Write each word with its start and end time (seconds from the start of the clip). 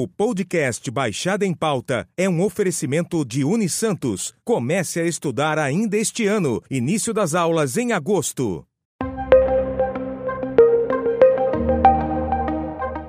O 0.00 0.06
podcast 0.06 0.88
Baixada 0.92 1.44
em 1.44 1.52
Pauta 1.52 2.06
é 2.16 2.28
um 2.28 2.40
oferecimento 2.44 3.24
de 3.24 3.42
Unisantos. 3.42 4.32
Comece 4.44 5.00
a 5.00 5.04
estudar 5.04 5.58
ainda 5.58 5.96
este 5.96 6.24
ano. 6.24 6.62
Início 6.70 7.12
das 7.12 7.34
aulas 7.34 7.76
em 7.76 7.90
agosto. 7.90 8.64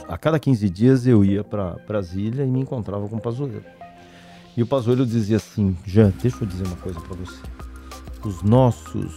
A 0.08 0.18
cada 0.18 0.40
15 0.40 0.68
dias 0.68 1.06
eu 1.06 1.24
ia 1.24 1.44
para 1.44 1.76
Brasília 1.88 2.44
e 2.44 2.50
me 2.50 2.62
encontrava 2.62 3.08
com 3.08 3.18
o 3.18 3.22
Pazuello. 3.22 3.64
E 4.58 4.64
o 4.64 4.66
Pazuello 4.66 5.06
dizia 5.06 5.38
assim: 5.38 5.78
Jean, 5.86 6.12
deixa 6.20 6.44
eu 6.44 6.48
dizer 6.48 6.66
uma 6.66 6.78
coisa 6.78 7.00
para 7.02 7.16
você. 7.18 7.40
Os 8.26 8.42
nossos 8.42 9.16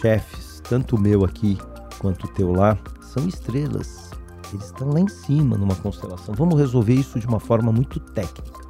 chefes, 0.00 0.60
tanto 0.60 0.94
o 0.94 1.00
meu 1.00 1.24
aqui 1.24 1.58
quanto 1.98 2.28
o 2.28 2.32
teu 2.32 2.52
lá, 2.52 2.78
são 3.02 3.26
estrelas 3.26 4.10
eles 4.54 4.66
estão 4.66 4.90
lá 4.90 5.00
em 5.00 5.08
cima 5.08 5.56
numa 5.56 5.74
constelação. 5.74 6.34
Vamos 6.34 6.58
resolver 6.58 6.94
isso 6.94 7.18
de 7.18 7.26
uma 7.26 7.40
forma 7.40 7.72
muito 7.72 7.98
técnica. 8.00 8.60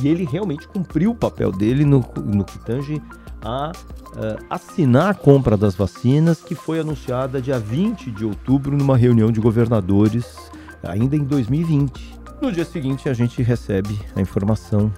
E 0.00 0.08
ele 0.08 0.24
realmente 0.24 0.68
cumpriu 0.68 1.12
o 1.12 1.14
papel 1.14 1.50
dele 1.50 1.84
no, 1.84 2.04
no 2.24 2.44
que 2.44 2.58
tange 2.58 3.00
a 3.42 3.72
uh, 3.72 4.44
assinar 4.50 5.10
a 5.10 5.14
compra 5.14 5.56
das 5.56 5.74
vacinas, 5.74 6.40
que 6.40 6.54
foi 6.54 6.80
anunciada 6.80 7.40
dia 7.40 7.58
20 7.58 8.10
de 8.10 8.24
outubro 8.24 8.76
numa 8.76 8.96
reunião 8.96 9.30
de 9.30 9.40
governadores, 9.40 10.50
ainda 10.82 11.16
em 11.16 11.24
2020. 11.24 12.16
No 12.42 12.52
dia 12.52 12.64
seguinte, 12.64 13.08
a 13.08 13.14
gente 13.14 13.42
recebe 13.42 13.98
a 14.14 14.20
informação 14.20 14.92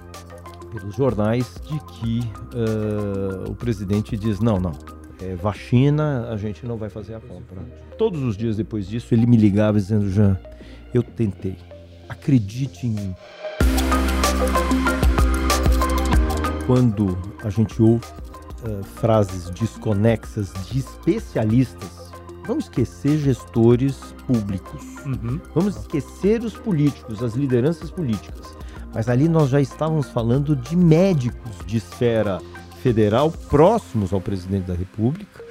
pelos 0.71 0.95
jornais 0.95 1.55
de 1.65 1.79
que 1.79 2.19
uh, 2.53 3.49
o 3.49 3.55
presidente 3.55 4.17
diz: 4.17 4.39
não, 4.39 4.59
não, 4.59 4.71
é, 5.21 5.35
vacina, 5.35 6.29
a 6.29 6.37
gente 6.37 6.65
não 6.65 6.77
vai 6.77 6.89
fazer 6.89 7.15
a 7.15 7.19
compra. 7.19 7.61
Todos 7.97 8.23
os 8.23 8.37
dias 8.37 8.55
depois 8.55 8.87
disso, 8.87 9.13
ele 9.13 9.25
me 9.25 9.37
ligava 9.37 9.77
dizendo: 9.77 10.09
Jean, 10.09 10.39
eu 10.93 11.03
tentei, 11.03 11.57
acredite 12.07 12.87
em 12.87 12.91
mim. 12.91 13.15
Quando 16.65 17.17
a 17.43 17.49
gente 17.49 17.81
ouve 17.81 18.05
uh, 18.63 18.83
frases 18.83 19.49
desconexas 19.49 20.53
de 20.69 20.79
especialistas, 20.79 22.11
vamos 22.45 22.65
esquecer 22.65 23.17
gestores 23.17 24.13
públicos, 24.27 24.83
uhum. 25.05 25.39
vamos 25.53 25.77
esquecer 25.77 26.43
os 26.43 26.53
políticos, 26.53 27.23
as 27.23 27.33
lideranças 27.33 27.89
políticas. 27.89 28.55
Mas 28.93 29.09
ali 29.09 29.27
nós 29.27 29.49
já 29.49 29.59
estávamos 29.59 30.09
falando 30.09 30.55
de 30.55 30.75
médicos 30.75 31.51
de 31.65 31.77
esfera 31.77 32.39
federal 32.81 33.31
próximos 33.31 34.13
ao 34.13 34.21
presidente 34.21 34.65
da 34.65 34.73
República. 34.73 35.43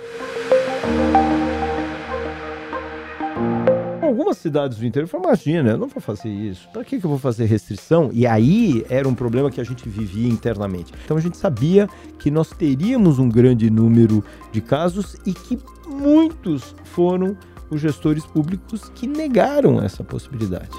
Algumas 4.03 4.39
cidades 4.39 4.79
do 4.79 4.87
interior 4.87 5.07
falaram, 5.07 5.31
imagina, 5.31 5.71
eu 5.71 5.79
não 5.79 5.87
vou 5.87 6.01
fazer 6.01 6.31
isso. 6.31 6.69
Para 6.73 6.83
que, 6.83 6.99
que 6.99 7.05
eu 7.05 7.11
vou 7.11 7.19
fazer 7.19 7.45
restrição? 7.45 8.11
E 8.13 8.27
aí 8.27 8.85
era 8.89 9.07
um 9.07 9.15
problema 9.15 9.51
que 9.51 9.61
a 9.61 9.65
gente 9.65 9.89
vivia 9.89 10.29
internamente. 10.29 10.93
Então 11.05 11.17
a 11.17 11.21
gente 11.21 11.37
sabia 11.37 11.89
que 12.19 12.31
nós 12.31 12.51
teríamos 12.51 13.19
um 13.19 13.29
grande 13.29 13.71
número 13.71 14.25
de 14.51 14.61
casos 14.61 15.17
e 15.27 15.33
que 15.33 15.59
muitos 15.87 16.75
foram 16.85 17.37
os 17.71 17.81
gestores 17.81 18.25
públicos 18.25 18.91
que 18.95 19.07
negaram 19.07 19.83
essa 19.83 20.03
possibilidade. 20.03 20.71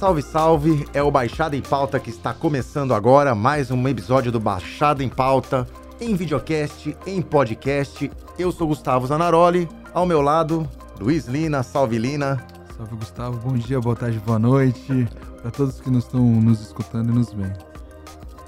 Salve, 0.00 0.22
salve! 0.22 0.88
É 0.94 1.02
o 1.02 1.10
Baixada 1.10 1.54
em 1.54 1.60
Pauta 1.60 2.00
que 2.00 2.08
está 2.08 2.32
começando 2.32 2.94
agora, 2.94 3.34
mais 3.34 3.70
um 3.70 3.86
episódio 3.86 4.32
do 4.32 4.40
Baixada 4.40 5.04
em 5.04 5.10
Pauta, 5.10 5.66
em 6.00 6.16
videocast, 6.16 6.96
em 7.06 7.20
podcast. 7.20 8.10
Eu 8.38 8.50
sou 8.50 8.68
Gustavo 8.68 9.06
Zanaroli, 9.06 9.68
ao 9.92 10.06
meu 10.06 10.22
lado, 10.22 10.66
Luiz 10.98 11.26
Lina, 11.26 11.62
salve 11.62 11.98
Lina. 11.98 12.42
Salve 12.78 12.96
Gustavo, 12.96 13.36
bom 13.46 13.52
dia, 13.58 13.78
boa 13.78 13.94
tarde, 13.94 14.18
boa 14.20 14.38
noite, 14.38 15.06
para 15.42 15.50
todos 15.50 15.82
que 15.82 15.90
nos 15.90 16.04
estão 16.04 16.24
nos 16.24 16.62
escutando 16.62 17.10
e 17.10 17.14
nos 17.14 17.30
vendo. 17.34 17.58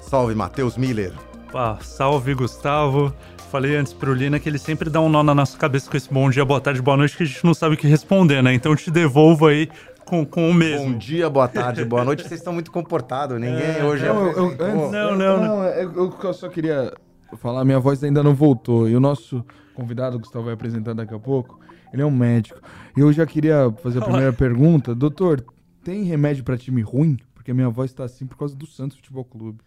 Salve 0.01 0.33
Matheus 0.33 0.75
Miller. 0.75 1.13
Ah, 1.53 1.77
salve 1.83 2.33
Gustavo. 2.33 3.13
Falei 3.51 3.75
antes 3.75 3.93
pro 3.93 4.15
Lina 4.15 4.39
que 4.39 4.49
ele 4.49 4.57
sempre 4.57 4.89
dá 4.89 4.99
um 4.99 5.07
nó 5.07 5.21
na 5.21 5.35
nossa 5.35 5.55
cabeça 5.55 5.87
com 5.87 5.95
esse 5.95 6.11
bom 6.11 6.27
dia, 6.31 6.43
boa 6.43 6.59
tarde, 6.59 6.81
boa 6.81 6.97
noite, 6.97 7.15
que 7.15 7.21
a 7.21 7.25
gente 7.27 7.45
não 7.45 7.53
sabe 7.53 7.75
o 7.75 7.77
que 7.77 7.85
responder, 7.87 8.41
né? 8.41 8.51
Então 8.55 8.71
eu 8.71 8.75
te 8.75 8.89
devolvo 8.89 9.45
aí 9.45 9.69
com, 10.13 10.25
com 10.25 10.49
o 10.49 10.53
mesmo. 10.53 10.91
Bom 10.91 10.97
dia, 10.97 11.27
boa 11.27 11.47
tarde, 11.47 11.83
boa 11.83 12.05
noite. 12.05 12.21
Vocês 12.21 12.39
estão 12.39 12.53
muito 12.53 12.71
comportados. 12.71 13.39
Ninguém 13.39 13.79
é, 13.79 13.83
hoje 13.83 14.05
não, 14.05 14.27
é. 14.27 14.31
Eu, 14.31 14.51
eu, 14.51 14.75
não, 14.75 14.91
não, 14.91 15.17
não. 15.17 15.43
não 15.43 15.63
é, 15.63 15.83
eu, 15.83 16.15
eu 16.23 16.33
só 16.33 16.47
queria 16.49 16.93
falar, 17.37 17.65
minha 17.65 17.79
voz 17.79 18.03
ainda 18.03 18.21
não 18.21 18.35
voltou. 18.35 18.87
E 18.87 18.95
o 18.95 18.99
nosso 18.99 19.43
convidado, 19.73 20.19
Gustavo, 20.19 20.45
vai 20.45 20.53
apresentar 20.53 20.93
daqui 20.93 21.15
a 21.15 21.19
pouco. 21.19 21.59
Ele 21.91 22.03
é 22.03 22.05
um 22.05 22.11
médico. 22.11 22.59
E 22.95 22.99
eu 22.99 23.11
já 23.11 23.25
queria 23.25 23.73
fazer 23.81 23.99
a 23.99 24.01
primeira 24.03 24.31
pergunta. 24.33 24.93
Doutor, 24.93 25.43
tem 25.83 26.03
remédio 26.03 26.43
para 26.43 26.57
time 26.57 26.83
ruim? 26.83 27.17
Porque 27.33 27.49
a 27.49 27.53
minha 27.53 27.69
voz 27.69 27.89
está 27.89 28.03
assim 28.03 28.27
por 28.27 28.37
causa 28.37 28.55
do 28.55 28.67
Santos 28.67 28.97
Futebol 28.97 29.25
Clube 29.25 29.61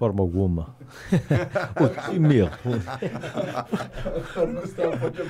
forma 0.00 0.22
alguma. 0.22 0.74
o 1.78 2.10
time 2.10 2.48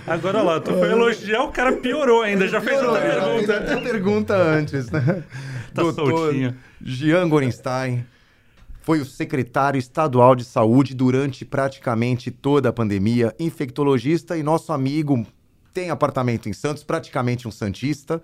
Agora 0.07 0.43
lá, 0.43 0.61
tu 0.61 0.73
foi 0.73 0.93
elogiar, 0.93 1.43
o 1.43 1.51
cara 1.51 1.73
piorou 1.73 2.23
ainda, 2.23 2.47
já 2.47 2.61
fez 2.61 2.81
outra 2.81 3.01
pergunta. 3.01 3.53
Outra 3.55 3.81
pergunta 3.81 4.37
antes, 4.37 4.89
né? 4.91 5.25
Tá 5.73 5.83
Doutor 5.83 6.11
soltinho. 6.11 6.57
Jean 6.83 7.29
Gorenstein 7.29 8.05
foi 8.83 9.01
o 9.01 9.05
secretário 9.05 9.79
estadual 9.79 10.35
de 10.35 10.43
saúde 10.43 10.97
durante 10.97 11.45
praticamente 11.45 12.29
toda 12.29 12.71
a 12.71 12.73
pandemia, 12.73 13.33
infectologista 13.39 14.37
e 14.37 14.43
nosso 14.43 14.73
amigo 14.73 15.25
tem 15.73 15.91
apartamento 15.91 16.49
em 16.49 16.53
Santos, 16.53 16.83
praticamente 16.83 17.47
um 17.47 17.53
santista. 17.53 18.21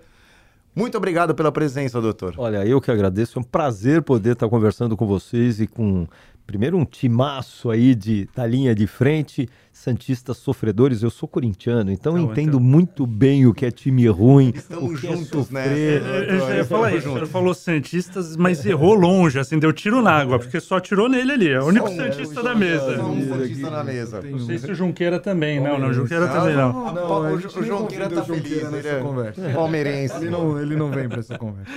Muito 0.77 0.95
obrigado 0.95 1.33
pela 1.33 1.51
presença, 1.51 1.99
doutor. 1.99 2.35
Olha, 2.37 2.63
eu 2.63 2.79
que 2.79 2.91
agradeço. 2.91 3.39
É 3.39 3.41
um 3.41 3.43
prazer 3.43 4.03
poder 4.03 4.33
estar 4.33 4.47
conversando 4.47 4.95
com 4.95 5.07
vocês 5.07 5.59
e 5.59 5.65
com 5.65 6.05
primeiro 6.47 6.77
um 6.77 6.85
timaço 6.85 7.69
aí 7.69 7.93
de, 7.93 8.27
da 8.33 8.47
linha 8.47 8.73
de 8.73 8.87
frente, 8.87 9.49
Santistas 9.73 10.37
sofredores. 10.37 11.03
Eu 11.03 11.09
sou 11.11 11.27
corintiano, 11.27 11.91
então 11.91 12.13
Não, 12.13 12.31
entendo 12.31 12.57
então... 12.57 12.59
muito 12.59 13.05
bem 13.05 13.45
o 13.45 13.53
que 13.53 13.65
é 13.65 13.69
time 13.69 14.07
ruim, 14.07 14.53
Estamos 14.55 15.03
é 15.03 15.07
juntos, 15.07 15.27
é 15.27 15.35
sofrer. 15.35 16.01
Né? 16.01 16.17
Eu, 16.17 16.23
eu, 16.23 16.55
ia 16.55 16.65
falar 16.65 16.95
isso, 16.95 17.13
o 17.13 17.27
falou 17.27 17.53
Santistas, 17.53 18.35
mas 18.37 18.65
errou 18.65 18.95
longe, 18.95 19.37
assim, 19.37 19.59
deu 19.59 19.71
tiro 19.73 20.01
na 20.01 20.13
água, 20.13 20.39
porque 20.39 20.59
só 20.59 20.79
tirou 20.79 21.07
nele 21.07 21.33
ali, 21.33 21.49
é 21.49 21.61
o 21.61 21.65
único 21.65 21.89
Santista 21.89 22.41
da 22.41 22.55
mesa. 22.55 22.95
Só 22.95 23.03
um 23.03 23.27
Santista 23.27 23.69
na 23.69 23.83
mesa. 23.83 24.21
Não 24.21 24.39
sei 24.39 24.57
se 24.57 24.71
o 24.71 24.75
Junqueira 24.75 25.19
também, 25.19 25.59
não, 25.59 25.77
não, 25.77 25.89
o 25.89 25.93
Junqueira 25.93 26.27
também 26.27 26.55
não. 26.55 26.93
não 26.93 27.33
o, 27.35 27.39
Junqueira 27.39 28.09
tá 28.09 28.23
feliz, 28.23 28.73
ele 28.73 28.87
é 28.87 29.53
palmeirense. 29.53 30.15
Ele 30.17 30.29
não, 30.29 30.59
ele 30.59 30.75
não 30.75 30.89
vem 30.89 31.09
pra 31.09 31.19
essa 31.19 31.37
conversa 31.37 31.71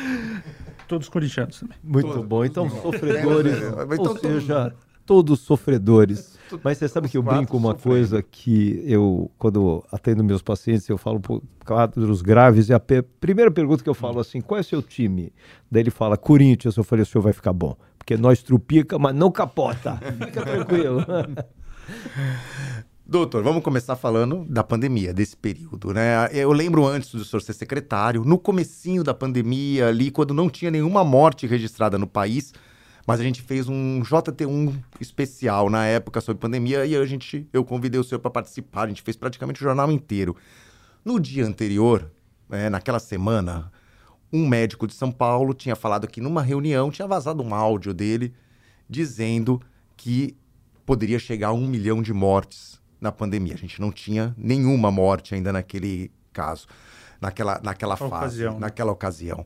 todos 0.91 1.09
corintianos 1.09 1.61
também. 1.61 1.79
Muito 1.85 2.09
todos, 2.09 2.27
bom. 2.27 2.45
Então, 2.45 2.69
sofredores, 2.69 3.57
então, 3.57 4.13
ou 4.13 4.19
seja, 4.19 4.75
todos 5.07 5.39
sofredores. 5.39 6.37
Mas 6.65 6.79
você 6.79 6.89
sabe 6.89 7.09
que 7.09 7.17
eu 7.17 7.23
brinco 7.23 7.57
uma 7.57 7.77
coisa 7.77 8.21
que 8.21 8.83
eu, 8.85 9.31
quando 9.39 9.85
atendo 9.93 10.25
meus 10.25 10.43
pacientes, 10.43 10.89
eu 10.89 10.99
falo 10.99 11.21
por 11.21 11.41
quadros 11.65 12.23
graves, 12.23 12.69
e 12.69 12.75
a 12.75 12.81
primeira 13.21 13.53
pergunta 13.53 13.85
que 13.85 13.89
eu 13.89 13.95
falo 13.95 14.19
assim, 14.19 14.41
qual 14.41 14.59
é 14.59 14.63
o 14.63 14.65
seu 14.65 14.83
time? 14.83 15.33
Daí 15.71 15.85
ele 15.85 15.91
fala, 15.91 16.17
Corinthians. 16.17 16.77
Eu 16.77 16.83
falei, 16.83 17.05
o 17.05 17.07
senhor 17.07 17.23
vai 17.23 17.33
ficar 17.33 17.53
bom. 17.53 17.77
Porque 17.97 18.17
nós 18.17 18.43
trupica, 18.43 18.99
mas 18.99 19.15
não 19.15 19.31
capota. 19.31 19.97
Fica 20.19 20.43
tranquilo. 20.43 21.07
Doutor, 23.11 23.43
vamos 23.43 23.65
começar 23.65 23.97
falando 23.97 24.47
da 24.49 24.63
pandemia, 24.63 25.13
desse 25.13 25.37
período, 25.37 25.93
né? 25.93 26.29
Eu 26.33 26.53
lembro 26.53 26.87
antes 26.87 27.13
do 27.13 27.25
senhor 27.25 27.41
ser 27.41 27.55
secretário, 27.55 28.25
no 28.25 28.39
comecinho 28.39 29.03
da 29.03 29.13
pandemia 29.13 29.89
ali, 29.89 30.13
quando 30.13 30.33
não 30.33 30.49
tinha 30.49 30.71
nenhuma 30.71 31.03
morte 31.03 31.45
registrada 31.45 31.99
no 31.99 32.07
país, 32.07 32.55
mas 33.05 33.19
a 33.19 33.25
gente 33.25 33.43
fez 33.43 33.69
um 33.69 34.01
JT1 34.01 34.81
especial 35.01 35.69
na 35.69 35.87
época 35.87 36.21
sobre 36.21 36.41
pandemia 36.41 36.87
e 36.87 36.95
a 36.95 37.05
gente, 37.05 37.49
eu 37.53 37.65
convidei 37.65 38.01
o 38.01 38.05
senhor 38.05 38.21
para 38.21 38.31
participar, 38.31 38.85
a 38.85 38.87
gente 38.87 39.03
fez 39.03 39.17
praticamente 39.17 39.61
o 39.61 39.65
jornal 39.65 39.91
inteiro. 39.91 40.37
No 41.05 41.19
dia 41.19 41.45
anterior, 41.45 42.09
é, 42.49 42.71
naquela 42.71 43.01
semana, 43.01 43.73
um 44.33 44.47
médico 44.47 44.87
de 44.87 44.95
São 44.95 45.11
Paulo 45.11 45.53
tinha 45.53 45.75
falado 45.75 46.07
que 46.07 46.21
numa 46.21 46.43
reunião 46.43 46.93
tinha 46.93 47.09
vazado 47.09 47.43
um 47.43 47.53
áudio 47.53 47.93
dele 47.93 48.33
dizendo 48.89 49.61
que 49.97 50.37
poderia 50.87 51.19
chegar 51.19 51.49
a 51.49 51.53
um 51.53 51.67
milhão 51.67 52.01
de 52.01 52.13
mortes 52.13 52.80
na 53.01 53.11
pandemia. 53.11 53.55
A 53.55 53.59
gente 53.59 53.81
não 53.81 53.91
tinha 53.91 54.35
nenhuma 54.37 54.91
morte 54.91 55.35
ainda 55.35 55.53
naquele 55.53 56.11
caso, 56.33 56.67
naquela, 57.21 57.61
naquela 57.63 57.97
fase, 57.97 58.15
ocasião. 58.15 58.55
Né? 58.55 58.61
naquela 58.61 58.93
ocasião. 58.93 59.45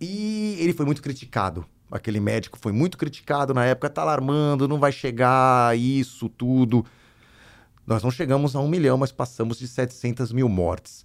E 0.00 0.56
ele 0.58 0.72
foi 0.72 0.86
muito 0.86 1.02
criticado. 1.02 1.64
Aquele 1.90 2.20
médico 2.20 2.58
foi 2.58 2.72
muito 2.72 2.96
criticado 2.96 3.52
na 3.52 3.66
época, 3.66 3.90
tá 3.90 4.00
alarmando, 4.02 4.66
não 4.66 4.78
vai 4.78 4.90
chegar 4.90 5.76
isso, 5.76 6.28
tudo. 6.28 6.84
Nós 7.86 8.02
não 8.02 8.10
chegamos 8.10 8.56
a 8.56 8.60
um 8.60 8.68
milhão, 8.68 8.96
mas 8.96 9.12
passamos 9.12 9.58
de 9.58 9.68
700 9.68 10.32
mil 10.32 10.48
mortes. 10.48 11.04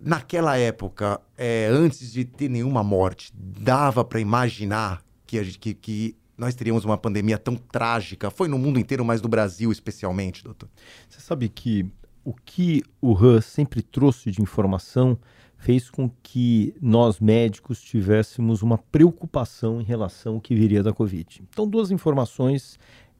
Naquela 0.00 0.56
época, 0.56 1.20
é, 1.38 1.68
antes 1.70 2.10
de 2.10 2.24
ter 2.24 2.48
nenhuma 2.48 2.82
morte, 2.82 3.32
dava 3.32 4.04
para 4.04 4.18
imaginar 4.18 5.00
que, 5.24 5.44
que, 5.52 5.74
que 5.74 6.16
nós 6.42 6.54
teríamos 6.56 6.84
uma 6.84 6.98
pandemia 6.98 7.38
tão 7.38 7.54
trágica? 7.54 8.30
Foi 8.30 8.48
no 8.48 8.58
mundo 8.58 8.78
inteiro, 8.78 9.04
mas 9.04 9.22
no 9.22 9.28
Brasil 9.28 9.70
especialmente, 9.70 10.42
doutor? 10.42 10.68
Você 11.08 11.20
sabe 11.20 11.48
que 11.48 11.86
o 12.24 12.34
que 12.34 12.82
o 13.00 13.16
Han 13.16 13.40
sempre 13.40 13.80
trouxe 13.80 14.30
de 14.30 14.42
informação 14.42 15.16
fez 15.56 15.88
com 15.88 16.10
que 16.22 16.74
nós 16.82 17.20
médicos 17.20 17.80
tivéssemos 17.80 18.62
uma 18.62 18.76
preocupação 18.76 19.80
em 19.80 19.84
relação 19.84 20.34
ao 20.34 20.40
que 20.40 20.54
viria 20.56 20.82
da 20.82 20.92
Covid. 20.92 21.44
Então, 21.48 21.66
duas 21.68 21.92
informações 21.92 22.76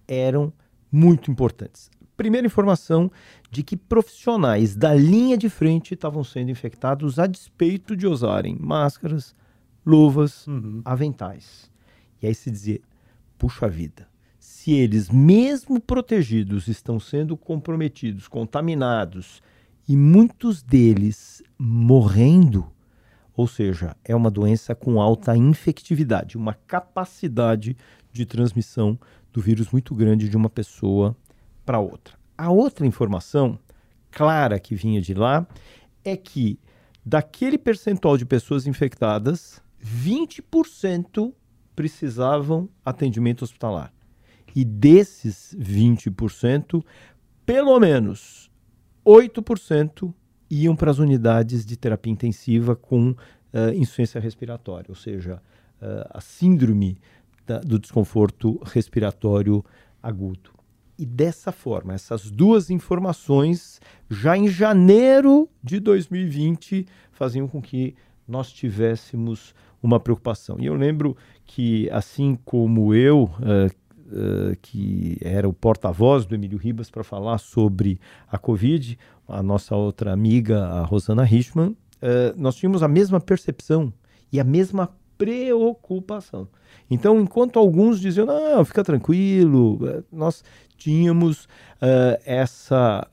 eram 0.09 0.53
muito 0.91 1.31
importantes. 1.31 1.89
Primeira 2.17 2.47
informação 2.47 3.11
de 3.51 3.63
que 3.63 3.77
profissionais 3.77 4.75
da 4.75 4.93
linha 4.93 5.39
de 5.39 5.49
frente 5.49 5.95
estavam 5.95 6.25
sendo 6.25 6.51
infectados 6.51 7.19
a 7.21 7.27
despeito 7.29 7.97
de 7.97 8.07
usarem 8.07 8.57
máscaras, 8.59 9.35
luvas, 9.87 10.47
Uhum. 10.47 10.83
aventais. 10.85 11.71
E 12.21 12.27
aí 12.27 12.35
se 12.35 12.51
dizia, 12.51 12.81
puxa 13.43 13.69
vida, 13.69 14.07
se 14.39 14.71
eles, 14.71 15.11
mesmo 15.11 15.81
protegidos, 15.81 16.69
estão 16.69 17.01
sendo 17.01 17.37
comprometidos, 17.37 18.29
contaminados, 18.29 19.43
e 19.89 19.97
muitos 19.97 20.63
deles 20.63 21.43
morrendo, 21.59 22.71
ou 23.37 23.49
seja, 23.49 23.97
é 24.05 24.15
uma 24.15 24.31
doença 24.31 24.77
com 24.77 25.01
alta 25.01 25.37
infectividade, 25.37 26.37
uma 26.37 26.55
capacidade 26.55 27.77
de 28.13 28.25
transmissão 28.25 28.97
do 29.33 29.41
vírus 29.41 29.73
muito 29.73 29.93
grande 29.93 30.29
de 30.29 30.37
uma 30.37 30.49
pessoa 30.49 31.17
para 31.67 31.81
outra. 31.81 32.15
A 32.39 32.49
outra 32.49 32.87
informação 32.87 33.59
clara 34.09 34.61
que 34.61 34.77
vinha 34.77 35.01
de 35.01 35.15
lá 35.15 35.45
é 36.05 36.17
que 36.17 36.61
daquele 37.05 37.59
percentual 37.59 38.17
de 38.17 38.25
pessoas 38.25 38.69
infectadas, 38.69 39.61
20% 39.85 41.35
precisavam 41.75 42.69
atendimento 42.85 43.43
hospitalar. 43.43 43.93
E 44.55 44.65
desses 44.65 45.57
20%, 45.59 46.85
pelo 47.47 47.79
menos 47.81 48.51
8% 49.05 50.13
iam 50.51 50.77
para 50.77 50.91
as 50.91 50.99
unidades 50.99 51.65
de 51.65 51.77
terapia 51.77 52.13
intensiva 52.13 52.77
com 52.77 53.15
eh, 53.55 53.75
insuficiência 53.75 54.21
respiratória, 54.21 54.87
ou 54.89 54.95
seja, 54.95 55.43
eh, 55.81 56.09
a 56.11 56.21
síndrome 56.21 56.97
da- 57.47 57.61
do 57.61 57.79
desconforto 57.79 58.59
respiratório 58.65 59.63
agudo. 60.03 60.51
E 60.99 61.05
dessa 61.05 61.51
forma, 61.53 61.93
essas 61.95 62.31
duas 62.31 62.71
informações, 62.71 63.81
já 64.09 64.37
em 64.37 64.49
janeiro 64.49 65.49
de 65.63 65.81
2020, 65.81 66.87
faziam 67.13 67.49
com 67.49 67.61
que 67.61 67.95
nós 68.29 68.53
tivéssemos 68.53 69.55
uma 69.83 69.99
preocupação. 69.99 70.57
E 70.61 70.67
eu 70.67 70.75
lembro 70.75 71.17
que, 71.45 71.91
assim 71.91 72.39
como 72.45 72.95
eu, 72.95 73.29
eh, 73.43 73.71
eh, 74.13 74.57
que 74.63 75.19
era 75.21 75.49
o 75.49 75.53
porta-voz 75.53 76.25
do 76.25 76.35
Emílio 76.35 76.57
Ribas 76.57 76.89
para 76.89 77.03
falar 77.03 77.39
sobre 77.39 77.99
a 78.31 78.39
Covid, 78.39 78.97
a 79.27 79.43
nossa 79.43 79.75
outra 79.75 80.13
amiga, 80.13 80.65
a 80.65 80.85
Rosana 80.85 81.25
Richman, 81.25 81.77
eh, 82.01 82.33
nós 82.37 82.55
tínhamos 82.55 82.83
a 82.83 82.89
mesma 82.89 83.21
percepção 83.21 83.93
e 84.31 84.39
a 84.39 84.45
mesma 84.45 84.89
preocupação. 85.19 86.49
Então, 86.89 87.21
enquanto 87.21 87.59
alguns 87.59 88.01
diziam, 88.01 88.27
não, 88.27 88.65
fica 88.65 88.83
tranquilo, 88.83 89.79
nós 90.11 90.43
tínhamos 90.77 91.47
essa 92.25 93.07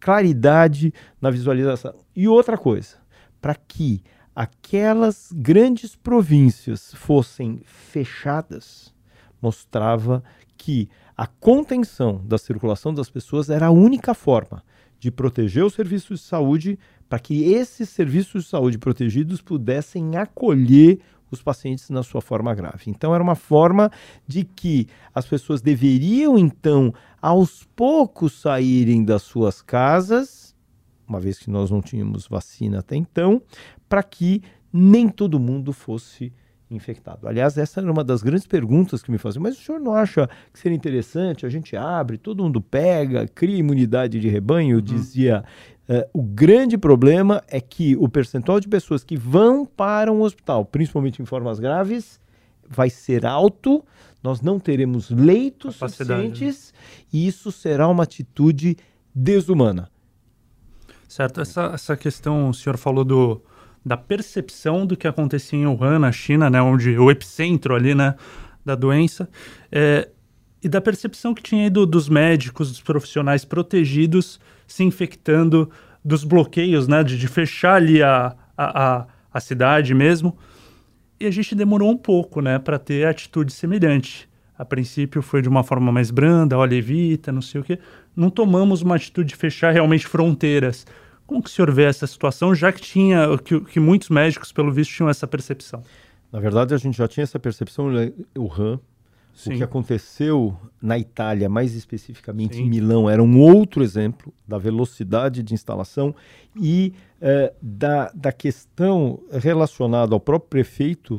claridade 0.00 0.94
na 1.20 1.28
visualização. 1.28 1.94
E 2.14 2.26
outra 2.26 2.56
coisa, 2.56 2.96
para 3.42 3.54
que 3.54 4.02
aquelas 4.36 5.32
grandes 5.34 5.96
províncias 5.96 6.92
fossem 6.94 7.62
fechadas, 7.64 8.94
mostrava 9.40 10.22
que 10.58 10.90
a 11.16 11.26
contenção 11.26 12.20
da 12.22 12.36
circulação 12.36 12.92
das 12.92 13.08
pessoas 13.08 13.48
era 13.48 13.68
a 13.68 13.70
única 13.70 14.12
forma 14.12 14.62
de 15.00 15.10
proteger 15.10 15.64
os 15.64 15.72
serviços 15.72 16.20
de 16.20 16.26
saúde 16.26 16.78
para 17.08 17.18
que 17.18 17.44
esses 17.44 17.88
serviços 17.88 18.44
de 18.44 18.50
saúde 18.50 18.76
protegidos 18.76 19.40
pudessem 19.40 20.16
acolher 20.16 21.00
os 21.30 21.40
pacientes 21.40 21.88
na 21.88 22.02
sua 22.02 22.20
forma 22.20 22.54
grave. 22.54 22.84
Então 22.88 23.14
era 23.14 23.22
uma 23.22 23.34
forma 23.34 23.90
de 24.26 24.44
que 24.44 24.86
as 25.14 25.26
pessoas 25.26 25.62
deveriam 25.62 26.36
então 26.38 26.92
aos 27.22 27.64
poucos 27.74 28.40
saírem 28.40 29.02
das 29.02 29.22
suas 29.22 29.62
casas, 29.62 30.54
uma 31.08 31.20
vez 31.20 31.38
que 31.38 31.50
nós 31.50 31.70
não 31.70 31.80
tínhamos 31.80 32.26
vacina 32.26 32.80
até 32.80 32.96
então, 32.96 33.40
para 33.88 34.02
que 34.02 34.42
nem 34.72 35.08
todo 35.08 35.38
mundo 35.38 35.72
fosse 35.72 36.32
infectado. 36.70 37.28
Aliás, 37.28 37.56
essa 37.56 37.80
era 37.80 37.90
uma 37.90 38.02
das 38.02 38.22
grandes 38.22 38.46
perguntas 38.46 39.02
que 39.02 39.10
me 39.10 39.18
faziam. 39.18 39.42
Mas 39.42 39.56
o 39.56 39.62
senhor 39.62 39.80
não 39.80 39.94
acha 39.94 40.28
que 40.52 40.58
seria 40.58 40.76
interessante? 40.76 41.46
A 41.46 41.48
gente 41.48 41.76
abre, 41.76 42.18
todo 42.18 42.42
mundo 42.42 42.60
pega, 42.60 43.26
cria 43.28 43.56
imunidade 43.56 44.18
de 44.18 44.28
rebanho. 44.28 44.76
Eu 44.76 44.80
dizia, 44.80 45.44
eh, 45.88 46.08
o 46.12 46.22
grande 46.22 46.76
problema 46.76 47.42
é 47.48 47.60
que 47.60 47.96
o 47.96 48.08
percentual 48.08 48.58
de 48.58 48.68
pessoas 48.68 49.04
que 49.04 49.16
vão 49.16 49.64
para 49.64 50.12
um 50.12 50.22
hospital, 50.22 50.64
principalmente 50.64 51.22
em 51.22 51.24
formas 51.24 51.60
graves, 51.60 52.20
vai 52.68 52.90
ser 52.90 53.24
alto. 53.24 53.84
Nós 54.22 54.40
não 54.40 54.58
teremos 54.58 55.10
leitos 55.10 55.78
Capacidade, 55.78 56.10
né? 56.10 56.28
suficientes 56.28 56.74
e 57.12 57.26
isso 57.28 57.52
será 57.52 57.86
uma 57.86 58.02
atitude 58.02 58.76
desumana. 59.14 59.88
Certo, 61.08 61.40
essa, 61.40 61.70
essa 61.74 61.96
questão, 61.96 62.48
o 62.48 62.54
senhor 62.54 62.76
falou 62.76 63.04
do, 63.04 63.40
da 63.84 63.96
percepção 63.96 64.84
do 64.84 64.96
que 64.96 65.06
acontecia 65.06 65.58
em 65.58 65.66
Wuhan, 65.66 66.00
na 66.00 66.10
China, 66.10 66.50
né, 66.50 66.60
onde 66.60 66.98
o 66.98 67.10
epicentro 67.10 67.74
ali, 67.74 67.94
né, 67.94 68.16
da 68.64 68.74
doença, 68.74 69.28
é, 69.70 70.08
e 70.62 70.68
da 70.68 70.80
percepção 70.80 71.32
que 71.32 71.42
tinha 71.42 71.70
do- 71.70 71.86
dos 71.86 72.08
médicos, 72.08 72.70
dos 72.70 72.80
profissionais 72.80 73.44
protegidos 73.44 74.40
se 74.66 74.82
infectando, 74.82 75.70
dos 76.04 76.24
bloqueios, 76.24 76.86
né, 76.88 77.02
de, 77.04 77.16
de 77.18 77.28
fechar 77.28 77.74
ali 77.76 78.02
a, 78.02 78.34
a, 78.56 78.84
a, 78.98 79.06
a 79.32 79.40
cidade 79.40 79.94
mesmo. 79.94 80.36
E 81.18 81.26
a 81.26 81.30
gente 81.30 81.54
demorou 81.54 81.90
um 81.90 81.96
pouco, 81.96 82.40
né, 82.40 82.58
para 82.58 82.78
ter 82.78 83.06
atitude 83.06 83.52
semelhante. 83.52 84.28
A 84.58 84.64
princípio 84.64 85.20
foi 85.22 85.42
de 85.42 85.48
uma 85.48 85.62
forma 85.62 85.92
mais 85.92 86.10
branda, 86.10 86.56
olha, 86.58 86.74
evita, 86.74 87.30
não 87.30 87.42
sei 87.42 87.60
o 87.60 87.64
quê. 87.64 87.78
Não 88.16 88.30
tomamos 88.30 88.80
uma 88.82 88.96
atitude 88.96 89.28
de 89.28 89.36
fechar 89.36 89.72
realmente 89.72 90.06
fronteiras. 90.06 90.86
Como 91.26 91.42
que 91.42 91.50
o 91.50 91.52
senhor 91.52 91.70
vê 91.70 91.84
essa 91.84 92.06
situação, 92.06 92.54
já 92.54 92.72
que 92.72 92.80
tinha, 92.80 93.36
que, 93.38 93.60
que 93.60 93.78
muitos 93.78 94.08
médicos, 94.08 94.52
pelo 94.52 94.72
visto, 94.72 94.92
tinham 94.94 95.10
essa 95.10 95.26
percepção? 95.26 95.82
Na 96.32 96.40
verdade, 96.40 96.74
a 96.74 96.78
gente 96.78 96.96
já 96.96 97.06
tinha 97.06 97.24
essa 97.24 97.38
percepção 97.38 97.86
Wuhan. 98.36 98.80
O 99.34 99.38
Sim. 99.38 99.56
que 99.58 99.62
aconteceu 99.62 100.56
na 100.80 100.98
Itália, 100.98 101.46
mais 101.46 101.74
especificamente 101.74 102.56
Sim. 102.56 102.62
em 102.62 102.70
Milão, 102.70 103.08
era 103.08 103.22
um 103.22 103.38
outro 103.38 103.84
exemplo 103.84 104.32
da 104.48 104.56
velocidade 104.56 105.42
de 105.42 105.52
instalação 105.52 106.14
e 106.58 106.94
eh, 107.20 107.52
da, 107.60 108.10
da 108.14 108.32
questão 108.32 109.20
relacionada 109.30 110.14
ao 110.14 110.20
próprio 110.20 110.48
prefeito 110.48 111.18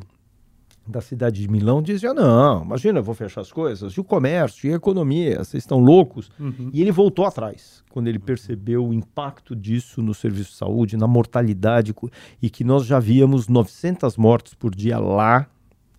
da 0.87 1.01
cidade 1.01 1.41
de 1.41 1.47
Milão. 1.49 1.81
Dizia: 1.81 2.13
não, 2.13 2.63
imagina, 2.63 2.99
eu 2.99 3.03
vou 3.03 3.13
fechar 3.13 3.41
as 3.41 3.51
coisas, 3.51 3.93
e 3.93 3.99
o 3.99 4.03
comércio, 4.03 4.69
e 4.69 4.73
a 4.73 4.75
economia, 4.77 5.37
vocês 5.43 5.63
estão 5.63 5.79
loucos. 5.79 6.29
Uhum. 6.39 6.69
E 6.73 6.81
ele 6.81 6.91
voltou 6.91 7.25
atrás, 7.25 7.83
quando 7.89 8.07
ele 8.07 8.19
percebeu 8.19 8.85
o 8.87 8.93
impacto 8.93 9.55
disso 9.55 10.01
no 10.01 10.13
serviço 10.13 10.51
de 10.51 10.57
saúde, 10.57 10.95
na 10.97 11.07
mortalidade, 11.07 11.93
e 12.41 12.49
que 12.49 12.63
nós 12.63 12.85
já 12.85 12.99
víamos 12.99 13.47
900 13.47 14.15
mortes 14.17 14.53
por 14.53 14.73
dia 14.73 14.97
lá 14.99 15.47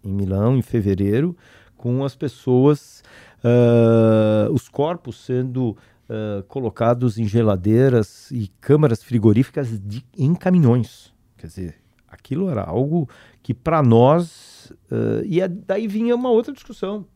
em 0.03 0.13
Milão, 0.13 0.57
em 0.57 0.63
fevereiro, 0.63 1.37
com 1.77 2.05
as 2.05 2.17
pessoas, 2.17 3.03
ah, 3.45 4.49
os 4.51 4.69
corpos 4.69 5.25
sendo 5.25 5.77
ah, 6.09 6.43
colocados 6.49 7.19
em 7.19 7.25
geladeiras 7.27 8.31
e 8.31 8.49
câmaras 8.61 9.03
frigoríficas 9.03 9.79
de- 9.81 10.05
em 10.17 10.35
caminhões. 10.35 11.13
Quer 11.37 11.47
dizer, 11.49 11.75
aquilo 12.09 12.49
era 12.49 12.63
algo 12.63 13.09
que 13.49 13.55
para 13.55 13.83
nós. 13.83 14.71
ah, 14.93 15.23
e 15.25 15.41
a- 15.41 15.47
daí 15.49 15.89
vinha 15.89 16.15
uma 16.15 16.29
outra 16.29 16.53
discussão. 16.53 17.07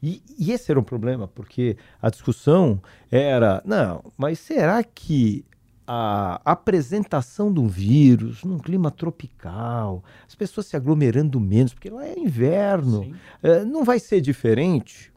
E, 0.00 0.22
e 0.38 0.52
esse 0.52 0.70
era 0.70 0.78
um 0.78 0.84
problema, 0.84 1.26
porque 1.26 1.76
a 2.00 2.08
discussão 2.08 2.80
era: 3.10 3.60
não, 3.64 4.00
mas 4.16 4.38
será 4.38 4.84
que 4.84 5.44
a 5.84 6.40
apresentação 6.44 7.52
de 7.52 7.58
um 7.58 7.66
vírus 7.66 8.44
num 8.44 8.58
clima 8.60 8.92
tropical, 8.92 10.04
as 10.28 10.36
pessoas 10.36 10.66
se 10.66 10.76
aglomerando 10.76 11.40
menos, 11.40 11.74
porque 11.74 11.90
lá 11.90 12.06
é 12.06 12.16
inverno, 12.16 13.12
eh, 13.42 13.64
não 13.64 13.82
vai 13.82 13.98
ser 13.98 14.20
diferente? 14.20 15.12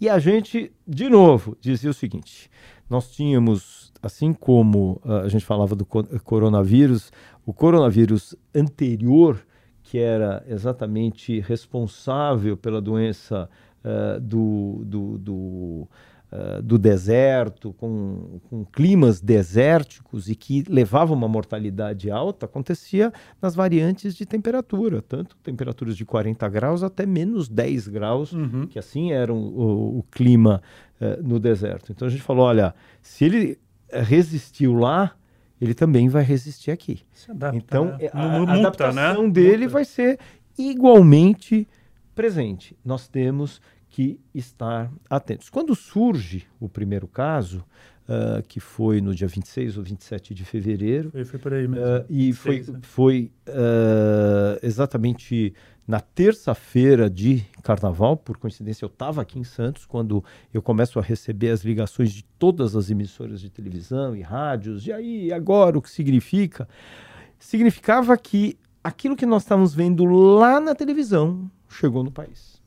E 0.00 0.08
a 0.08 0.20
gente, 0.20 0.70
de 0.86 1.08
novo, 1.10 1.56
dizia 1.60 1.90
o 1.90 1.94
seguinte: 1.94 2.48
nós 2.88 3.10
tínhamos, 3.10 3.92
assim 4.00 4.32
como 4.32 5.00
ah, 5.04 5.22
a 5.22 5.28
gente 5.28 5.44
falava 5.44 5.74
do 5.74 5.84
co- 5.84 6.04
coronavírus, 6.22 7.10
o 7.44 7.52
coronavírus 7.52 8.36
anterior, 8.54 9.44
que 9.92 9.98
era 9.98 10.42
exatamente 10.48 11.38
responsável 11.40 12.56
pela 12.56 12.80
doença 12.80 13.46
ah, 13.84 14.18
do, 14.18 14.82
do, 14.86 15.18
do, 15.18 15.88
ah, 16.32 16.60
do 16.62 16.78
deserto, 16.78 17.74
com, 17.74 18.40
com 18.48 18.64
climas 18.64 19.20
desérticos 19.20 20.30
e 20.30 20.34
que 20.34 20.64
levava 20.66 21.12
uma 21.12 21.28
mortalidade 21.28 22.10
alta, 22.10 22.46
acontecia 22.46 23.12
nas 23.40 23.54
variantes 23.54 24.14
de 24.14 24.24
temperatura, 24.24 25.02
tanto 25.02 25.36
temperaturas 25.42 25.94
de 25.94 26.06
40 26.06 26.48
graus 26.48 26.82
até 26.82 27.04
menos 27.04 27.46
10 27.50 27.88
graus 27.88 28.32
Uhum. 28.32 28.66
que 28.66 28.78
assim 28.78 29.12
era 29.12 29.30
o, 29.30 29.98
o- 29.98 30.02
clima 30.10 30.62
eh, 31.00 31.18
no 31.22 31.38
deserto. 31.38 31.92
Então 31.92 32.08
a 32.08 32.10
gente 32.10 32.22
falou, 32.22 32.46
olha, 32.46 32.74
se 33.02 33.26
ele 33.26 33.58
resistiu 33.92 34.72
lá, 34.72 35.12
ele 35.62 35.74
também 35.74 36.08
vai 36.08 36.24
resistir 36.24 36.72
aqui. 36.72 37.02
Adapta, 37.28 37.56
então, 37.56 37.84
né? 37.96 38.08
a, 38.12 38.24
a 38.24 38.38
muta, 38.40 38.52
adaptação 38.52 39.22
né? 39.26 39.30
dele 39.30 39.58
Muta. 39.64 39.68
vai 39.74 39.84
ser 39.84 40.18
igualmente 40.58 41.68
presente. 42.16 42.76
Nós 42.84 43.06
temos 43.06 43.60
que 43.88 44.18
estar 44.34 44.90
atentos. 45.08 45.48
Quando 45.48 45.72
surge 45.76 46.46
o 46.58 46.68
primeiro 46.68 47.06
caso, 47.06 47.64
ah, 48.08 48.42
que 48.48 48.58
foi 48.58 49.00
no 49.00 49.14
dia 49.14 49.28
26 49.28 49.76
ou 49.78 49.84
27 49.84 50.34
de 50.34 50.44
fevereiro, 50.44 51.10
Foi, 51.12 51.24
foi 51.24 51.38
por 51.38 51.52
aí 51.54 51.68
mesmo. 51.68 51.86
ah, 51.86 52.04
e 52.10 52.32
foi, 52.32 52.56
Seis, 52.56 52.68
né? 52.68 52.78
foi 52.82 53.30
ah, 53.46 54.58
exatamente 54.64 55.54
na 55.86 56.00
terça-feira 56.00 57.10
de 57.10 57.44
carnaval, 57.62 58.16
por 58.16 58.36
coincidência 58.36 58.84
eu 58.84 58.88
estava 58.88 59.20
aqui 59.20 59.38
em 59.38 59.44
Santos, 59.44 59.84
quando 59.84 60.24
eu 60.52 60.62
começo 60.62 60.98
a 60.98 61.02
receber 61.02 61.50
as 61.50 61.62
ligações 61.62 62.12
de 62.12 62.22
todas 62.38 62.76
as 62.76 62.90
emissoras 62.90 63.40
de 63.40 63.50
televisão 63.50 64.14
e 64.14 64.22
rádios, 64.22 64.86
e 64.86 64.92
aí, 64.92 65.32
agora, 65.32 65.76
o 65.76 65.82
que 65.82 65.90
significa? 65.90 66.68
Significava 67.38 68.16
que 68.16 68.58
aquilo 68.82 69.16
que 69.16 69.26
nós 69.26 69.42
estávamos 69.42 69.74
vendo 69.74 70.04
lá 70.04 70.60
na 70.60 70.74
televisão 70.74 71.50
chegou 71.68 72.02
no 72.02 72.10
país. 72.10 72.60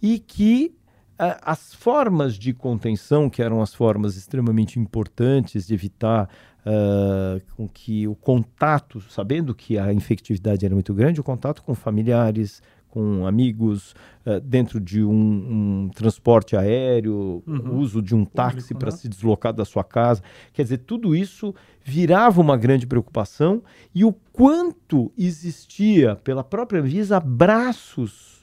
E 0.00 0.18
que 0.18 0.74
ah, 1.18 1.38
as 1.42 1.74
formas 1.74 2.34
de 2.34 2.54
contenção, 2.54 3.28
que 3.28 3.42
eram 3.42 3.60
as 3.60 3.74
formas 3.74 4.16
extremamente 4.16 4.78
importantes 4.78 5.66
de 5.66 5.74
evitar 5.74 6.30
ah, 6.64 7.40
com 7.56 7.68
que 7.68 8.06
o 8.06 8.14
contato, 8.14 9.00
sabendo 9.00 9.54
que 9.54 9.78
a 9.78 9.92
infectividade 9.92 10.64
era 10.64 10.74
muito 10.74 10.92
grande, 10.94 11.20
o 11.20 11.24
contato 11.24 11.62
com 11.62 11.74
familiares, 11.74 12.62
com 12.88 13.26
amigos, 13.26 13.94
ah, 14.26 14.40
dentro 14.40 14.80
de 14.80 15.02
um, 15.02 15.84
um 15.84 15.88
transporte 15.94 16.56
aéreo, 16.56 17.42
Uhum. 17.46 17.78
uso 17.78 18.02
de 18.02 18.14
um 18.14 18.24
táxi 18.24 18.74
para 18.74 18.90
né? 18.90 18.96
se 18.96 19.08
deslocar 19.08 19.52
da 19.52 19.64
sua 19.64 19.84
casa. 19.84 20.22
Quer 20.52 20.64
dizer, 20.64 20.78
tudo 20.78 21.14
isso 21.14 21.54
virava 21.82 22.40
uma 22.40 22.56
grande 22.56 22.86
preocupação 22.86 23.62
e 23.94 24.04
o 24.04 24.12
quanto 24.32 25.10
existia 25.16 26.16
pela 26.16 26.44
própria 26.44 26.82
Visa 26.82 27.18
braços 27.20 28.39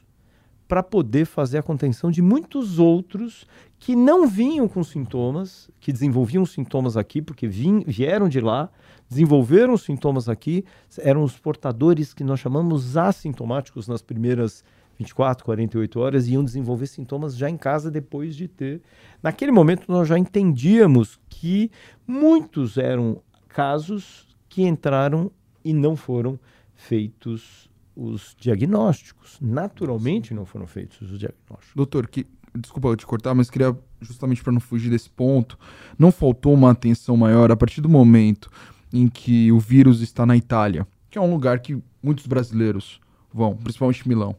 para 0.68 0.84
poder 0.84 1.26
fazer 1.26 1.58
a 1.58 1.64
contenção 1.64 2.12
de 2.12 2.22
muitos 2.22 2.78
outros 2.78 3.48
que 3.80 3.96
não 3.96 4.28
vinham 4.28 4.68
com 4.68 4.84
sintomas, 4.84 5.70
que 5.80 5.94
desenvolviam 5.94 6.46
sintomas 6.46 6.98
aqui, 6.98 7.22
porque 7.22 7.48
vim, 7.48 7.84
vieram 7.88 8.28
de 8.28 8.42
lá, 8.42 8.70
desenvolveram 9.10 9.78
sintomas 9.78 10.28
aqui, 10.28 10.66
eram 11.00 11.24
os 11.24 11.38
portadores 11.38 12.14
que 12.14 12.24
nós 12.24 12.40
chamamos 12.40 12.98
assintomáticos 12.98 13.88
nas 13.88 14.02
primeiras 14.02 14.64
24, 14.98 15.46
48 15.46 16.00
horas 16.00 16.28
e 16.28 16.34
iam 16.34 16.44
desenvolver 16.44 16.88
sintomas 16.88 17.38
já 17.38 17.50
em 17.50 17.58
casa 17.58 17.92
depois 17.92 18.36
de 18.36 18.48
ter. 18.48 18.82
Naquele 19.22 19.52
momento 19.52 19.86
nós 19.88 20.08
já 20.08 20.18
entendíamos 20.18 21.20
que 21.30 21.72
muitos 22.06 22.78
eram 22.78 23.22
casos 23.48 24.28
que 24.50 24.64
entraram 24.64 25.32
e 25.64 25.72
não 25.72 25.96
foram 25.96 26.40
feitos 26.74 27.70
os 27.98 28.36
diagnósticos. 28.40 29.40
Naturalmente 29.42 30.34
não 30.34 30.46
foram 30.46 30.68
feitos 30.68 31.02
os 31.02 31.18
diagnósticos. 31.18 31.76
Doutor, 31.76 32.08
que, 32.08 32.28
desculpa 32.56 32.90
eu 32.90 32.96
te 32.96 33.06
cortar, 33.06 33.34
mas 33.34 33.50
queria, 33.50 33.76
justamente 34.00 34.44
para 34.44 34.54
não 34.54 34.60
fugir 34.60 34.92
desse 34.92 35.10
ponto, 35.10 35.58
não 35.98 36.12
faltou 36.12 36.54
uma 36.54 36.72
atenção 36.72 37.18
maior 37.18 37.52
a 37.52 37.58
partir 37.58 37.82
do 37.82 37.90
momento 37.90 38.52
em 38.94 39.08
que 39.10 39.52
o 39.52 39.60
vírus 39.60 40.02
está 40.02 40.26
na 40.26 40.38
Itália, 40.38 40.88
que 41.10 41.18
é 41.18 41.22
um 41.22 41.32
lugar 41.32 41.60
que 41.60 41.82
muitos 42.02 42.28
brasileiros 42.28 43.02
vão, 43.34 43.58
principalmente 43.58 44.08
Milão. 44.08 44.36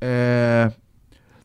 É, 0.00 0.70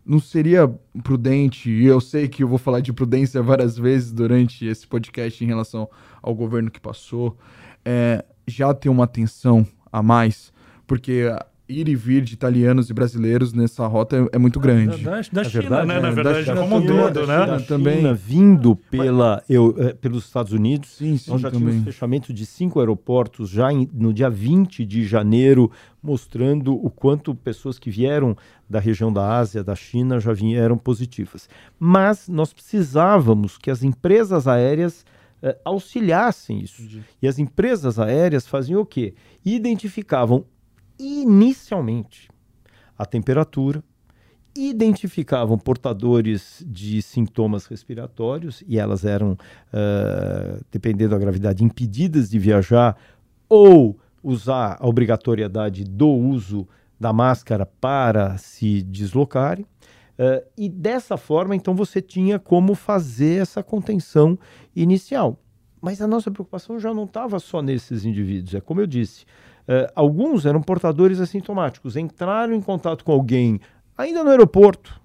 não 0.05 0.20
seria 0.20 0.67
prudente, 1.01 1.72
e 1.72 1.86
eu 1.86 2.01
sei 2.01 2.27
que 2.27 2.43
eu 2.43 2.48
vou 2.48 2.58
falar 2.58 2.82
de 2.82 2.91
prudência 2.91 3.41
várias 3.41 3.77
vezes 3.77 4.12
durante 4.12 4.65
esse 4.65 4.86
podcast 4.86 5.41
em 5.41 5.48
relação 5.48 5.89
ao 6.22 6.36
governo 6.36 6.70
que 6.70 6.79
passou, 6.79 7.38
é, 7.86 8.24
já 8.46 8.74
ter 8.74 8.89
uma 8.89 9.05
atenção 9.05 9.65
a 9.91 10.03
mais, 10.03 10.51
porque 10.86 11.29
ir 11.67 11.88
e 11.88 11.96
vir 11.96 12.22
de 12.24 12.34
italianos 12.34 12.89
e 12.89 12.93
brasileiros 12.93 13.53
nessa 13.53 13.88
rota 13.88 14.17
é, 14.17 14.36
é 14.36 14.38
muito 14.38 14.60
grande. 14.60 15.01
Da, 15.03 15.22
da, 15.22 15.22
da 15.32 15.41
É 15.41 15.43
China, 15.46 15.62
verdade, 15.62 15.88
né? 15.88 15.96
é, 15.96 16.00
Na 16.01 16.10
da 16.10 16.12
verdade, 16.12 16.43
China 16.46 16.55
como 16.58 16.75
um 16.75 16.82
também, 16.82 16.98
todo, 16.98 17.13
da 17.13 17.25
né? 17.25 17.46
China 17.46 17.62
também. 17.62 17.96
China 17.98 18.13
vindo 18.13 18.75
pela, 18.75 19.43
eu, 19.50 19.75
eh, 19.77 19.93
pelos 19.93 20.25
Estados 20.25 20.51
Unidos, 20.51 20.89
Sim, 20.98 21.15
sim, 21.17 21.32
nós 21.32 21.41
já 21.41 21.50
também. 21.50 21.67
tínhamos 21.70 21.84
fechamento 21.86 22.34
de 22.34 22.46
cinco 22.46 22.79
aeroportos 22.79 23.50
já 23.50 23.72
em- 23.72 23.89
no 23.93 24.13
dia 24.13 24.29
20 24.29 24.86
de 24.86 25.05
janeiro, 25.05 25.72
mostrando 26.01 26.74
o 26.75 26.89
quanto 26.89 27.34
pessoas 27.34 27.79
que 27.79 27.89
vieram 27.89 28.36
da 28.70 28.79
região 28.79 29.12
da 29.12 29.38
Ásia, 29.38 29.63
da 29.63 29.75
China, 29.75 30.20
já 30.20 30.34
vieram 30.34 30.77
positivas. 30.77 31.48
Mas 31.79 32.27
nós 32.27 32.51
precisávamos 32.51 33.58
que 33.58 33.72
as 33.72 33.84
empresas 33.84 34.48
aéreas 34.48 35.05
eh, 35.41 35.58
auxiliassem 35.63 36.60
isso. 36.62 36.82
E 37.22 37.27
as 37.27 37.39
empresas 37.39 38.00
aéreas 38.00 38.46
faziam 38.48 38.82
o 38.82 38.86
quê? 38.86 39.13
Identificavam 39.46 40.46
inicialmente 41.00 42.29
a 42.97 43.05
temperatura, 43.05 43.83
identificavam 44.55 45.57
portadores 45.57 46.63
de 46.67 47.01
sintomas 47.01 47.65
respiratórios 47.65 48.63
e 48.67 48.77
elas 48.77 49.03
eram, 49.03 49.35
ah, 49.71 50.59
dependendo 50.71 51.12
da 51.12 51.17
gravidade, 51.17 51.63
impedidas 51.63 52.29
de 52.29 52.38
viajar 52.38 52.95
ou 53.50 53.97
usar 54.21 54.77
a 54.79 54.88
obrigatoriedade 54.88 55.83
do 55.83 56.07
uso 56.07 56.67
da 57.00 57.12
máscara 57.12 57.65
para 57.65 58.38
se 58.38 58.83
deslocarem. 58.83 59.65
Ah, 60.19 60.43
e 60.55 60.69
dessa 60.69 61.17
forma, 61.17 61.55
então, 61.55 61.73
você 61.73 62.01
tinha 62.01 62.38
como 62.38 62.75
fazer 62.75 63.41
essa 63.41 63.63
contenção 63.63 64.38
inicial. 64.75 65.39
Mas 65.81 66.00
a 66.00 66.07
nossa 66.07 66.31
preocupação 66.31 66.79
já 66.79 66.93
não 66.93 67.03
estava 67.03 67.39
só 67.39 67.62
nesses 67.62 68.05
indivíduos. 68.05 68.53
É 68.53 68.62
como 68.62 68.79
eu 68.79 68.88
disse, 68.88 69.25
eh, 69.67 69.91
alguns 69.96 70.46
eram 70.46 70.62
portadores 70.62 71.20
assintomáticos, 71.20 71.96
entraram 71.96 72.53
em 72.53 72.62
contato 72.62 73.03
com 73.03 73.12
alguém 73.12 73.60
ainda 73.98 74.24
no 74.24 74.29
aeroporto, 74.29 75.00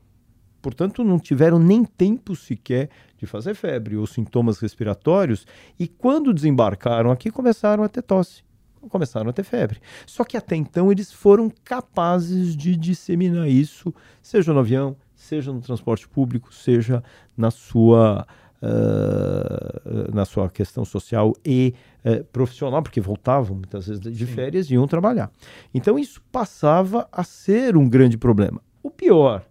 portanto, 0.60 1.04
não 1.04 1.18
tiveram 1.18 1.58
nem 1.58 1.84
tempo 1.84 2.34
sequer 2.34 2.88
de 3.16 3.26
fazer 3.26 3.54
febre 3.54 3.96
ou 3.96 4.06
sintomas 4.06 4.58
respiratórios, 4.58 5.46
e 5.78 5.86
quando 5.86 6.32
desembarcaram 6.32 7.10
aqui, 7.10 7.30
começaram 7.30 7.82
a 7.82 7.88
ter 7.88 8.02
tosse, 8.02 8.42
começaram 8.88 9.28
a 9.30 9.32
ter 9.32 9.44
febre. 9.44 9.80
Só 10.06 10.24
que 10.24 10.36
até 10.36 10.56
então 10.56 10.90
eles 10.90 11.12
foram 11.12 11.50
capazes 11.64 12.56
de 12.56 12.76
disseminar 12.76 13.48
isso, 13.48 13.94
seja 14.22 14.52
no 14.52 14.60
avião, 14.60 14.96
seja 15.14 15.52
no 15.52 15.60
transporte 15.60 16.08
público, 16.08 16.52
seja 16.54 17.02
na 17.36 17.50
sua. 17.50 18.26
Ah, 18.60 19.82
na 20.12 20.24
sua 20.24 20.48
questão 20.48 20.84
social 20.84 21.32
e 21.44 21.74
eh, 22.04 22.24
profissional, 22.32 22.82
porque 22.82 23.00
voltavam 23.00 23.56
muitas 23.56 23.86
vezes 23.86 24.00
de 24.00 24.26
férias 24.26 24.68
e 24.68 24.74
iam 24.74 24.86
trabalhar. 24.86 25.30
Então 25.72 25.98
isso 25.98 26.20
passava 26.32 27.08
a 27.12 27.22
ser 27.22 27.76
um 27.76 27.88
grande 27.88 28.18
problema. 28.18 28.60
O 28.82 28.90
pior, 28.90 29.44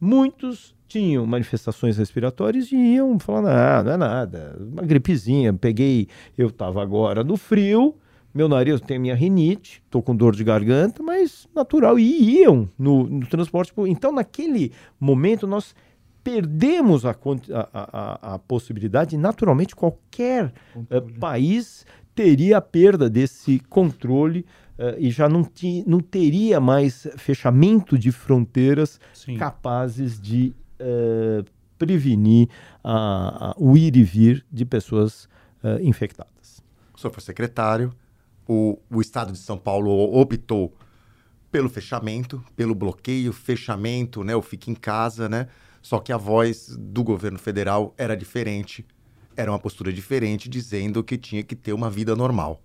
muitos 0.00 0.74
tinham 0.88 1.24
manifestações 1.24 1.98
respiratórias 1.98 2.72
e 2.72 2.76
iam 2.76 3.18
falando, 3.18 3.48
ah, 3.48 3.82
não 3.84 3.92
é 3.92 3.96
nada, 3.96 4.56
uma 4.58 4.82
gripezinha, 4.82 5.52
peguei, 5.52 6.08
eu 6.36 6.48
estava 6.48 6.82
agora 6.82 7.22
no 7.22 7.36
frio, 7.36 7.94
meu 8.34 8.48
nariz 8.48 8.80
tenho 8.80 9.00
minha 9.00 9.14
rinite, 9.14 9.82
estou 9.84 10.02
com 10.02 10.16
dor 10.16 10.34
de 10.34 10.44
garganta, 10.44 11.02
mas 11.02 11.48
natural, 11.54 11.98
e 11.98 12.40
iam 12.40 12.68
no, 12.78 13.04
no 13.04 13.26
transporte. 13.26 13.72
Então, 13.86 14.12
naquele 14.12 14.72
momento, 15.00 15.46
nós 15.46 15.74
perdemos 16.28 17.06
a, 17.06 17.10
a- 17.12 17.68
a- 17.72 18.34
a- 18.34 18.38
possibilidade, 18.38 19.16
naturalmente, 19.16 19.74
qualquer 19.74 20.52
eh, 20.90 21.00
país 21.18 21.86
teria 22.14 22.58
a 22.58 22.60
perda 22.60 23.08
desse 23.08 23.58
controle 23.60 24.44
eh, 24.78 24.96
e 24.98 25.10
já 25.10 25.26
não, 25.26 25.42
ti, 25.42 25.82
não 25.86 26.00
teria 26.00 26.60
mais 26.60 27.08
fechamento 27.16 27.98
de 27.98 28.12
fronteiras 28.12 29.00
Sim. 29.14 29.38
capazes 29.38 30.20
de 30.20 30.52
eh, 30.78 31.42
prevenir 31.78 32.48
o 33.56 33.76
ir 33.76 33.96
e 33.96 34.02
vir 34.02 34.44
de 34.50 34.64
pessoas 34.64 35.28
infectadas. 35.80 36.60
O 36.92 36.98
senhor 36.98 37.12
foi 37.12 37.22
secretário, 37.22 37.92
o, 38.48 38.78
o 38.90 39.00
Estado 39.00 39.30
de 39.30 39.38
São 39.38 39.56
Paulo 39.56 39.90
optou 40.20 40.74
pelo 41.52 41.68
fechamento, 41.68 42.42
pelo 42.56 42.74
bloqueio, 42.74 43.32
fechamento, 43.32 44.24
né, 44.24 44.34
o 44.34 44.42
fique 44.42 44.70
em 44.72 44.74
casa, 44.74 45.28
né? 45.28 45.46
Só 45.88 45.98
que 45.98 46.12
a 46.12 46.18
voz 46.18 46.76
do 46.78 47.02
governo 47.02 47.38
federal 47.38 47.94
era 47.96 48.14
diferente, 48.14 48.84
era 49.34 49.50
uma 49.50 49.58
postura 49.58 49.90
diferente, 49.90 50.46
dizendo 50.46 51.02
que 51.02 51.16
tinha 51.16 51.42
que 51.42 51.56
ter 51.56 51.72
uma 51.72 51.88
vida 51.88 52.14
normal. 52.14 52.60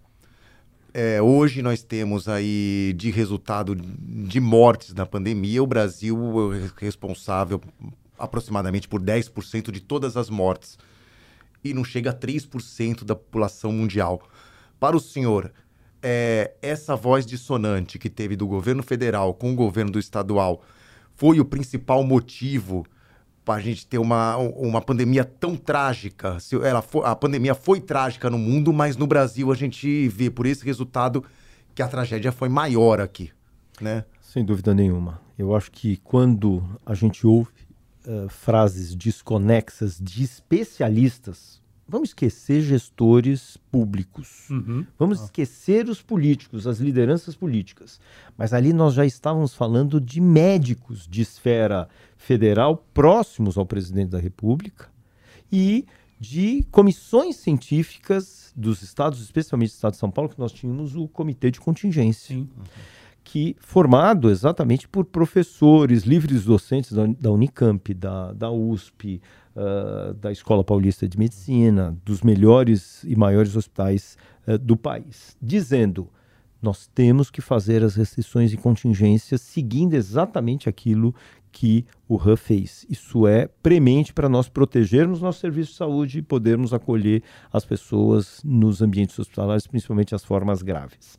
É, 0.93 1.21
hoje 1.21 1.61
nós 1.61 1.81
temos 1.83 2.27
aí 2.27 2.93
de 2.97 3.09
resultado 3.11 3.77
de 3.77 4.41
mortes 4.41 4.93
na 4.93 5.05
pandemia, 5.05 5.63
o 5.63 5.65
Brasil 5.65 6.53
é 6.53 6.69
responsável 6.85 7.61
aproximadamente 8.19 8.89
por 8.89 9.01
10% 9.01 9.71
de 9.71 9.79
todas 9.79 10.17
as 10.17 10.29
mortes 10.29 10.77
e 11.63 11.73
não 11.73 11.85
chega 11.85 12.09
a 12.09 12.13
3% 12.13 13.05
da 13.05 13.15
população 13.15 13.71
mundial. 13.71 14.21
Para 14.81 14.97
o 14.97 14.99
senhor, 14.99 15.49
é, 16.01 16.55
essa 16.61 16.93
voz 16.93 17.25
dissonante 17.25 17.97
que 17.97 18.09
teve 18.09 18.35
do 18.35 18.45
governo 18.45 18.83
federal 18.83 19.33
com 19.33 19.53
o 19.53 19.55
governo 19.55 19.91
do 19.91 19.99
estadual 19.99 20.61
foi 21.15 21.39
o 21.39 21.45
principal 21.45 22.03
motivo 22.03 22.85
a 23.47 23.59
gente 23.59 23.85
ter 23.85 23.97
uma, 23.97 24.37
uma 24.37 24.81
pandemia 24.81 25.25
tão 25.25 25.55
trágica. 25.55 26.39
Se 26.39 26.55
ela 26.55 26.81
for, 26.81 27.05
a 27.05 27.15
pandemia 27.15 27.53
foi 27.53 27.81
trágica 27.81 28.29
no 28.29 28.37
mundo, 28.37 28.71
mas 28.71 28.95
no 28.95 29.05
Brasil 29.05 29.51
a 29.51 29.55
gente 29.55 30.07
vê 30.07 30.29
por 30.29 30.45
esse 30.45 30.63
resultado 30.63 31.23
que 31.75 31.81
a 31.81 31.87
tragédia 31.87 32.31
foi 32.31 32.49
maior 32.49 33.01
aqui, 33.01 33.31
né? 33.81 34.05
Sem 34.21 34.45
dúvida 34.45 34.73
nenhuma. 34.73 35.21
Eu 35.37 35.55
acho 35.55 35.71
que 35.71 35.97
quando 35.97 36.63
a 36.85 36.93
gente 36.93 37.25
ouve 37.25 37.51
uh, 38.05 38.29
frases 38.29 38.95
desconexas 38.95 39.99
de 39.99 40.23
especialistas, 40.23 41.61
vamos 41.87 42.09
esquecer 42.09 42.61
gestores 42.61 43.57
públicos, 43.71 44.49
uhum. 44.49 44.85
vamos 44.97 45.21
ah. 45.21 45.25
esquecer 45.25 45.89
os 45.89 46.01
políticos, 46.01 46.65
as 46.65 46.79
lideranças 46.79 47.35
políticas. 47.35 47.99
Mas 48.37 48.53
ali 48.53 48.73
nós 48.73 48.93
já 48.93 49.05
estávamos 49.05 49.53
falando 49.53 49.99
de 49.99 50.21
médicos 50.21 51.07
de 51.07 51.21
esfera 51.21 51.87
federal 52.23 52.77
próximos 52.93 53.57
ao 53.57 53.65
presidente 53.65 54.11
da 54.11 54.19
República 54.19 54.89
e 55.51 55.85
de 56.17 56.65
comissões 56.71 57.35
científicas 57.35 58.53
dos 58.55 58.81
estados, 58.81 59.21
especialmente 59.21 59.71
do 59.71 59.73
estado 59.73 59.91
de 59.91 59.99
São 59.99 60.09
Paulo, 60.09 60.29
que 60.29 60.39
nós 60.39 60.53
tínhamos 60.53 60.95
o 60.95 61.05
comitê 61.05 61.51
de 61.51 61.59
contingência. 61.59 62.37
Uhum. 62.37 62.47
Que, 63.25 63.55
formado 63.59 64.29
exatamente 64.29 64.87
por 64.87 65.05
professores, 65.05 66.03
livres 66.03 66.45
docentes 66.45 66.93
da, 66.93 67.05
da 67.05 67.31
Unicamp, 67.31 67.93
da, 67.93 68.31
da 68.31 68.51
USP, 68.51 69.21
uh, 69.55 70.13
da 70.13 70.31
Escola 70.31 70.63
Paulista 70.63 71.07
de 71.07 71.17
Medicina, 71.17 71.97
dos 72.05 72.21
melhores 72.21 73.03
e 73.03 73.15
maiores 73.15 73.55
hospitais 73.55 74.17
uh, 74.47 74.57
do 74.57 74.77
país, 74.77 75.37
dizendo: 75.41 76.09
nós 76.61 76.87
temos 76.87 77.29
que 77.29 77.41
fazer 77.41 77.83
as 77.83 77.95
restrições 77.95 78.53
e 78.53 78.57
contingências 78.57 79.41
seguindo 79.41 79.93
exatamente 79.93 80.69
aquilo 80.69 81.13
que 81.53 81.85
o 82.09 82.15
RAN 82.15 82.35
fez. 82.35 82.85
Isso 82.89 83.27
é 83.27 83.47
premente 83.61 84.11
para 84.11 84.27
nós 84.27 84.49
protegermos 84.49 85.21
nosso 85.21 85.39
serviço 85.39 85.71
de 85.71 85.77
saúde 85.77 86.17
e 86.17 86.21
podermos 86.21 86.73
acolher 86.73 87.23
as 87.51 87.63
pessoas 87.63 88.41
nos 88.43 88.81
ambientes 88.81 89.17
hospitalares, 89.17 89.67
principalmente 89.67 90.15
as 90.15 90.25
formas 90.25 90.63
graves. 90.63 91.15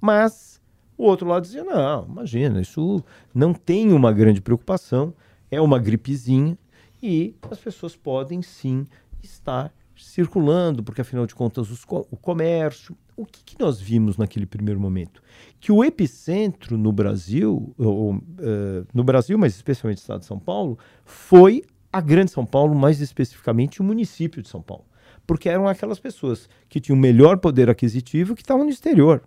Mas 0.00 0.62
o 0.96 1.04
outro 1.04 1.28
lado 1.28 1.42
dizia: 1.42 1.64
não, 1.64 2.06
imagina, 2.06 2.60
isso 2.60 3.02
não 3.34 3.52
tem 3.52 3.92
uma 3.92 4.12
grande 4.12 4.40
preocupação, 4.40 5.12
é 5.50 5.60
uma 5.60 5.78
gripezinha 5.78 6.56
e 7.02 7.34
as 7.50 7.58
pessoas 7.58 7.96
podem 7.96 8.40
sim 8.40 8.86
estar 9.20 9.74
circulando, 10.02 10.82
porque 10.82 11.00
afinal 11.00 11.26
de 11.26 11.34
contas 11.34 11.68
o 11.70 12.16
comércio. 12.16 12.96
O 13.16 13.24
que, 13.24 13.42
que, 13.44 13.60
nós 13.60 13.80
vimos 13.80 14.16
naquele 14.16 14.46
primeiro 14.46 14.80
momento? 14.80 15.22
Que 15.60 15.70
o 15.70 15.84
epicentro 15.84 16.76
no 16.76 16.92
Brasil, 16.92 17.74
ou, 17.78 18.14
uh, 18.14 18.86
no 18.92 19.04
Brasil, 19.04 19.38
mas 19.38 19.54
especialmente 19.54 19.98
no 19.98 20.02
estado 20.02 20.20
de 20.20 20.26
São 20.26 20.38
Paulo, 20.38 20.78
foi 21.04 21.62
a 21.92 22.00
Grande 22.00 22.30
São 22.30 22.44
Paulo, 22.44 22.74
mais 22.74 23.00
especificamente 23.00 23.80
o 23.80 23.84
município 23.84 24.42
de 24.42 24.48
São 24.48 24.62
Paulo. 24.62 24.84
Porque 25.26 25.48
eram 25.48 25.68
aquelas 25.68 26.00
pessoas 26.00 26.48
que 26.68 26.80
tinham 26.80 26.98
melhor 26.98 27.38
poder 27.38 27.70
aquisitivo 27.70 28.34
que 28.34 28.42
estavam 28.42 28.64
no 28.64 28.70
exterior. 28.70 29.22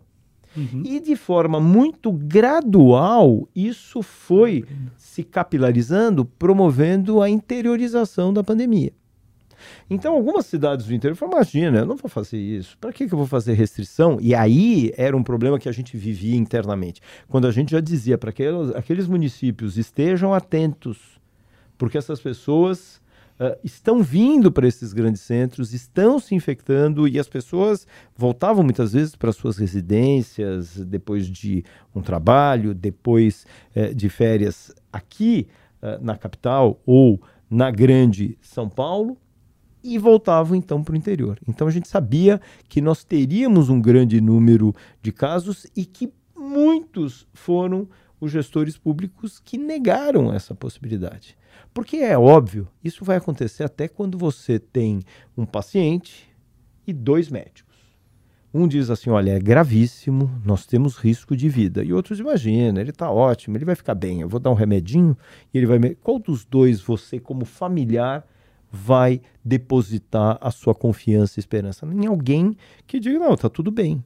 Uhum. 0.57 0.83
E 0.85 0.99
de 0.99 1.15
forma 1.15 1.59
muito 1.59 2.11
gradual, 2.11 3.47
isso 3.55 4.01
foi 4.01 4.65
se 4.97 5.23
capilarizando, 5.23 6.25
promovendo 6.25 7.21
a 7.21 7.29
interiorização 7.29 8.33
da 8.33 8.43
pandemia. 8.43 8.93
Então, 9.89 10.13
algumas 10.13 10.45
cidades 10.45 10.85
do 10.85 10.93
interior 10.93 11.15
falaram: 11.15 11.37
imagina, 11.37 11.79
eu 11.79 11.85
não 11.85 11.95
vou 11.95 12.09
fazer 12.09 12.37
isso. 12.37 12.77
Para 12.79 12.91
que, 12.91 13.07
que 13.07 13.13
eu 13.13 13.17
vou 13.17 13.27
fazer 13.27 13.53
restrição? 13.53 14.17
E 14.21 14.33
aí 14.33 14.91
era 14.97 15.15
um 15.15 15.23
problema 15.23 15.59
que 15.59 15.69
a 15.69 15.71
gente 15.71 15.97
vivia 15.97 16.35
internamente. 16.35 17.01
Quando 17.27 17.47
a 17.47 17.51
gente 17.51 17.71
já 17.71 17.79
dizia 17.79 18.17
para 18.17 18.29
aqueles, 18.29 18.75
aqueles 18.75 19.07
municípios 19.07 19.77
estejam 19.77 20.33
atentos, 20.33 20.97
porque 21.77 21.97
essas 21.97 22.19
pessoas 22.19 23.01
uh, 23.39 23.57
estão 23.63 24.01
vindo 24.01 24.51
para 24.51 24.67
esses 24.67 24.93
grandes 24.93 25.21
centros, 25.21 25.73
estão 25.73 26.19
se 26.19 26.35
infectando 26.35 27.07
e 27.07 27.19
as 27.19 27.27
pessoas 27.27 27.87
voltavam 28.15 28.63
muitas 28.63 28.93
vezes 28.93 29.15
para 29.15 29.31
suas 29.31 29.57
residências 29.57 30.77
depois 30.77 31.27
de 31.27 31.63
um 31.93 32.01
trabalho, 32.01 32.73
depois 32.73 33.45
uh, 33.75 33.93
de 33.93 34.09
férias 34.09 34.73
aqui 34.91 35.47
uh, 35.81 36.03
na 36.03 36.17
capital 36.17 36.79
ou 36.85 37.21
na 37.49 37.69
grande 37.71 38.37
São 38.41 38.69
Paulo 38.69 39.17
e 39.85 39.99
voltavam 39.99 40.55
então 40.55 40.83
para 40.83 40.93
o 40.93 40.97
interior. 40.97 41.37
Então 41.47 41.67
a 41.67 41.71
gente 41.71 41.87
sabia 41.87 42.41
que 42.67 42.81
nós 42.81 43.03
teríamos 43.03 43.69
um 43.69 43.79
grande 43.79 44.19
número 44.19 44.73
de 44.99 45.11
casos 45.11 45.67
e 45.75 45.85
que 45.85 46.11
muitos 46.35 47.27
foram 47.33 47.87
os 48.19 48.31
gestores 48.31 48.77
públicos 48.77 49.39
que 49.39 49.59
negaram 49.59 50.33
essa 50.33 50.55
possibilidade. 50.55 51.37
Porque 51.71 51.97
é 51.97 52.17
óbvio, 52.17 52.67
isso 52.83 53.05
vai 53.05 53.17
acontecer 53.17 53.63
até 53.63 53.87
quando 53.87 54.17
você 54.17 54.57
tem 54.57 55.01
um 55.37 55.45
paciente 55.45 56.27
e 56.87 56.91
dois 56.91 57.29
médicos. 57.29 57.75
Um 58.51 58.67
diz 58.67 58.89
assim: 58.89 59.09
olha, 59.09 59.31
é 59.31 59.39
gravíssimo, 59.39 60.31
nós 60.43 60.65
temos 60.65 60.95
risco 60.95 61.35
de 61.35 61.47
vida. 61.47 61.83
E 61.83 61.93
outros 61.93 62.19
imaginam, 62.19 62.81
ele 62.81 62.89
está 62.89 63.11
ótimo, 63.11 63.57
ele 63.57 63.65
vai 63.65 63.75
ficar 63.75 63.93
bem, 63.93 64.21
eu 64.21 64.29
vou 64.29 64.39
dar 64.39 64.49
um 64.49 64.55
remedinho 64.55 65.15
e 65.53 65.57
ele 65.57 65.67
vai. 65.67 65.95
Qual 65.95 66.17
dos 66.17 66.43
dois 66.43 66.81
você, 66.81 67.19
como 67.19 67.45
familiar, 67.45 68.25
vai 68.75 69.21
depositar 69.43 70.37
a 70.41 70.51
sua 70.51 70.75
confiança 70.75 71.39
e 71.39 71.41
esperança 71.41 71.85
em 71.85 72.05
alguém 72.05 72.55
que 72.85 72.99
diga: 72.99 73.19
não, 73.19 73.33
está 73.33 73.49
tudo 73.49 73.71
bem. 73.71 74.03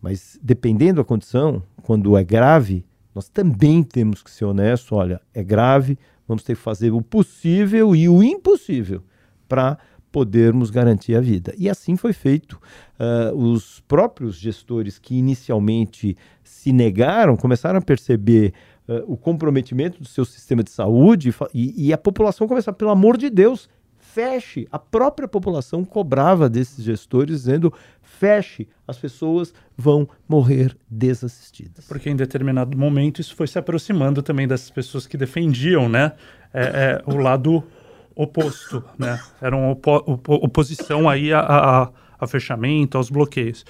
Mas 0.00 0.38
dependendo 0.42 1.00
da 1.00 1.04
condição, 1.04 1.62
quando 1.82 2.16
é 2.16 2.22
grave, 2.22 2.84
nós 3.14 3.28
também 3.28 3.82
temos 3.82 4.22
que 4.22 4.30
ser 4.30 4.44
honestos: 4.44 4.92
olha, 4.92 5.20
é 5.32 5.42
grave, 5.42 5.98
vamos 6.28 6.44
ter 6.44 6.54
que 6.54 6.62
fazer 6.62 6.92
o 6.92 7.00
possível 7.00 7.96
e 7.96 8.08
o 8.08 8.22
impossível 8.22 9.02
para 9.48 9.78
podermos 10.12 10.70
garantir 10.70 11.16
a 11.16 11.20
vida. 11.20 11.52
E 11.58 11.68
assim 11.68 11.96
foi 11.96 12.12
feito. 12.12 12.60
Uh, 13.00 13.36
os 13.36 13.80
próprios 13.80 14.36
gestores 14.36 14.96
que 14.98 15.16
inicialmente 15.16 16.16
se 16.44 16.72
negaram 16.72 17.36
começaram 17.36 17.78
a 17.78 17.82
perceber 17.82 18.52
uh, 18.88 19.02
o 19.12 19.16
comprometimento 19.16 20.00
do 20.00 20.06
seu 20.06 20.24
sistema 20.24 20.62
de 20.62 20.70
saúde 20.70 21.34
e, 21.52 21.88
e 21.88 21.92
a 21.92 21.98
população 21.98 22.46
começou, 22.46 22.72
pelo 22.72 22.92
amor 22.92 23.16
de 23.16 23.28
Deus, 23.28 23.68
feche. 24.14 24.68
A 24.70 24.78
própria 24.78 25.26
população 25.26 25.84
cobrava 25.84 26.48
desses 26.48 26.84
gestores, 26.84 27.38
dizendo: 27.38 27.72
feche, 28.00 28.68
as 28.86 28.96
pessoas 28.96 29.52
vão 29.76 30.08
morrer 30.28 30.76
desassistidas. 30.88 31.84
Porque 31.86 32.08
em 32.08 32.16
determinado 32.16 32.78
momento 32.78 33.20
isso 33.20 33.34
foi 33.34 33.48
se 33.48 33.58
aproximando 33.58 34.22
também 34.22 34.46
dessas 34.46 34.70
pessoas 34.70 35.06
que 35.06 35.16
defendiam 35.16 35.88
né, 35.88 36.12
é, 36.52 36.62
é, 36.62 37.02
o 37.10 37.16
lado 37.16 37.64
oposto, 38.14 38.84
né? 38.96 39.20
Era 39.42 39.56
uma 39.56 39.70
opo 39.70 40.20
oposição 40.28 41.08
aí 41.08 41.32
a, 41.32 41.40
a, 41.40 41.90
a, 42.20 42.26
fechamento, 42.28 42.96
aos 42.96 43.10
bloqueios. 43.10 43.66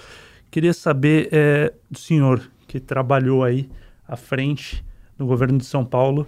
Queria 0.50 0.74
saber 0.74 1.30
é, 1.32 1.72
do 1.90 1.98
senhor 1.98 2.42
que 2.68 2.78
trabalhou 2.78 3.42
aí 3.42 3.70
à 4.06 4.16
frente 4.16 4.84
do 5.16 5.24
governo 5.24 5.56
de 5.56 5.64
São 5.64 5.84
Paulo, 5.84 6.26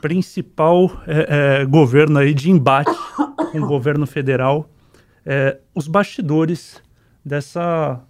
principal 0.00 1.02
é, 1.06 1.60
é, 1.60 1.64
governo 1.64 2.18
aí 2.18 2.34
de 2.34 2.50
embate 2.50 2.90
com 3.50 3.58
o 3.58 3.66
governo 3.66 4.06
federal, 4.06 4.68
é, 5.24 5.58
os 5.74 5.88
bastidores 5.88 6.80
dessa, 7.24 8.00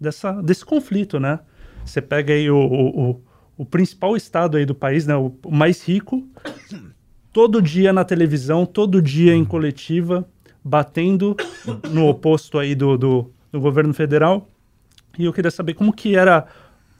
dessa, 0.00 0.32
desse 0.42 0.64
conflito, 0.64 1.18
né? 1.18 1.40
Você 1.84 2.02
pega 2.02 2.32
aí 2.34 2.50
o, 2.50 2.58
o, 2.58 3.22
o, 3.56 3.64
principal 3.64 4.16
estado 4.16 4.56
aí 4.56 4.66
do 4.66 4.74
país, 4.74 5.06
né? 5.06 5.16
O, 5.16 5.32
mais 5.50 5.82
rico, 5.82 6.26
todo 7.32 7.62
dia 7.62 7.92
na 7.92 8.04
televisão, 8.04 8.66
todo 8.66 9.00
dia 9.00 9.34
em 9.34 9.44
coletiva, 9.44 10.28
batendo 10.62 11.36
no 11.90 12.08
oposto 12.08 12.58
aí 12.58 12.74
do, 12.74 12.98
do, 12.98 13.30
do 13.50 13.60
governo 13.60 13.94
federal. 13.94 14.48
E 15.18 15.24
eu 15.24 15.32
queria 15.32 15.50
saber 15.50 15.74
como 15.74 15.92
que 15.92 16.14
era 16.14 16.46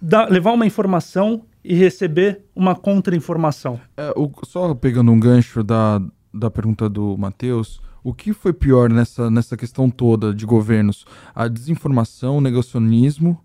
dar, 0.00 0.30
levar 0.30 0.52
uma 0.52 0.66
informação 0.66 1.42
e 1.64 1.74
receber 1.74 2.42
uma 2.54 2.74
contra-informação. 2.74 3.80
É, 3.96 4.12
só 4.44 4.74
pegando 4.74 5.10
um 5.10 5.18
gancho 5.18 5.62
da, 5.62 6.00
da 6.32 6.50
pergunta 6.50 6.88
do 6.88 7.16
Matheus, 7.18 7.80
o 8.02 8.14
que 8.14 8.32
foi 8.32 8.52
pior 8.52 8.88
nessa, 8.88 9.30
nessa 9.30 9.56
questão 9.56 9.90
toda 9.90 10.32
de 10.32 10.46
governos? 10.46 11.04
A 11.34 11.48
desinformação, 11.48 12.38
o 12.38 12.40
negacionismo 12.40 13.38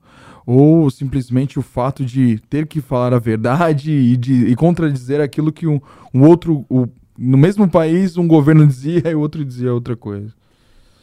ou 0.46 0.90
simplesmente 0.90 1.58
o 1.58 1.62
fato 1.62 2.06
de 2.06 2.40
ter 2.50 2.68
que 2.68 2.82
falar 2.82 3.14
a 3.14 3.20
verdade 3.20 3.92
e, 3.92 4.18
de, 4.18 4.46
e 4.46 4.56
contradizer 4.56 5.22
aquilo 5.22 5.52
que 5.52 5.66
um, 5.66 5.80
um 6.14 6.24
outro, 6.24 6.66
o, 6.70 6.88
no 7.18 7.38
mesmo 7.38 7.70
país, 7.70 8.18
um 8.18 8.28
governo 8.28 8.68
dizia 8.68 9.10
e 9.10 9.16
o 9.16 9.20
outro 9.20 9.44
dizia 9.44 9.74
outra 9.74 9.96
coisa? 9.96 10.34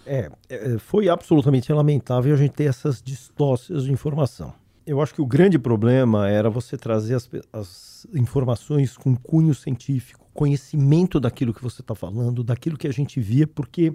É, 0.07 0.31
é 0.49 0.79
foi 0.79 1.09
absolutamente 1.09 1.73
lamentável 1.73 2.35
a 2.35 2.37
gente 2.37 2.53
ter 2.53 2.65
essas 2.65 3.03
distócias 3.03 3.85
de 3.85 3.93
informação. 3.93 4.53
Eu 4.91 5.01
acho 5.01 5.15
que 5.15 5.23
o 5.23 5.27
grande 5.27 5.57
problema 5.57 6.29
era 6.29 6.51
você 6.51 6.77
trazer 6.77 7.15
as, 7.15 7.31
as 7.53 8.07
informações 8.13 8.97
com 8.97 9.15
cunho 9.15 9.55
científico, 9.55 10.29
conhecimento 10.35 11.21
daquilo 11.21 11.55
que 11.55 11.63
você 11.63 11.81
está 11.81 11.95
falando, 11.95 12.43
daquilo 12.43 12.77
que 12.77 12.89
a 12.89 12.93
gente 12.93 13.21
via, 13.21 13.47
porque 13.47 13.95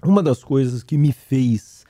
uma 0.00 0.22
das 0.22 0.44
coisas 0.44 0.84
que 0.84 0.96
me 0.96 1.10
fez 1.10 1.84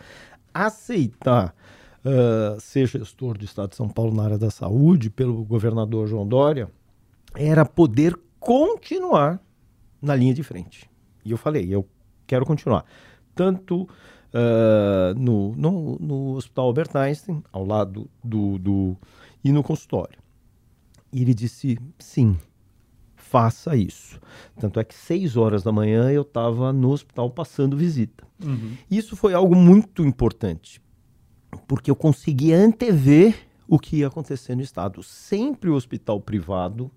aceitar 0.55 1.55
uh, 2.03 2.59
ser 2.59 2.87
gestor 2.87 3.37
do 3.37 3.45
Estado 3.45 3.69
de 3.69 3.77
São 3.77 3.87
Paulo 3.87 4.15
na 4.15 4.25
área 4.25 4.39
da 4.39 4.51
saúde 4.51 5.11
pelo 5.11 5.45
governador 5.45 6.07
João 6.07 6.27
Dória 6.27 6.71
era 7.35 7.67
poder 7.67 8.19
continuar 8.41 9.39
na 10.01 10.17
linha 10.17 10.33
de 10.33 10.43
frente. 10.43 10.91
E 11.23 11.33
eu 11.33 11.37
falei, 11.37 11.69
eu 11.69 11.87
quero 12.27 12.47
continuar. 12.47 12.87
Tanto 13.35 13.87
uh, 14.33 15.19
no, 15.19 15.55
no, 15.57 15.99
no, 15.99 16.37
Hospital 16.37 16.67
Albert 16.67 16.97
Einstein, 16.97 17.43
ao 17.53 17.65
lado 17.65 18.09
do, 18.23 18.59
do. 18.59 18.97
e 19.43 19.53
no 19.53 19.63
consultório. 19.63 20.19
E 21.13 21.23
ele 21.23 21.35
disse: 21.35 21.79
sim, 21.99 22.37
faça 23.17 23.77
isso. 23.77 24.21
Tanto 24.59 24.81
é 24.81 24.85
que 24.85 24.95
seis 24.95 25.37
horas 25.37 25.63
da 25.63 25.73
manhã 25.73 26.11
eu 26.11 26.23
estava 26.23 26.73
no 26.73 26.91
hospital 26.91 27.31
passando 27.31 27.77
visita. 27.77 28.27
Uhum. 28.45 28.77
Isso 28.91 29.17
foi 29.17 29.35
algo 29.35 29.55
muito 29.55 30.05
importante, 30.05 30.81
porque 31.67 31.91
eu 31.91 31.97
consegui 31.97 32.53
antever 32.53 33.35
o 33.67 33.79
que 33.79 33.99
ia 33.99 34.07
acontecer 34.07 34.55
no 34.55 34.63
estado. 34.63 35.03
Sempre 35.03 35.69
o 35.69 35.75
hospital 35.75 36.21
privado, 36.21 36.91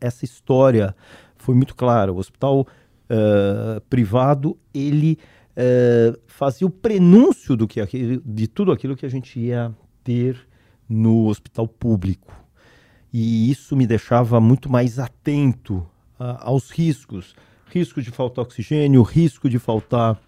essa 0.00 0.24
história 0.24 0.94
foi 1.36 1.54
muito 1.54 1.74
clara. 1.74 2.12
O 2.12 2.18
hospital 2.18 2.60
uh, 2.60 3.80
privado 3.88 4.56
ele 4.74 5.18
uh, 5.56 6.18
fazia 6.26 6.66
o 6.66 6.70
prenúncio 6.70 7.56
do 7.56 7.66
que 7.66 7.80
de 8.24 8.46
tudo 8.46 8.72
aquilo 8.72 8.96
que 8.96 9.06
a 9.06 9.10
gente 9.10 9.38
ia 9.38 9.72
ter 10.04 10.36
no 10.88 11.26
hospital 11.26 11.66
público 11.66 12.34
e 13.12 13.50
isso 13.50 13.76
me 13.76 13.86
deixava 13.86 14.40
muito 14.40 14.70
mais 14.70 14.98
atento 14.98 15.86
aos 16.18 16.70
riscos 16.70 17.34
risco 17.72 18.02
de 18.02 18.10
faltar 18.10 18.44
oxigênio, 18.44 19.02
risco 19.02 19.48
de 19.48 19.58
faltar 19.58 20.20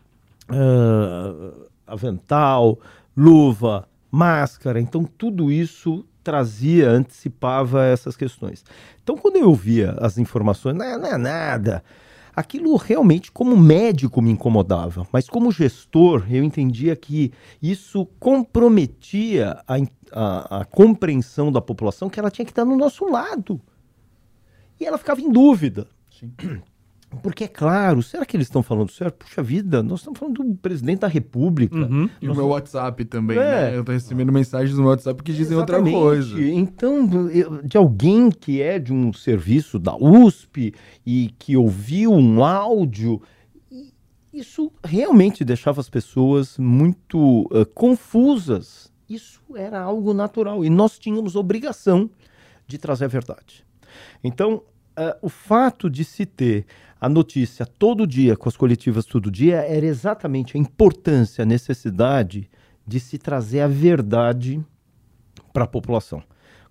uh, 0.49 1.67
avental, 1.87 2.79
luva, 3.15 3.87
máscara. 4.11 4.81
Então, 4.81 5.05
tudo 5.05 5.53
isso 5.53 6.07
trazia, 6.23 6.89
antecipava 6.89 7.85
essas 7.85 8.17
questões. 8.17 8.65
Então, 9.03 9.17
quando 9.17 9.37
eu 9.37 9.55
via 9.55 9.95
as 10.01 10.17
informações, 10.17 10.75
não, 10.75 10.99
não 10.99 11.07
é 11.07 11.19
nada, 11.19 11.85
aquilo 12.35 12.77
realmente, 12.77 13.31
como 13.31 13.57
médico, 13.57 14.21
me 14.21 14.31
incomodava, 14.31 15.07
mas 15.13 15.29
como 15.29 15.53
gestor, 15.53 16.27
eu 16.31 16.43
entendia 16.43 16.97
que 16.97 17.33
isso 17.63 18.07
comprometia 18.19 19.63
a, 19.67 19.77
a, 20.13 20.61
a 20.61 20.65
compreensão 20.65 21.53
da 21.53 21.61
população 21.61 22.11
que 22.11 22.19
ela 22.19 22.31
tinha 22.31 22.45
que 22.45 22.53
estar 22.53 22.65
no 22.65 22.77
nosso 22.77 23.05
lado. 23.07 23.61
E 24.79 24.85
ela 24.85 24.99
ficava 24.99 25.21
em 25.21 25.31
dúvida. 25.31 25.87
Sim. 26.11 26.33
Porque, 27.23 27.45
é 27.45 27.49
claro, 27.49 28.03
será 28.03 28.25
que 28.25 28.37
eles 28.37 28.47
estão 28.47 28.63
falando 28.63 28.91
certo? 28.91 29.25
Puxa 29.25 29.43
vida, 29.43 29.83
nós 29.83 30.01
estamos 30.01 30.19
falando 30.19 30.43
do 30.43 30.55
presidente 30.57 31.01
da 31.01 31.09
República. 31.09 31.77
Uhum. 31.77 32.09
E 32.21 32.29
o 32.29 32.35
meu 32.35 32.49
WhatsApp 32.49 33.05
também, 33.05 33.39
é. 33.39 33.41
né? 33.41 33.77
Eu 33.77 33.81
estou 33.81 33.93
recebendo 33.95 34.33
mensagens 34.33 34.77
no 34.77 34.87
WhatsApp 34.87 35.23
que 35.23 35.33
dizem 35.33 35.57
Exatamente. 35.57 35.95
outra 35.95 36.09
coisa. 36.09 36.43
Então, 36.43 37.09
de 37.65 37.77
alguém 37.77 38.31
que 38.31 38.61
é 38.61 38.79
de 38.79 38.93
um 38.93 39.13
serviço 39.13 39.79
da 39.79 39.97
USP 39.97 40.75
e 41.05 41.35
que 41.39 41.57
ouviu 41.57 42.13
um 42.13 42.45
áudio, 42.45 43.23
isso 44.35 44.73
realmente 44.83 45.45
deixava 45.45 45.81
as 45.81 45.89
pessoas 45.89 46.59
muito 46.59 47.43
uh, 47.43 47.65
confusas. 47.73 48.93
Isso 49.09 49.41
era 49.55 49.81
algo 49.81 50.13
natural 50.13 50.65
e 50.65 50.71
nós 50.71 50.99
tínhamos 50.99 51.37
obrigação 51.37 52.11
de 52.67 52.77
trazer 52.77 53.05
a 53.05 53.09
verdade. 53.09 53.65
Então, 54.25 54.63
uh, 54.99 55.17
o 55.23 55.29
fato 55.29 55.89
de 55.89 56.05
se 56.05 56.27
ter 56.27 56.67
a 57.05 57.09
notícia 57.09 57.67
todo 57.67 58.07
dia 58.07 58.35
com 58.35 58.49
as 58.49 58.57
coletivas 58.57 59.05
todo 59.05 59.31
dia 59.31 59.57
era 59.57 59.85
exatamente 59.85 60.57
a 60.57 60.61
importância, 60.61 61.43
a 61.43 61.45
necessidade 61.45 62.49
de 62.87 62.99
se 62.99 63.19
trazer 63.19 63.61
a 63.61 63.69
verdade 63.69 64.65
para 65.53 65.65
a 65.65 65.67
população. 65.67 66.23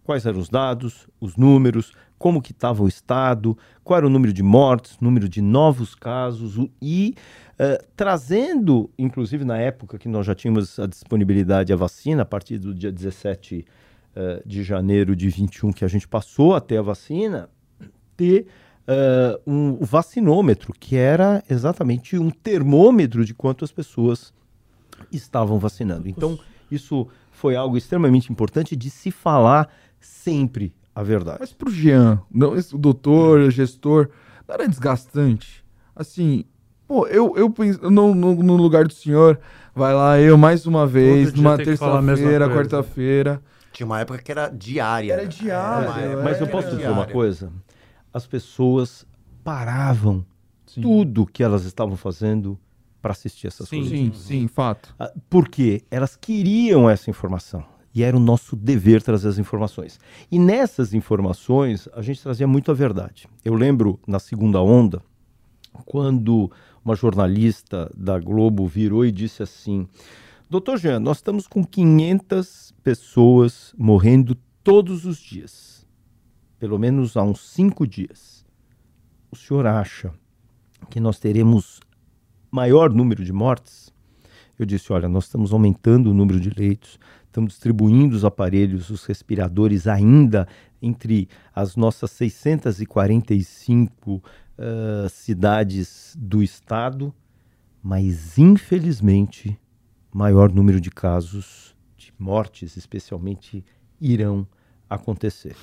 Quais 0.03 0.25
eram 0.25 0.39
os 0.39 0.49
dados, 0.49 1.07
os 1.21 1.37
números, 1.37 1.93
como 2.17 2.41
que 2.41 2.51
estava 2.51 2.81
o 2.81 2.87
estado, 2.87 3.55
qual 3.83 3.99
era 3.99 4.07
o 4.07 4.09
número 4.09 4.33
de 4.33 4.41
mortes, 4.41 4.97
número 4.99 5.29
de 5.29 5.39
novos 5.39 5.93
casos 5.93 6.57
e 6.81 7.13
uh, 7.51 7.85
trazendo, 7.95 8.89
inclusive 8.97 9.45
na 9.45 9.59
época 9.59 9.99
que 9.99 10.09
nós 10.09 10.25
já 10.25 10.33
tínhamos 10.33 10.79
a 10.79 10.87
disponibilidade 10.87 11.71
da 11.71 11.75
vacina, 11.75 12.23
a 12.23 12.25
partir 12.25 12.57
do 12.57 12.73
dia 12.73 12.91
17 12.91 13.63
uh, 14.15 14.49
de 14.49 14.63
janeiro 14.63 15.15
de 15.15 15.29
21 15.29 15.71
que 15.71 15.85
a 15.85 15.87
gente 15.87 16.07
passou 16.07 16.55
até 16.55 16.79
a 16.79 16.81
vacina, 16.81 17.51
ter 18.17 18.47
uh, 18.87 19.41
um 19.45 19.77
vacinômetro, 19.83 20.73
que 20.79 20.95
era 20.95 21.43
exatamente 21.49 22.17
um 22.17 22.29
termômetro 22.29 23.25
de 23.25 23.33
quanto 23.33 23.63
as 23.65 23.71
pessoas 23.71 24.33
estavam 25.11 25.59
vacinando. 25.59 26.07
Então, 26.07 26.39
isso 26.71 27.07
foi 27.31 27.55
algo 27.55 27.77
extremamente 27.77 28.31
importante 28.31 28.75
de 28.75 28.89
se 28.89 29.11
falar 29.11 29.69
sempre 29.99 30.73
a 30.95 31.03
verdade. 31.03 31.37
Mas 31.39 31.53
para 31.53 31.69
o 31.69 31.71
Jean, 31.71 32.21
não, 32.31 32.55
esse, 32.55 32.75
o 32.75 32.77
doutor, 32.77 33.39
o 33.39 33.51
gestor, 33.51 34.09
não 34.47 34.55
era 34.55 34.67
desgastante? 34.67 35.63
Assim, 35.95 36.45
pô, 36.87 37.07
eu, 37.07 37.33
eu 37.35 37.49
penso, 37.49 37.89
no, 37.89 38.13
no, 38.13 38.35
no 38.35 38.55
lugar 38.55 38.85
do 38.85 38.93
senhor, 38.93 39.39
vai 39.75 39.93
lá 39.93 40.19
eu 40.19 40.37
mais 40.37 40.65
uma 40.65 40.85
vez, 40.85 41.33
numa 41.33 41.57
terça-feira, 41.57 42.49
quarta-feira. 42.49 43.41
Tinha 43.71 43.87
uma 43.87 43.99
época 43.99 44.19
que 44.19 44.31
era 44.31 44.49
diária. 44.49 45.13
Era 45.13 45.27
diária. 45.27 46.01
É, 46.01 46.15
mas 46.23 46.39
eu 46.39 46.47
posso 46.47 46.69
dizer 46.69 46.89
uma 46.89 47.07
coisa? 47.07 47.51
As 48.13 48.27
pessoas 48.27 49.05
paravam 49.43 50.25
sim. 50.65 50.81
tudo 50.81 51.25
que 51.25 51.43
elas 51.43 51.65
estavam 51.65 51.97
fazendo 51.97 52.57
para 53.01 53.11
assistir 53.11 53.47
essas 53.47 53.67
sim, 53.67 53.79
coisas. 53.79 53.97
Sim, 53.97 54.13
sim, 54.13 54.47
fato. 54.47 54.95
Ah, 54.97 55.11
porque 55.29 55.83
elas 55.91 56.15
queriam 56.15 56.89
essa 56.89 57.09
informação. 57.09 57.65
E 57.93 58.01
era 58.01 58.15
o 58.15 58.19
nosso 58.19 58.55
dever 58.55 59.03
trazer 59.03 59.27
as 59.27 59.37
informações. 59.37 59.99
E 60.31 60.39
nessas 60.39 60.93
informações, 60.93 61.87
a 61.93 62.01
gente 62.01 62.21
trazia 62.23 62.47
muito 62.47 62.71
a 62.71 62.73
verdade. 62.73 63.27
Eu 63.43 63.53
lembro, 63.53 63.99
na 64.07 64.19
segunda 64.19 64.61
onda, 64.61 65.03
quando 65.85 66.51
uma 66.83 66.95
jornalista 66.95 67.91
da 67.95 68.19
Globo 68.19 68.65
virou 68.65 69.05
e 69.05 69.11
disse 69.11 69.43
assim: 69.43 69.87
Doutor 70.49 70.77
Jean, 70.77 70.99
nós 70.99 71.17
estamos 71.17 71.45
com 71.45 71.63
500 71.63 72.73
pessoas 72.83 73.75
morrendo 73.77 74.35
todos 74.63 75.05
os 75.05 75.19
dias 75.19 75.72
pelo 76.63 76.79
menos 76.79 77.17
há 77.17 77.23
uns 77.23 77.41
cinco 77.41 77.85
dias, 77.85 78.45
o 79.29 79.35
senhor 79.35 79.67
acha 79.67 80.13
que 80.89 80.97
nós 80.97 81.19
teremos 81.19 81.81
maior 82.49 82.89
número 82.89 83.25
de 83.25 83.33
mortes? 83.33 83.93
Eu 84.57 84.65
disse: 84.65 84.93
olha, 84.93 85.09
nós 85.09 85.25
estamos 85.25 85.51
aumentando 85.51 86.09
o 86.09 86.13
número 86.13 86.39
de 86.39 86.49
leitos, 86.49 86.97
estamos 87.25 87.51
distribuindo 87.51 88.15
os 88.15 88.23
aparelhos, 88.23 88.89
os 88.89 89.03
respiradores 89.03 89.87
ainda 89.87 90.47
entre 90.81 91.27
as 91.53 91.75
nossas 91.75 92.11
645 92.11 94.13
uh, 94.13 94.21
cidades 95.09 96.15
do 96.17 96.41
estado, 96.41 97.13
mas 97.83 98.37
infelizmente, 98.37 99.59
maior 100.13 100.49
número 100.49 100.79
de 100.79 100.89
casos 100.89 101.75
de 101.97 102.13
mortes, 102.17 102.77
especialmente, 102.77 103.65
irão 103.99 104.47
acontecer. 104.89 105.57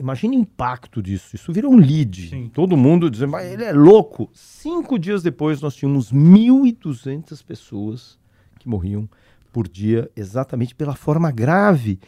Imagine 0.00 0.38
o 0.38 0.40
impacto 0.40 1.02
disso. 1.02 1.36
Isso 1.36 1.52
virou 1.52 1.72
um 1.72 1.76
lead. 1.76 2.30
Sim. 2.30 2.50
Todo 2.54 2.74
mundo 2.74 3.10
dizendo, 3.10 3.32
mas 3.32 3.52
ele 3.52 3.64
é 3.64 3.72
louco. 3.72 4.30
Cinco 4.32 4.98
dias 4.98 5.22
depois, 5.22 5.60
nós 5.60 5.76
tínhamos 5.76 6.10
1.200 6.10 7.44
pessoas 7.44 8.18
que 8.58 8.66
morriam 8.66 9.06
por 9.52 9.68
dia 9.68 10.10
exatamente 10.16 10.74
pela 10.74 10.94
forma 10.94 11.30
grave. 11.30 12.00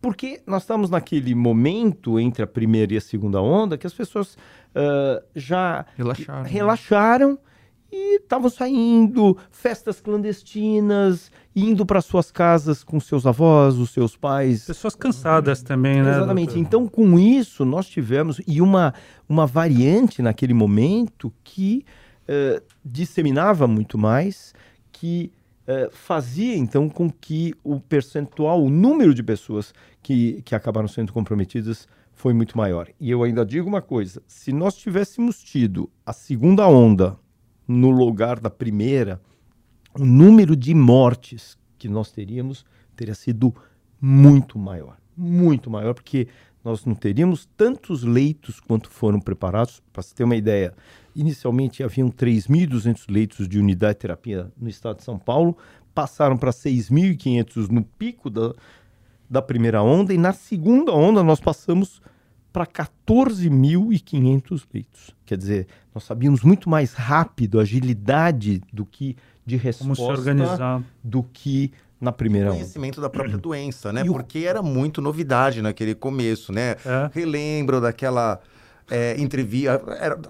Porque 0.00 0.40
nós 0.46 0.62
estamos 0.62 0.88
naquele 0.90 1.34
momento 1.34 2.20
entre 2.20 2.42
a 2.42 2.46
primeira 2.46 2.94
e 2.94 2.96
a 2.96 3.00
segunda 3.00 3.42
onda 3.42 3.76
que 3.76 3.86
as 3.86 3.92
pessoas 3.92 4.34
uh, 4.34 5.22
já 5.34 5.84
relaxaram, 5.96 6.42
relaxaram 6.44 7.38
e 7.92 8.16
estavam 8.16 8.48
saindo, 8.48 9.36
festas 9.50 10.00
clandestinas, 10.00 11.30
indo 11.54 11.84
para 11.84 12.00
suas 12.00 12.30
casas 12.30 12.84
com 12.84 13.00
seus 13.00 13.26
avós, 13.26 13.76
os 13.76 13.90
seus 13.90 14.16
pais. 14.16 14.66
Pessoas 14.66 14.94
cansadas 14.94 15.62
também, 15.62 16.02
né? 16.02 16.10
Exatamente. 16.10 16.54
Doutor? 16.54 16.60
Então, 16.60 16.86
com 16.86 17.18
isso, 17.18 17.64
nós 17.64 17.88
tivemos 17.88 18.40
e 18.46 18.60
uma, 18.60 18.94
uma 19.28 19.46
variante 19.46 20.22
naquele 20.22 20.54
momento 20.54 21.32
que 21.42 21.84
uh, 22.28 22.62
disseminava 22.84 23.66
muito 23.66 23.98
mais, 23.98 24.54
que 24.92 25.32
uh, 25.66 25.90
fazia 25.90 26.56
então 26.56 26.88
com 26.88 27.10
que 27.10 27.54
o 27.64 27.80
percentual, 27.80 28.62
o 28.62 28.70
número 28.70 29.12
de 29.12 29.22
pessoas 29.22 29.74
que, 30.02 30.42
que 30.42 30.54
acabaram 30.54 30.88
sendo 30.88 31.12
comprometidas 31.12 31.88
foi 32.12 32.32
muito 32.34 32.56
maior. 32.56 32.88
E 33.00 33.10
eu 33.10 33.22
ainda 33.22 33.44
digo 33.44 33.68
uma 33.68 33.82
coisa: 33.82 34.22
se 34.28 34.52
nós 34.52 34.76
tivéssemos 34.76 35.42
tido 35.42 35.90
a 36.04 36.12
segunda 36.12 36.68
onda 36.68 37.18
no 37.70 37.90
lugar 37.90 38.40
da 38.40 38.50
primeira, 38.50 39.20
o 39.94 40.04
número 40.04 40.56
de 40.56 40.74
mortes 40.74 41.56
que 41.78 41.88
nós 41.88 42.10
teríamos 42.10 42.64
teria 42.96 43.14
sido 43.14 43.54
muito 44.00 44.58
maior. 44.58 44.96
Muito 45.16 45.70
maior, 45.70 45.94
porque 45.94 46.26
nós 46.64 46.84
não 46.84 46.96
teríamos 46.96 47.48
tantos 47.56 48.02
leitos 48.02 48.58
quanto 48.58 48.90
foram 48.90 49.20
preparados. 49.20 49.80
Para 49.92 50.02
você 50.02 50.12
ter 50.12 50.24
uma 50.24 50.34
ideia, 50.34 50.74
inicialmente 51.14 51.84
haviam 51.84 52.10
3.200 52.10 53.04
leitos 53.08 53.48
de 53.48 53.58
unidade 53.58 53.94
de 53.94 54.00
terapia 54.00 54.50
no 54.56 54.68
estado 54.68 54.96
de 54.96 55.04
São 55.04 55.16
Paulo, 55.18 55.56
passaram 55.94 56.36
para 56.36 56.50
6.500 56.50 57.68
no 57.68 57.84
pico 57.84 58.28
da, 58.28 58.52
da 59.28 59.40
primeira 59.40 59.80
onda, 59.80 60.12
e 60.12 60.18
na 60.18 60.32
segunda 60.32 60.92
onda 60.92 61.22
nós 61.22 61.38
passamos 61.38 62.02
para 62.52 62.66
14.500 62.66 64.62
leitos. 64.72 65.10
Quer 65.24 65.36
dizer, 65.38 65.66
nós 65.94 66.04
sabíamos 66.04 66.42
muito 66.42 66.68
mais 66.68 66.92
rápido, 66.94 67.60
agilidade 67.60 68.62
do 68.72 68.84
que 68.84 69.16
de 69.46 69.56
resposta 69.56 70.02
Como 70.02 70.14
se 70.16 70.20
organizar. 70.20 70.82
do 71.02 71.22
que 71.22 71.72
na 72.00 72.12
primeira 72.12 72.48
onda. 72.48 72.56
conhecimento 72.58 73.00
da 73.00 73.08
própria 73.10 73.36
doença, 73.38 73.92
né? 73.92 74.02
E 74.04 74.08
o- 74.10 74.12
Porque 74.12 74.40
era 74.40 74.62
muito 74.62 75.00
novidade 75.02 75.60
naquele 75.62 75.94
começo, 75.94 76.52
né? 76.52 76.76
É. 76.84 77.10
Relembro 77.12 77.80
daquela 77.80 78.40
entrevista, 79.18 79.80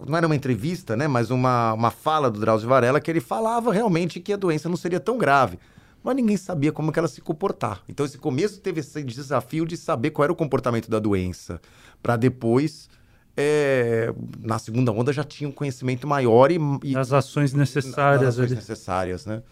não 0.06 0.16
era 0.18 0.26
uma 0.26 0.36
entrevista, 0.36 0.94
né? 0.96 1.08
Mas 1.08 1.30
uma, 1.30 1.72
uma 1.72 1.90
fala 1.90 2.30
do 2.30 2.38
Drauzio 2.38 2.68
Varela 2.68 3.00
que 3.00 3.10
ele 3.10 3.20
falava 3.20 3.72
realmente 3.72 4.20
que 4.20 4.32
a 4.32 4.36
doença 4.36 4.68
não 4.68 4.76
seria 4.76 5.00
tão 5.00 5.16
grave. 5.16 5.58
Mas 6.02 6.16
ninguém 6.16 6.36
sabia 6.36 6.72
como 6.72 6.90
que 6.92 6.98
ela 6.98 7.08
se 7.08 7.20
comportar. 7.20 7.82
Então, 7.88 8.04
esse 8.06 8.16
começo 8.16 8.58
teve 8.60 8.80
esse 8.80 9.02
desafio 9.02 9.66
de 9.66 9.76
saber 9.76 10.10
qual 10.10 10.24
era 10.24 10.32
o 10.32 10.36
comportamento 10.36 10.90
da 10.90 10.98
doença. 10.98 11.60
Para 12.02 12.16
depois, 12.16 12.88
é, 13.36 14.12
na 14.40 14.58
segunda 14.58 14.92
onda, 14.92 15.12
já 15.12 15.24
tinha 15.24 15.48
um 15.48 15.52
conhecimento 15.52 16.06
maior 16.06 16.50
e, 16.50 16.58
e 16.84 16.96
As 16.96 17.12
ações 17.12 17.52
necessárias 17.52 18.22
as 18.22 18.38
ações 18.38 18.52
necessárias, 18.52 19.26
né? 19.26 19.42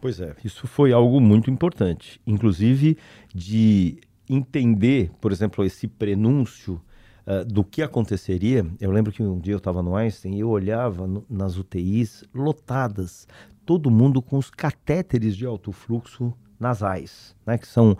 Pois 0.00 0.20
é, 0.20 0.34
isso 0.44 0.66
foi 0.66 0.92
algo 0.92 1.20
muito 1.20 1.50
importante. 1.50 2.20
Inclusive 2.26 2.96
de 3.34 3.98
entender, 4.28 5.10
por 5.20 5.32
exemplo, 5.32 5.64
esse 5.64 5.88
prenúncio 5.88 6.80
ah, 7.26 7.44
do 7.44 7.62
que 7.64 7.82
aconteceria. 7.82 8.66
Eu 8.80 8.90
lembro 8.90 9.12
que 9.12 9.22
um 9.22 9.38
dia 9.38 9.52
eu 9.54 9.58
estava 9.58 9.82
no 9.82 9.94
Einstein 9.96 10.36
e 10.36 10.40
eu 10.40 10.48
olhava 10.48 11.06
no- 11.06 11.26
nas 11.28 11.58
UTIs 11.58 12.24
lotadas, 12.34 13.26
todo 13.66 13.90
mundo 13.90 14.22
com 14.22 14.38
os 14.38 14.50
catéteres 14.50 15.36
de 15.36 15.44
alto 15.44 15.70
fluxo 15.72 16.32
nasais, 16.58 17.36
né, 17.46 17.56
que 17.58 17.68
são 17.68 17.96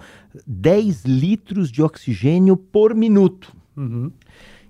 10 0.46 1.04
litros 1.04 1.70
de 1.70 1.82
oxigênio 1.82 2.56
por 2.56 2.94
minuto. 2.94 3.54
Uhum. 3.78 4.10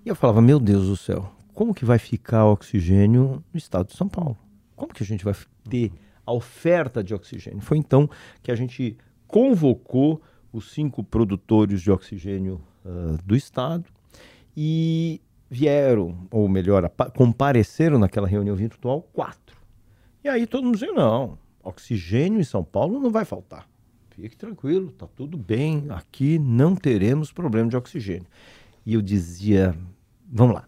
E 0.04 0.08
eu 0.08 0.14
falava, 0.14 0.42
meu 0.42 0.60
Deus 0.60 0.86
do 0.86 0.96
céu, 0.96 1.32
como 1.54 1.72
que 1.72 1.84
vai 1.84 1.98
ficar 1.98 2.44
o 2.44 2.52
oxigênio 2.52 3.42
no 3.50 3.58
estado 3.58 3.88
de 3.88 3.96
São 3.96 4.06
Paulo? 4.06 4.36
Como 4.76 4.92
que 4.92 5.02
a 5.02 5.06
gente 5.06 5.24
vai 5.24 5.34
ter 5.68 5.90
a 6.26 6.32
oferta 6.32 7.02
de 7.02 7.14
oxigênio? 7.14 7.62
Foi 7.62 7.78
então 7.78 8.08
que 8.42 8.52
a 8.52 8.54
gente 8.54 8.98
convocou 9.26 10.20
os 10.52 10.72
cinco 10.72 11.02
produtores 11.02 11.80
de 11.80 11.90
oxigênio 11.90 12.60
ah, 12.84 13.16
do 13.24 13.34
estado 13.34 13.86
e 14.54 15.22
vieram, 15.50 16.28
ou 16.30 16.46
melhor, 16.46 16.90
compareceram 17.16 17.98
naquela 17.98 18.28
reunião 18.28 18.54
virtual 18.54 19.00
quatro. 19.12 19.56
E 20.22 20.28
aí 20.28 20.46
todo 20.46 20.64
mundo 20.64 20.74
dizia, 20.74 20.92
não, 20.92 21.38
oxigênio 21.64 22.40
em 22.40 22.44
São 22.44 22.62
Paulo 22.62 23.00
não 23.00 23.10
vai 23.10 23.24
faltar. 23.24 23.66
Fique 24.10 24.36
tranquilo, 24.36 24.90
tá 24.90 25.06
tudo 25.06 25.38
bem, 25.38 25.86
aqui 25.90 26.38
não 26.38 26.74
teremos 26.74 27.32
problema 27.32 27.70
de 27.70 27.76
oxigênio. 27.76 28.26
E 28.88 28.94
eu 28.94 29.02
dizia, 29.02 29.76
vamos 30.32 30.54
lá, 30.54 30.66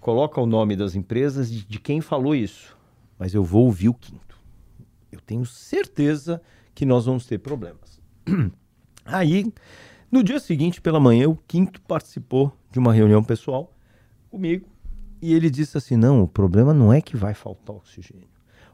coloca 0.00 0.40
o 0.40 0.44
nome 0.44 0.74
das 0.74 0.96
empresas 0.96 1.48
de, 1.48 1.64
de 1.64 1.78
quem 1.78 2.00
falou 2.00 2.34
isso, 2.34 2.76
mas 3.16 3.32
eu 3.32 3.44
vou 3.44 3.66
ouvir 3.66 3.88
o 3.88 3.94
quinto. 3.94 4.36
Eu 5.12 5.20
tenho 5.20 5.46
certeza 5.46 6.42
que 6.74 6.84
nós 6.84 7.06
vamos 7.06 7.26
ter 7.26 7.38
problemas. 7.38 8.02
Aí, 9.06 9.52
no 10.10 10.24
dia 10.24 10.40
seguinte, 10.40 10.80
pela 10.80 10.98
manhã, 10.98 11.28
o 11.28 11.38
quinto 11.46 11.80
participou 11.82 12.52
de 12.72 12.80
uma 12.80 12.92
reunião 12.92 13.22
pessoal 13.22 13.72
comigo 14.28 14.66
e 15.22 15.32
ele 15.32 15.48
disse 15.48 15.78
assim: 15.78 15.96
não, 15.96 16.24
o 16.24 16.26
problema 16.26 16.74
não 16.74 16.92
é 16.92 17.00
que 17.00 17.16
vai 17.16 17.34
faltar 17.34 17.76
oxigênio. 17.76 18.26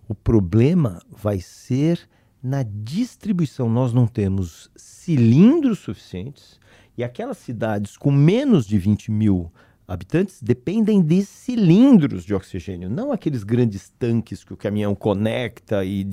O 0.09 0.15
problema 0.15 1.03
vai 1.11 1.39
ser 1.39 2.09
na 2.43 2.63
distribuição. 2.63 3.69
Nós 3.69 3.93
não 3.93 4.07
temos 4.07 4.71
cilindros 4.75 5.81
suficientes 5.81 6.59
e 6.97 7.05
aquelas 7.05 7.39
cidades 7.39 7.97
com 7.97 8.11
menos 8.11 8.67
de 8.67 8.79
20 8.79 9.11
mil 9.11 9.53
habitantes 9.87 10.41
dependem 10.41 11.03
de 11.03 11.25
cilindros 11.25 12.25
de 12.25 12.33
oxigênio, 12.33 12.89
não 12.89 13.11
aqueles 13.11 13.43
grandes 13.43 13.91
tanques 13.99 14.45
que 14.45 14.53
o 14.53 14.57
caminhão 14.57 14.95
conecta 14.95 15.85
e, 15.85 16.09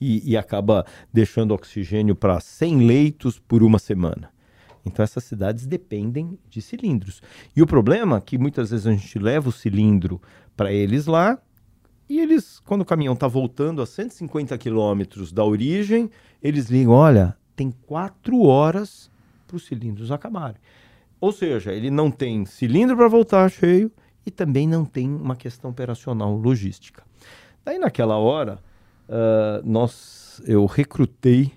e, 0.00 0.32
e 0.32 0.36
acaba 0.36 0.84
deixando 1.12 1.54
oxigênio 1.54 2.16
para 2.16 2.40
100 2.40 2.78
leitos 2.84 3.38
por 3.38 3.62
uma 3.62 3.78
semana. 3.78 4.30
Então 4.84 5.04
essas 5.04 5.22
cidades 5.22 5.66
dependem 5.66 6.36
de 6.50 6.60
cilindros. 6.60 7.22
E 7.54 7.62
o 7.62 7.66
problema 7.66 8.16
é 8.16 8.20
que 8.20 8.36
muitas 8.36 8.70
vezes 8.70 8.88
a 8.88 8.92
gente 8.92 9.18
leva 9.20 9.48
o 9.48 9.52
cilindro 9.52 10.20
para 10.56 10.72
eles 10.72 11.06
lá 11.06 11.38
e 12.08 12.18
eles, 12.18 12.60
quando 12.60 12.82
o 12.82 12.84
caminhão 12.84 13.14
está 13.14 13.28
voltando 13.28 13.80
a 13.80 13.86
150 13.86 14.58
quilômetros 14.58 15.32
da 15.32 15.44
origem, 15.44 16.10
eles 16.42 16.68
ligam, 16.68 16.92
olha, 16.92 17.36
tem 17.54 17.70
quatro 17.70 18.42
horas 18.42 19.11
para 19.52 19.56
os 19.58 19.66
cilindros 19.66 20.10
acabarem. 20.10 20.56
Ou 21.20 21.30
seja, 21.30 21.72
ele 21.72 21.90
não 21.90 22.10
tem 22.10 22.46
cilindro 22.46 22.96
para 22.96 23.06
voltar 23.06 23.50
cheio 23.50 23.92
e 24.24 24.30
também 24.30 24.66
não 24.66 24.84
tem 24.84 25.08
uma 25.08 25.36
questão 25.36 25.70
operacional 25.70 26.34
logística. 26.34 27.04
Daí 27.64 27.78
naquela 27.78 28.16
hora, 28.16 28.58
uh, 29.08 29.62
nós, 29.64 30.42
eu 30.46 30.64
recrutei 30.64 31.52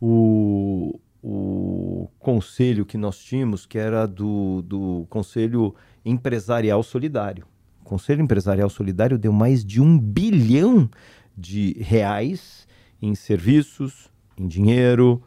o, 0.00 1.00
o 1.22 2.08
conselho 2.18 2.84
que 2.84 2.98
nós 2.98 3.18
tínhamos, 3.18 3.64
que 3.64 3.78
era 3.78 4.06
do, 4.06 4.62
do 4.62 5.06
Conselho 5.08 5.74
Empresarial 6.04 6.82
Solidário. 6.82 7.46
O 7.80 7.84
Conselho 7.84 8.22
Empresarial 8.22 8.68
Solidário 8.68 9.18
deu 9.18 9.32
mais 9.32 9.64
de 9.64 9.80
um 9.80 9.98
bilhão 9.98 10.88
de 11.36 11.72
reais 11.80 12.68
em 13.00 13.14
serviços, 13.14 14.10
em 14.36 14.46
dinheiro, 14.46 15.22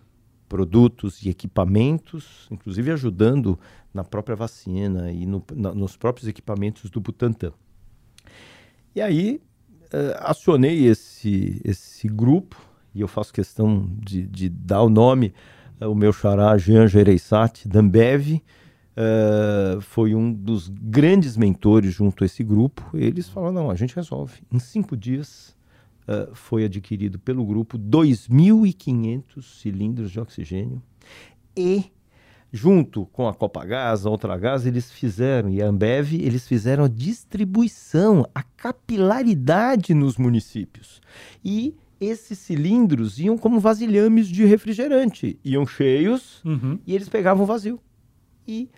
produtos 0.52 1.24
e 1.24 1.30
equipamentos, 1.30 2.46
inclusive 2.52 2.92
ajudando 2.92 3.58
na 3.94 4.04
própria 4.04 4.36
vacina 4.36 5.10
e 5.10 5.26
no, 5.26 5.42
na, 5.56 5.74
nos 5.74 5.96
próprios 5.96 6.28
equipamentos 6.28 6.90
do 6.90 7.00
Butantan. 7.00 7.54
E 8.94 9.00
aí 9.00 9.42
uh, 9.86 10.18
acionei 10.20 10.88
esse, 10.88 11.62
esse 11.64 12.06
grupo, 12.10 12.58
e 12.94 13.00
eu 13.00 13.08
faço 13.08 13.32
questão 13.32 13.90
de, 13.98 14.28
de 14.28 14.50
dar 14.50 14.82
o 14.82 14.90
nome, 14.90 15.34
uh, 15.80 15.90
o 15.90 15.96
meu 15.96 16.12
xará 16.12 16.58
Jean 16.58 16.86
Gereissati, 16.86 17.70
da 17.70 17.80
Ambev, 17.80 18.34
uh, 18.34 19.80
foi 19.80 20.14
um 20.14 20.34
dos 20.34 20.68
grandes 20.68 21.38
mentores 21.38 21.94
junto 21.94 22.26
a 22.26 22.26
esse 22.26 22.44
grupo. 22.44 22.90
Eles 22.94 23.30
falaram, 23.30 23.54
não, 23.54 23.72
a 23.72 23.76
gente 23.76 23.96
resolve. 23.96 24.42
Em 24.52 24.60
cinco 24.60 24.98
dias 24.98 25.56
uh, 26.12 26.36
foi 26.36 26.66
adquirido 26.66 27.18
pelo 27.20 27.46
grupo 27.46 27.78
2.500 27.78 29.42
cilindros 29.44 30.12
de 30.12 30.20
oxigênio 30.20 30.82
e 31.56 31.86
junto 32.54 33.06
com 33.08 33.28
a 33.28 33.34
Copagás, 33.34 34.06
a 34.06 34.10
Ultragás, 34.10 34.66
eles 34.66 34.92
fizeram, 34.92 35.50
e 35.50 35.62
a 35.62 35.68
Ambev, 35.68 36.14
eles 36.16 36.46
fizeram 36.46 36.84
a 36.84 36.88
distribuição, 36.90 38.28
a 38.36 38.44
capilaridade 38.44 39.94
nos 39.94 40.18
municípios. 40.18 41.02
E 41.44 41.76
esses 42.00 42.38
cilindros 42.40 43.20
iam 43.20 43.38
como 43.38 43.60
vasilhames 43.60 44.28
de 44.28 44.44
refrigerante, 44.44 45.40
iam 45.46 45.66
cheios 45.66 46.44
Uhum. 46.44 46.78
e 46.86 46.94
eles 46.94 47.08
pegavam 47.08 47.46
vazio. 47.46 47.80
E 48.46 48.70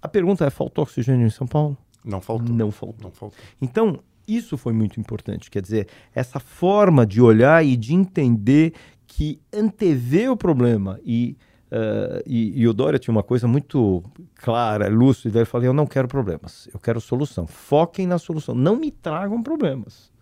a 0.00 0.06
pergunta 0.06 0.44
é, 0.44 0.50
faltou 0.50 0.84
oxigênio 0.84 1.26
em 1.26 1.30
São 1.30 1.46
Paulo? 1.46 1.76
Não 2.04 2.20
faltou. 2.20 2.54
Não 2.54 2.70
faltou. 2.70 3.02
Não 3.02 3.10
faltou. 3.10 3.38
Então, 3.60 3.98
isso 4.28 4.58
foi 4.58 4.72
muito 4.72 5.00
importante. 5.00 5.50
Quer 5.50 5.62
dizer, 5.62 5.88
essa 6.14 6.38
forma 6.38 7.06
de 7.06 7.20
olhar 7.20 7.64
e 7.64 7.76
de 7.76 7.94
entender 7.94 8.74
que 9.06 9.40
antever 9.52 10.30
o 10.30 10.36
problema 10.36 11.00
e, 11.02 11.36
uh, 11.72 12.22
e, 12.26 12.60
e 12.60 12.68
o 12.68 12.74
Dória 12.74 12.98
tinha 12.98 13.12
uma 13.12 13.22
coisa 13.22 13.48
muito 13.48 14.04
clara, 14.36 14.88
lúcida. 14.88 15.38
Ele 15.38 15.46
falou: 15.46 15.66
Eu 15.66 15.72
não 15.72 15.86
quero 15.86 16.06
problemas, 16.06 16.68
eu 16.72 16.78
quero 16.78 17.00
solução. 17.00 17.46
Foquem 17.46 18.06
na 18.06 18.18
solução, 18.18 18.54
não 18.54 18.76
me 18.76 18.90
tragam 18.90 19.42
problemas. 19.42 20.12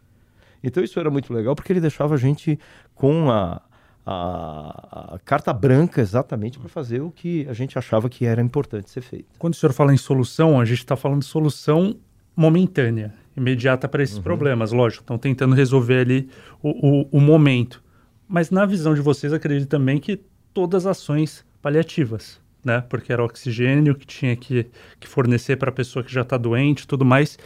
Então, 0.63 0.83
isso 0.83 0.99
era 0.99 1.11
muito 1.11 1.33
legal 1.33 1.55
porque 1.55 1.73
ele 1.73 1.81
deixava 1.81 2.15
a 2.15 2.19
gente 2.19 2.59
com 2.95 3.31
a, 3.31 3.61
a, 4.05 5.15
a 5.15 5.19
carta 5.25 5.53
branca 5.53 6.01
exatamente 6.01 6.59
para 6.59 6.69
fazer 6.69 7.03
o 7.03 7.11
que 7.11 7.47
a 7.49 7.53
gente 7.53 7.79
achava 7.79 8.09
que 8.09 8.25
era 8.25 8.41
importante 8.41 8.91
ser 8.91 9.01
feito. 9.01 9.27
Quando 9.39 9.55
o 9.55 9.57
senhor 9.57 9.73
fala 9.73 9.93
em 9.93 9.97
solução, 9.97 10.61
a 10.61 10.65
gente 10.65 10.79
está 10.79 10.97
falando 10.97 11.21
de 11.21 11.27
solução 11.27 11.97
momentânea, 12.35 13.15
imediata 13.37 13.87
para 13.89 14.03
esses 14.03 14.17
uhum. 14.17 14.23
problemas, 14.23 14.73
lógico. 14.73 15.03
Estão 15.03 15.19
tentando 15.19 15.55
resolver 15.55 16.01
ali 16.01 16.29
o, 16.63 16.71
o, 16.71 17.09
o, 17.13 17.21
momento. 17.21 17.83
Mas 18.27 18.51
na 18.51 18.65
visão 18.65 18.95
de 18.95 19.01
vocês, 19.01 19.33
acredito 19.33 19.69
também 19.69 19.99
que 19.99 20.21
todas 20.55 20.87
as 20.87 20.99
ações 20.99 21.45
paliativas, 21.61 22.41
né? 22.65 22.81
Porque 22.89 23.13
era 23.13 23.23
oxigênio 23.23 23.95
que 23.95 24.07
tinha 24.07 24.35
que, 24.35 24.67
que 24.99 25.07
fornecer 25.07 25.57
para 25.57 25.71
a 25.71 25.73
pessoa 25.73 26.03
que 26.03 26.13
já 26.13 26.23
está 26.23 26.37
doente 26.37 26.83
e 26.83 26.87
tudo 26.87 27.05
mais. 27.05 27.39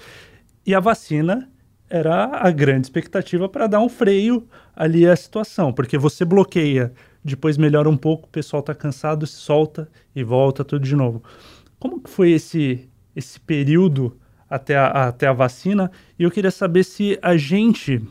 E 0.65 0.75
a 0.75 0.81
vacina 0.81 1.51
era 1.89 2.27
a 2.47 2.51
grande 2.53 2.87
expectativa 2.87 3.49
para 3.49 3.67
dar 3.67 3.81
um 3.81 3.89
freio 3.89 4.47
ali 4.77 5.07
à 5.07 5.17
situação, 5.17 5.73
porque 5.73 5.99
você 5.99 6.25
bloqueia, 6.25 6.93
depois 7.23 7.59
melhora 7.59 7.89
um 7.89 7.97
pouco, 7.97 8.29
o 8.29 8.31
pessoal 8.31 8.61
está 8.61 8.75
cansado, 8.75 9.27
se 9.27 9.35
solta 9.35 9.89
e 10.15 10.23
volta 10.23 10.65
tudo 10.65 10.85
de 10.85 10.95
novo. 10.95 11.23
Como 11.81 12.01
que 12.01 12.09
foi 12.09 12.31
esse, 12.31 12.89
esse 13.17 13.41
período 13.41 14.17
até 14.51 14.77
a, 14.77 15.09
até 15.09 15.29
a 15.29 15.33
vacina? 15.33 15.91
E 16.19 16.25
eu 16.25 16.31
queria 16.31 16.51
saber 16.51 16.83
se 16.85 17.17
a 17.23 17.37
gente, 17.37 18.03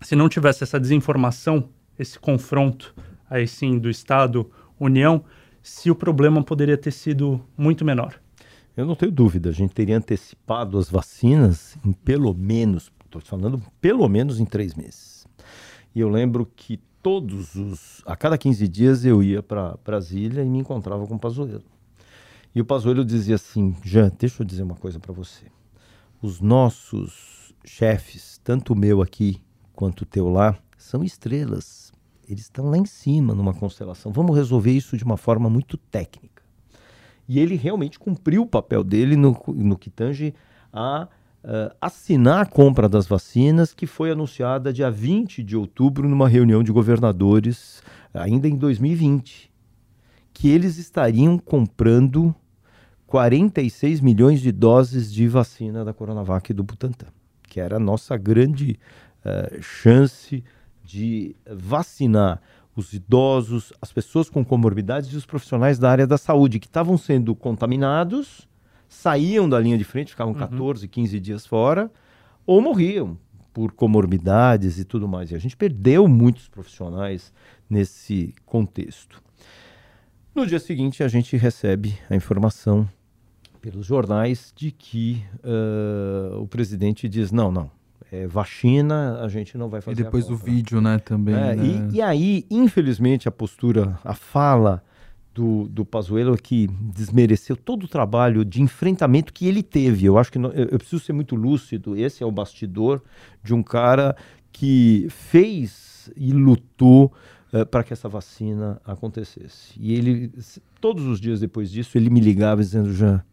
se 0.00 0.16
não 0.16 0.28
tivesse 0.28 0.64
essa 0.64 0.80
desinformação, 0.80 1.68
esse 1.98 2.18
confronto 2.18 2.94
aí 3.28 3.46
sim 3.46 3.78
do 3.78 3.90
Estado, 3.90 4.50
União, 4.80 5.22
se 5.62 5.90
o 5.90 5.94
problema 5.94 6.42
poderia 6.42 6.78
ter 6.78 6.92
sido 6.92 7.40
muito 7.56 7.84
menor. 7.84 8.14
Eu 8.76 8.86
não 8.86 8.94
tenho 8.94 9.10
dúvida, 9.10 9.48
a 9.50 9.52
gente 9.52 9.74
teria 9.74 9.96
antecipado 9.96 10.78
as 10.78 10.88
vacinas 10.88 11.76
em 11.84 11.92
pelo 11.92 12.32
menos, 12.34 12.90
estou 13.04 13.20
falando 13.20 13.62
pelo 13.80 14.08
menos 14.08 14.38
em 14.38 14.44
três 14.44 14.74
meses. 14.74 15.26
E 15.94 16.00
eu 16.00 16.08
lembro 16.08 16.46
que 16.54 16.78
todos 17.02 17.54
os. 17.54 18.02
A 18.04 18.16
cada 18.16 18.36
15 18.36 18.68
dias 18.68 19.04
eu 19.04 19.22
ia 19.22 19.42
para 19.42 19.78
Brasília 19.84 20.42
e 20.42 20.48
me 20.48 20.58
encontrava 20.58 21.06
com 21.06 21.14
o 21.14 21.18
Pazuello. 21.18 21.64
E 22.54 22.60
o 22.60 22.64
Pazuello 22.64 23.04
dizia 23.04 23.36
assim: 23.36 23.74
Jean, 23.82 24.10
deixa 24.18 24.42
eu 24.42 24.46
dizer 24.46 24.62
uma 24.62 24.74
coisa 24.74 24.98
para 24.98 25.12
você. 25.12 25.46
Os 26.26 26.40
nossos 26.40 27.54
chefes, 27.64 28.40
tanto 28.42 28.72
o 28.72 28.76
meu 28.76 29.00
aqui 29.00 29.40
quanto 29.72 30.00
o 30.00 30.04
teu 30.04 30.28
lá, 30.28 30.58
são 30.76 31.04
estrelas. 31.04 31.92
Eles 32.28 32.42
estão 32.42 32.68
lá 32.68 32.76
em 32.76 32.84
cima 32.84 33.32
numa 33.32 33.54
constelação. 33.54 34.10
Vamos 34.10 34.36
resolver 34.36 34.72
isso 34.72 34.96
de 34.96 35.04
uma 35.04 35.16
forma 35.16 35.48
muito 35.48 35.76
técnica. 35.76 36.42
E 37.28 37.38
ele 37.38 37.54
realmente 37.54 37.96
cumpriu 37.96 38.42
o 38.42 38.46
papel 38.46 38.82
dele 38.82 39.14
no, 39.14 39.40
no 39.46 39.78
que 39.78 39.88
tange 39.88 40.34
a 40.72 41.06
uh, 41.44 41.76
assinar 41.80 42.40
a 42.40 42.46
compra 42.46 42.88
das 42.88 43.06
vacinas, 43.06 43.72
que 43.72 43.86
foi 43.86 44.10
anunciada 44.10 44.72
dia 44.72 44.90
20 44.90 45.44
de 45.44 45.56
outubro 45.56 46.08
numa 46.08 46.28
reunião 46.28 46.60
de 46.60 46.72
governadores, 46.72 47.80
ainda 48.12 48.48
em 48.48 48.56
2020, 48.56 49.48
que 50.32 50.48
eles 50.48 50.76
estariam 50.76 51.38
comprando 51.38 52.34
46 53.06 54.00
milhões 54.00 54.40
de 54.40 54.50
doses 54.50 55.12
de 55.12 55.28
vacina 55.28 55.84
da 55.84 55.92
Coronavac 55.92 56.52
do 56.52 56.64
Butantan, 56.64 57.06
que 57.42 57.60
era 57.60 57.76
a 57.76 57.80
nossa 57.80 58.16
grande 58.16 58.78
uh, 59.24 59.62
chance 59.62 60.42
de 60.82 61.36
vacinar 61.50 62.40
os 62.74 62.92
idosos, 62.92 63.72
as 63.80 63.92
pessoas 63.92 64.28
com 64.28 64.44
comorbidades 64.44 65.10
e 65.12 65.16
os 65.16 65.24
profissionais 65.24 65.78
da 65.78 65.90
área 65.90 66.06
da 66.06 66.18
saúde 66.18 66.58
que 66.58 66.66
estavam 66.66 66.98
sendo 66.98 67.34
contaminados, 67.34 68.46
saíam 68.88 69.48
da 69.48 69.58
linha 69.58 69.78
de 69.78 69.84
frente, 69.84 70.10
ficavam 70.10 70.34
uhum. 70.34 70.38
14, 70.38 70.86
15 70.86 71.20
dias 71.20 71.46
fora, 71.46 71.90
ou 72.44 72.60
morriam 72.60 73.16
por 73.52 73.72
comorbidades 73.72 74.78
e 74.78 74.84
tudo 74.84 75.08
mais. 75.08 75.30
E 75.30 75.34
a 75.34 75.38
gente 75.38 75.56
perdeu 75.56 76.06
muitos 76.06 76.48
profissionais 76.48 77.32
nesse 77.70 78.34
contexto. 78.44 79.22
No 80.36 80.46
dia 80.46 80.60
seguinte, 80.60 81.02
a 81.02 81.08
gente 81.08 81.34
recebe 81.34 81.98
a 82.10 82.14
informação 82.14 82.86
pelos 83.58 83.86
jornais 83.86 84.52
de 84.54 84.70
que 84.70 85.24
uh, 85.42 86.38
o 86.38 86.46
presidente 86.46 87.08
diz: 87.08 87.32
não, 87.32 87.50
não, 87.50 87.70
é, 88.12 88.26
vacina, 88.26 89.18
a 89.22 89.28
gente 89.28 89.56
não 89.56 89.70
vai 89.70 89.80
fazer. 89.80 89.98
E 89.98 90.04
depois 90.04 90.26
do 90.26 90.36
vídeo, 90.36 90.78
né, 90.78 90.98
também. 90.98 91.34
É, 91.34 91.56
né? 91.56 91.88
E, 91.90 91.96
e, 91.96 92.02
aí, 92.02 92.44
infelizmente, 92.50 93.26
a 93.26 93.30
postura, 93.30 93.98
a 94.04 94.12
fala 94.12 94.84
do, 95.32 95.68
do 95.68 95.86
Pazuello 95.86 96.34
é 96.34 96.36
que 96.36 96.66
desmereceu 96.66 97.56
todo 97.56 97.84
o 97.84 97.88
trabalho 97.88 98.44
de 98.44 98.60
enfrentamento 98.60 99.32
que 99.32 99.46
ele 99.46 99.62
teve. 99.62 100.04
Eu 100.04 100.18
acho 100.18 100.30
que 100.30 100.38
não, 100.38 100.50
eu, 100.50 100.66
eu 100.66 100.78
preciso 100.78 101.02
ser 101.02 101.14
muito 101.14 101.34
lúcido. 101.34 101.96
Esse 101.96 102.22
é 102.22 102.26
o 102.26 102.30
bastidor 102.30 103.02
de 103.42 103.54
um 103.54 103.62
cara 103.62 104.14
que 104.52 105.06
fez 105.08 106.10
e 106.14 106.30
lutou 106.30 107.10
uh, 107.62 107.66
para 107.66 107.82
que 107.82 107.92
essa 107.92 108.08
vacina 108.08 108.80
acontecesse. 108.84 109.72
E 109.78 109.94
ele, 109.94 110.32
todos 110.80 111.04
os 111.06 111.20
dias 111.20 111.40
depois 111.40 111.70
disso, 111.70 111.96
ele 111.96 112.10
me 112.10 112.20
ligava 112.20 112.60
dizendo: 112.60 112.92
já, 112.92 113.24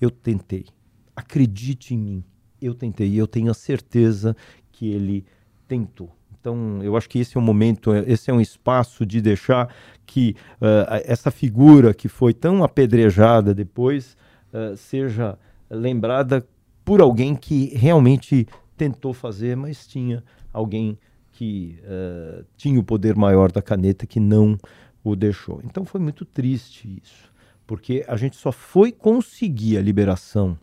eu 0.00 0.10
tentei. 0.10 0.66
Acredite 1.14 1.94
em 1.94 1.98
mim 1.98 2.24
eu 2.60 2.74
tentei 2.74 3.08
e 3.08 3.18
eu 3.18 3.26
tenho 3.26 3.50
a 3.50 3.54
certeza 3.54 4.36
que 4.70 4.90
ele 4.90 5.24
tentou. 5.66 6.14
Então, 6.40 6.82
eu 6.82 6.96
acho 6.96 7.08
que 7.08 7.18
esse 7.18 7.36
é 7.36 7.40
um 7.40 7.42
momento, 7.42 7.94
esse 7.94 8.30
é 8.30 8.34
um 8.34 8.40
espaço 8.40 9.04
de 9.04 9.20
deixar 9.20 9.72
que 10.06 10.34
uh, 10.60 11.00
essa 11.04 11.30
figura 11.30 11.92
que 11.92 12.08
foi 12.08 12.32
tão 12.32 12.64
apedrejada 12.64 13.54
depois 13.54 14.16
uh, 14.52 14.76
seja 14.76 15.38
lembrada 15.68 16.46
por 16.84 17.00
alguém 17.00 17.34
que 17.34 17.66
realmente 17.76 18.46
tentou 18.76 19.12
fazer, 19.12 19.56
mas 19.56 19.86
tinha 19.86 20.24
alguém 20.52 20.98
que 21.40 21.78
uh, 21.84 22.44
tinha 22.54 22.78
o 22.78 22.84
poder 22.84 23.16
maior 23.16 23.50
da 23.50 23.62
caneta 23.62 24.06
que 24.06 24.20
não 24.20 24.58
o 25.02 25.16
deixou. 25.16 25.62
Então, 25.64 25.86
foi 25.86 25.98
muito 25.98 26.26
triste 26.26 27.00
isso, 27.02 27.32
porque 27.66 28.04
a 28.06 28.14
gente 28.14 28.36
só 28.36 28.52
foi 28.52 28.92
conseguir 28.92 29.78
a 29.78 29.80
liberação 29.80 30.58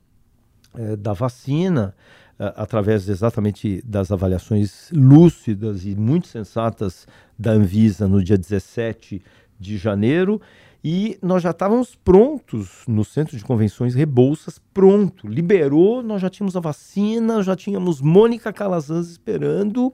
é, 0.75 0.95
da 0.95 1.13
vacina, 1.13 1.95
é, 2.37 2.53
através 2.55 3.09
exatamente 3.09 3.81
das 3.83 4.11
avaliações 4.11 4.91
lúcidas 4.93 5.83
e 5.83 5.95
muito 5.95 6.27
sensatas 6.27 7.07
da 7.39 7.53
Anvisa 7.53 8.07
no 8.07 8.23
dia 8.23 8.37
17 8.37 9.19
de 9.59 9.77
janeiro. 9.79 10.39
E 10.83 11.17
nós 11.23 11.41
já 11.41 11.49
estávamos 11.49 11.95
prontos 11.95 12.83
no 12.87 13.03
Centro 13.03 13.35
de 13.35 13.43
Convenções 13.43 13.95
Rebouças, 13.95 14.61
pronto. 14.71 15.27
Liberou, 15.27 16.03
nós 16.03 16.21
já 16.21 16.29
tínhamos 16.29 16.55
a 16.55 16.59
vacina, 16.59 17.41
já 17.41 17.55
tínhamos 17.55 17.99
Mônica 17.99 18.53
Calazans 18.53 19.09
esperando. 19.09 19.91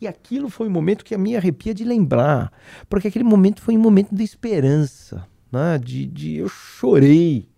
E 0.00 0.06
aquilo 0.06 0.48
foi 0.48 0.66
um 0.66 0.70
momento 0.70 1.04
que 1.04 1.14
a 1.14 1.18
me 1.18 1.36
arrepia 1.36 1.74
de 1.74 1.84
lembrar, 1.84 2.52
porque 2.88 3.08
aquele 3.08 3.24
momento 3.24 3.60
foi 3.60 3.76
um 3.76 3.80
momento 3.80 4.14
de 4.14 4.22
esperança, 4.22 5.26
né? 5.52 5.78
de, 5.78 6.06
de 6.06 6.36
eu 6.36 6.48
chorei 6.48 7.50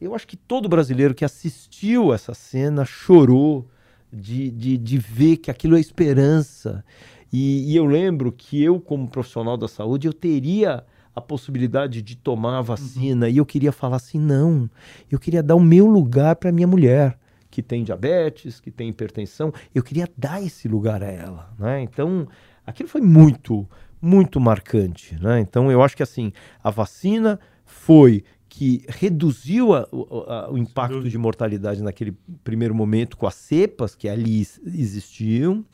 eu 0.00 0.14
acho 0.14 0.26
que 0.26 0.36
todo 0.36 0.68
brasileiro 0.68 1.14
que 1.14 1.24
assistiu 1.24 2.14
essa 2.14 2.32
cena 2.32 2.86
chorou 2.86 3.68
de, 4.10 4.50
de, 4.50 4.78
de 4.78 4.98
ver 4.98 5.36
que 5.36 5.50
aquilo 5.50 5.76
é 5.76 5.80
esperança. 5.80 6.82
E, 7.30 7.70
e, 7.70 7.76
eu 7.76 7.84
lembro 7.84 8.32
que 8.32 8.62
eu, 8.62 8.80
como 8.80 9.06
profissional 9.06 9.58
da 9.58 9.68
saúde, 9.68 10.08
eu 10.08 10.12
teria 10.14 10.82
a 11.14 11.20
possibilidade 11.20 12.00
de 12.00 12.16
tomar 12.16 12.58
a 12.58 12.62
vacina 12.62 13.26
uhum. 13.26 13.32
e 13.32 13.36
eu 13.36 13.44
queria 13.44 13.72
falar 13.72 13.96
assim, 13.96 14.18
não, 14.18 14.70
eu 15.10 15.18
queria 15.18 15.42
dar 15.42 15.54
o 15.54 15.60
meu 15.60 15.86
lugar 15.86 16.36
para 16.36 16.50
minha 16.50 16.66
mulher 16.66 17.18
que 17.60 17.62
tem 17.62 17.84
diabetes, 17.84 18.58
que 18.58 18.70
tem 18.70 18.88
hipertensão, 18.88 19.52
eu 19.74 19.82
queria 19.82 20.08
dar 20.16 20.42
esse 20.42 20.66
lugar 20.66 21.02
a 21.02 21.10
ela, 21.10 21.52
né? 21.58 21.82
Então, 21.82 22.26
aquilo 22.66 22.88
foi 22.88 23.02
muito, 23.02 23.68
muito 24.00 24.40
marcante, 24.40 25.14
né? 25.20 25.40
Então, 25.40 25.70
eu 25.70 25.82
acho 25.82 25.96
que 25.96 26.02
assim, 26.02 26.32
a 26.64 26.70
vacina 26.70 27.38
foi 27.66 28.24
que 28.48 28.84
reduziu 28.88 29.74
a, 29.74 29.86
a, 30.26 30.50
o 30.50 30.58
impacto 30.58 31.08
de 31.08 31.16
mortalidade 31.16 31.82
naquele 31.82 32.12
primeiro 32.42 32.74
momento 32.74 33.16
com 33.16 33.26
as 33.26 33.34
cepas 33.34 33.94
que 33.94 34.08
ali 34.08 34.40
existiam, 34.40 35.64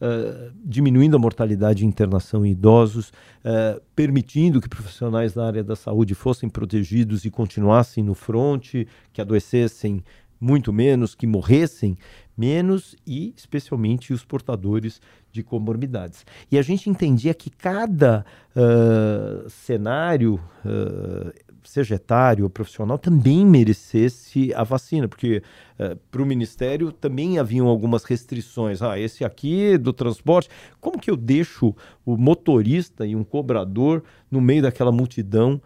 uh, 0.00 0.52
diminuindo 0.64 1.16
a 1.16 1.18
mortalidade 1.18 1.78
de 1.78 1.86
internação 1.86 2.44
em 2.44 2.50
idosos, 2.50 3.08
uh, 3.08 3.80
permitindo 3.94 4.60
que 4.60 4.68
profissionais 4.68 5.32
da 5.32 5.46
área 5.46 5.64
da 5.64 5.76
saúde 5.76 6.14
fossem 6.14 6.48
protegidos 6.48 7.24
e 7.24 7.30
continuassem 7.30 8.04
no 8.04 8.14
fronte, 8.14 8.86
que 9.12 9.20
adoecessem 9.20 10.02
muito 10.40 10.72
menos, 10.72 11.14
que 11.14 11.26
morressem 11.26 11.96
menos 12.36 12.94
e 13.06 13.32
especialmente 13.36 14.12
os 14.12 14.24
portadores 14.24 15.00
de 15.32 15.42
comorbidades. 15.42 16.24
E 16.50 16.58
a 16.58 16.62
gente 16.62 16.90
entendia 16.90 17.32
que 17.32 17.50
cada 17.50 18.24
uh, 18.54 19.48
cenário 19.48 20.40
uh, 20.64 21.32
seja 21.62 21.96
etário 21.96 22.44
ou 22.44 22.50
profissional, 22.50 22.98
também 22.98 23.44
merecesse 23.44 24.52
a 24.54 24.62
vacina, 24.62 25.08
porque 25.08 25.42
uh, 25.78 25.96
para 26.10 26.22
o 26.22 26.26
Ministério 26.26 26.92
também 26.92 27.38
haviam 27.38 27.66
algumas 27.66 28.04
restrições. 28.04 28.82
Ah, 28.82 28.98
esse 28.98 29.24
aqui 29.24 29.76
do 29.78 29.92
transporte, 29.92 30.48
como 30.80 31.00
que 31.00 31.10
eu 31.10 31.16
deixo 31.16 31.74
o 32.04 32.16
motorista 32.16 33.06
e 33.06 33.16
um 33.16 33.24
cobrador 33.24 34.02
no 34.30 34.40
meio 34.40 34.62
daquela 34.62 34.92
multidão 34.92 35.60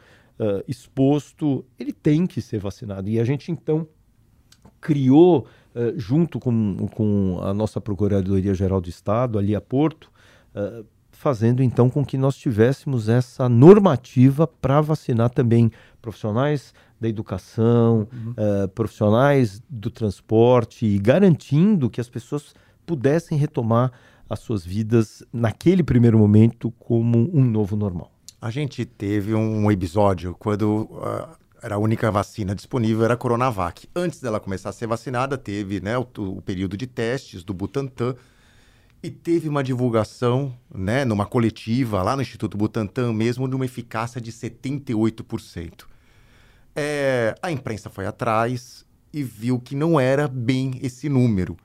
exposto? 0.67 1.67
Ele 1.79 1.93
tem 1.93 2.27
que 2.27 2.41
ser 2.41 2.59
vacinado. 2.59 3.11
E 3.11 3.21
a 3.21 3.25
gente 3.25 3.53
então 3.53 3.87
criou, 4.81 5.47
uh, 5.75 5.99
junto 5.99 6.39
com, 6.39 6.89
com 6.95 7.39
a 7.43 7.53
nossa 7.53 7.81
Procuradoria-Geral 7.81 8.81
do 8.81 8.89
Estado, 8.89 9.39
ali 9.39 9.55
a 9.55 9.61
Porto, 9.61 10.11
fazendo 11.13 11.63
então 11.63 11.91
com 11.91 12.05
que 12.05 12.17
nós 12.17 12.35
tivéssemos 12.35 13.09
essa 13.09 13.47
normativa 13.47 14.47
para 14.47 14.81
vacinar 14.81 15.29
também 15.29 15.71
profissionais 16.01 16.73
da 16.99 17.09
educação, 17.09 18.09
uhum. 18.13 18.33
uh, 18.33 18.69
profissionais 18.69 19.63
do 19.69 19.91
transporte, 19.91 20.87
e 20.87 20.99
garantindo 20.99 21.91
que 21.91 22.01
as 22.01 22.09
pessoas 22.09 22.55
pudessem 22.87 23.37
retomar 23.39 23.93
as 24.29 24.41
suas 24.41 24.65
vidas 24.65 25.23
naquele 25.33 25.83
primeiro 25.83 26.19
momento 26.19 26.71
como 26.79 27.31
um 27.35 27.45
novo 27.45 27.77
normal. 27.77 28.11
A 28.41 28.51
gente 28.51 28.85
teve 28.85 29.35
um 29.35 29.71
episódio 29.71 30.35
quando 30.39 30.85
uh, 30.85 31.37
era 31.63 31.75
a 31.75 31.79
única 31.79 32.11
vacina 32.11 32.55
disponível 32.55 33.05
era 33.05 33.15
a 33.15 33.17
Coronavac. 33.17 33.89
Antes 33.95 34.21
dela 34.21 34.41
começar 34.41 34.71
a 34.71 34.73
ser 34.73 34.87
vacinada, 34.87 35.37
teve 35.37 35.81
né, 35.81 35.97
o, 35.99 36.07
o 36.17 36.43
período 36.43 36.77
de 36.77 36.87
testes 36.87 37.43
do 37.43 37.55
Butantan, 37.55 38.15
e 39.03 39.11
teve 39.11 39.49
uma 39.49 39.65
divulgação, 39.65 40.55
né, 40.73 41.05
numa 41.05 41.25
coletiva 41.25 42.03
lá 42.03 42.15
no 42.15 42.23
Instituto 42.23 42.57
Butantan 42.57 43.13
mesmo, 43.13 43.49
de 43.49 43.55
uma 43.55 43.65
eficácia 43.65 44.21
de 44.21 44.31
78%. 44.31 45.87
É, 46.77 47.35
a 47.43 47.51
imprensa 47.51 47.89
foi 47.89 48.07
atrás 48.07 48.85
e 49.13 49.23
viu 49.23 49.59
que 49.59 49.75
não 49.75 49.99
era 49.99 50.29
bem 50.29 50.79
esse 50.83 51.09
número, 51.09 51.57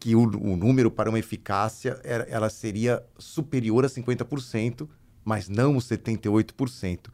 que 0.00 0.14
o, 0.16 0.22
o 0.22 0.56
número 0.56 0.90
para 0.90 1.08
uma 1.08 1.18
eficácia 1.18 1.98
era, 2.02 2.24
ela 2.24 2.50
seria 2.50 3.02
superior 3.18 3.84
a 3.84 3.88
50%, 3.88 4.88
mas 5.24 5.48
não 5.48 5.76
os 5.76 5.88
78%. 5.88 7.06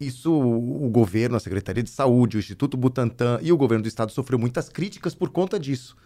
Isso 0.00 0.32
o 0.32 0.88
governo, 0.88 1.36
a 1.36 1.40
Secretaria 1.40 1.82
de 1.82 1.90
Saúde, 1.90 2.36
o 2.36 2.40
Instituto 2.40 2.76
Butantan 2.76 3.38
e 3.42 3.52
o 3.52 3.56
governo 3.56 3.82
do 3.82 3.88
estado 3.88 4.12
sofreu 4.12 4.38
muitas 4.38 4.68
críticas 4.68 5.14
por 5.14 5.30
conta 5.30 5.58
disso. 5.58 5.96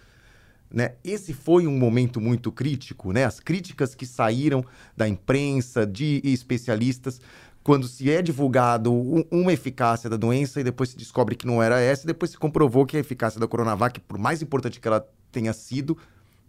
Né? 0.71 0.95
Esse 1.05 1.35
foi 1.35 1.67
um 1.67 1.77
momento 1.77 2.19
muito 2.19 2.51
crítico, 2.51 3.13
né? 3.13 3.27
As 3.27 3.39
críticas 3.39 3.95
que 3.95 4.07
saíram 4.07 4.65
da 4.97 5.07
imprensa, 5.07 5.87
de 5.87 6.23
especialistas, 6.25 7.21
quando 7.63 7.87
se 7.87 8.11
é 8.11 8.23
divulgado 8.23 8.93
um, 8.93 9.23
uma 9.31 9.53
eficácia 9.53 10.09
da 10.09 10.17
doença 10.17 10.61
e 10.61 10.65
depois 10.65 10.91
se 10.91 10.97
descobre 10.97 11.37
que 11.37 11.47
não 11.47 11.63
era 11.63 11.79
essa, 11.79 12.05
e 12.05 12.07
depois 12.07 12.31
se 12.31 12.39
comprovou 12.39 12.87
que 12.87 12.97
a 12.97 13.01
eficácia 13.01 13.39
da 13.39 13.47
Coronavac, 13.47 14.01
por 14.01 14.19
mais 14.19 14.41
importante 14.41 14.81
que 14.81 14.89
ela 14.89 15.07
tenha 15.31 15.53
sido, 15.53 15.97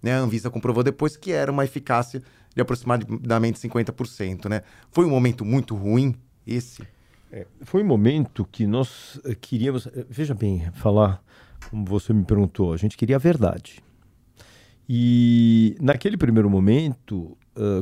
né, 0.02 0.14
a 0.14 0.20
Anvisa 0.20 0.50
comprovou 0.50 0.84
depois 0.84 1.16
que 1.16 1.32
era 1.32 1.52
uma 1.52 1.66
eficácia 1.66 2.22
de 2.56 2.62
aproximadamente 2.62 3.60
50%, 3.60 4.50
né? 4.50 4.62
Foi 4.92 5.06
um 5.06 5.10
momento 5.10 5.44
muito 5.44 5.76
ruim 5.76 6.16
esse. 6.46 6.84
É, 7.36 7.48
foi 7.62 7.82
um 7.82 7.88
momento 7.88 8.46
que 8.46 8.68
nós 8.68 9.20
eh, 9.26 9.34
queríamos, 9.34 9.88
eh, 9.88 10.06
veja 10.08 10.36
bem, 10.36 10.70
falar 10.74 11.20
como 11.68 11.84
você 11.84 12.14
me 12.14 12.24
perguntou, 12.24 12.72
a 12.72 12.78
gente 12.78 12.96
queria 12.96 13.16
a 13.16 13.20
verdade. 13.20 13.84
E 14.88 15.76
naquele 15.82 16.16
primeiro 16.16 16.48
momento, 16.48 17.36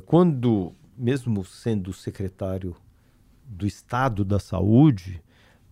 quando, 0.06 0.72
mesmo 0.96 1.44
sendo 1.44 1.92
secretário 1.92 2.76
do 3.44 3.66
Estado 3.66 4.24
da 4.24 4.40
Saúde, 4.40 5.22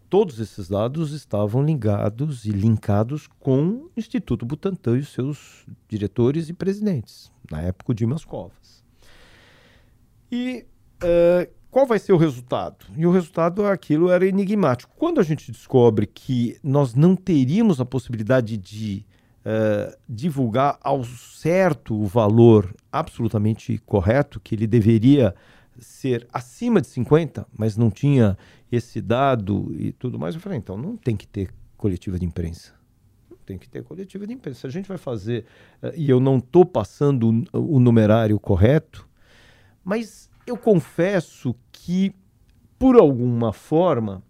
todos 0.09 0.39
esses 0.39 0.67
dados 0.67 1.13
estavam 1.13 1.63
ligados 1.63 2.45
e 2.45 2.49
linkados 2.49 3.27
com 3.39 3.67
o 3.67 3.91
Instituto 3.95 4.43
Butantan 4.43 4.97
e 4.97 5.01
os 5.01 5.13
seus 5.13 5.67
diretores 5.87 6.49
e 6.49 6.53
presidentes, 6.53 7.31
na 7.49 7.61
época 7.61 7.91
o 7.91 7.95
Dimas 7.95 8.25
Covas. 8.25 8.83
E 10.31 10.65
uh, 11.03 11.58
qual 11.71 11.85
vai 11.85 11.99
ser 11.99 12.13
o 12.13 12.17
resultado? 12.17 12.85
E 12.97 13.05
o 13.05 13.11
resultado, 13.11 13.65
aquilo 13.65 14.09
era 14.09 14.25
enigmático. 14.25 14.91
Quando 14.97 15.19
a 15.19 15.23
gente 15.23 15.51
descobre 15.51 16.07
que 16.07 16.57
nós 16.63 16.95
não 16.95 17.15
teríamos 17.15 17.79
a 17.79 17.85
possibilidade 17.85 18.57
de 18.57 19.05
uh, 19.45 19.95
divulgar 20.07 20.79
ao 20.81 21.03
certo 21.03 21.93
o 21.93 22.07
valor 22.07 22.75
absolutamente 22.91 23.77
correto, 23.85 24.39
que 24.39 24.55
ele 24.55 24.65
deveria 24.65 25.35
ser 25.77 26.27
acima 26.33 26.81
de 26.81 26.87
50, 26.87 27.47
mas 27.55 27.77
não 27.77 27.91
tinha 27.91 28.35
esse 28.71 28.99
dado 28.99 29.73
e 29.77 29.91
tudo 29.91 30.17
mais, 30.17 30.35
eu 30.35 30.41
falei, 30.41 30.57
então 30.57 30.75
não 30.77 30.97
tem 30.97 31.15
que 31.15 31.27
ter 31.27 31.53
coletiva 31.77 32.17
de 32.17 32.25
imprensa. 32.25 32.73
Tem 33.45 33.57
que 33.57 33.69
ter 33.69 33.83
coletiva 33.83 34.27
de 34.27 34.33
imprensa. 34.33 34.61
Se 34.61 34.67
a 34.67 34.69
gente 34.69 34.87
vai 34.87 34.97
fazer, 34.97 35.45
uh, 35.83 35.91
e 35.95 36.09
eu 36.09 36.19
não 36.19 36.39
estou 36.39 36.65
passando 36.65 37.43
o 37.53 37.79
numerário 37.79 38.39
correto, 38.39 39.07
mas 39.83 40.28
eu 40.49 40.57
confesso 40.57 41.55
que, 41.71 42.13
por 42.77 42.95
alguma 42.95 43.53
forma, 43.53 44.23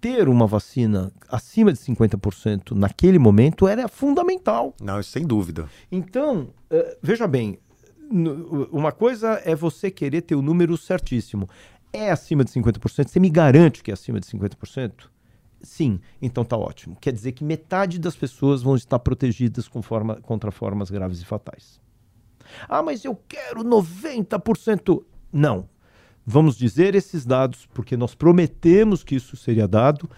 ter 0.00 0.28
uma 0.28 0.46
vacina 0.46 1.12
acima 1.28 1.72
de 1.72 1.78
50% 1.78 2.72
naquele 2.72 3.18
momento 3.18 3.66
era 3.66 3.88
fundamental. 3.88 4.74
Não, 4.80 5.02
sem 5.02 5.26
dúvida. 5.26 5.68
Então, 5.90 6.50
uh, 6.70 6.96
veja 7.02 7.26
bem, 7.26 7.58
uma 8.70 8.92
coisa 8.92 9.40
é 9.44 9.54
você 9.54 9.90
querer 9.90 10.22
ter 10.22 10.34
o 10.34 10.42
número 10.42 10.76
certíssimo. 10.76 11.48
É 11.92 12.10
acima 12.10 12.44
de 12.44 12.50
50%? 12.50 13.08
Você 13.08 13.20
me 13.20 13.30
garante 13.30 13.82
que 13.82 13.90
é 13.90 13.94
acima 13.94 14.20
de 14.20 14.26
50%? 14.26 14.92
Sim, 15.62 15.98
então 16.20 16.44
tá 16.44 16.56
ótimo. 16.56 16.96
Quer 17.00 17.12
dizer 17.12 17.32
que 17.32 17.42
metade 17.42 17.98
das 17.98 18.14
pessoas 18.14 18.62
vão 18.62 18.76
estar 18.76 18.98
protegidas 18.98 19.66
forma, 19.82 20.16
contra 20.16 20.50
formas 20.50 20.90
graves 20.90 21.22
e 21.22 21.24
fatais. 21.24 21.80
Ah, 22.68 22.82
mas 22.82 23.04
eu 23.04 23.18
quero 23.26 23.64
90%. 23.64 25.02
Não. 25.34 25.68
Vamos 26.24 26.56
dizer 26.56 26.94
esses 26.94 27.26
dados, 27.26 27.66
porque 27.74 27.96
nós 27.96 28.14
prometemos 28.14 29.04
que 29.04 29.16
isso 29.16 29.36
seria 29.36 29.68
dado, 29.68 30.08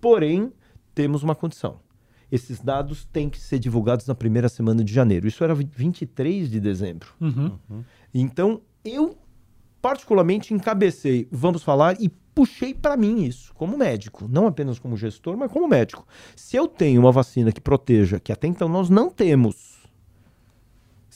porém, 0.00 0.52
temos 0.94 1.22
uma 1.22 1.34
condição 1.34 1.80
esses 2.30 2.60
dados 2.60 3.04
têm 3.04 3.28
que 3.28 3.40
ser 3.40 3.58
divulgados 3.58 4.06
na 4.06 4.14
primeira 4.14 4.48
semana 4.48 4.82
de 4.82 4.92
janeiro. 4.92 5.26
Isso 5.26 5.44
era 5.44 5.54
23 5.54 6.50
de 6.50 6.60
dezembro. 6.60 7.08
Uhum. 7.20 7.52
Uhum. 7.68 7.84
Então, 8.12 8.60
eu 8.84 9.16
particularmente 9.80 10.52
encabecei, 10.52 11.28
vamos 11.30 11.62
falar, 11.62 12.00
e 12.00 12.08
puxei 12.34 12.74
para 12.74 12.96
mim 12.96 13.22
isso, 13.24 13.54
como 13.54 13.78
médico. 13.78 14.26
Não 14.28 14.46
apenas 14.46 14.78
como 14.78 14.96
gestor, 14.96 15.36
mas 15.36 15.50
como 15.50 15.68
médico. 15.68 16.06
Se 16.34 16.56
eu 16.56 16.66
tenho 16.66 17.00
uma 17.00 17.12
vacina 17.12 17.52
que 17.52 17.60
proteja, 17.60 18.18
que 18.18 18.32
até 18.32 18.48
então 18.48 18.68
nós 18.68 18.90
não 18.90 19.08
temos, 19.08 19.75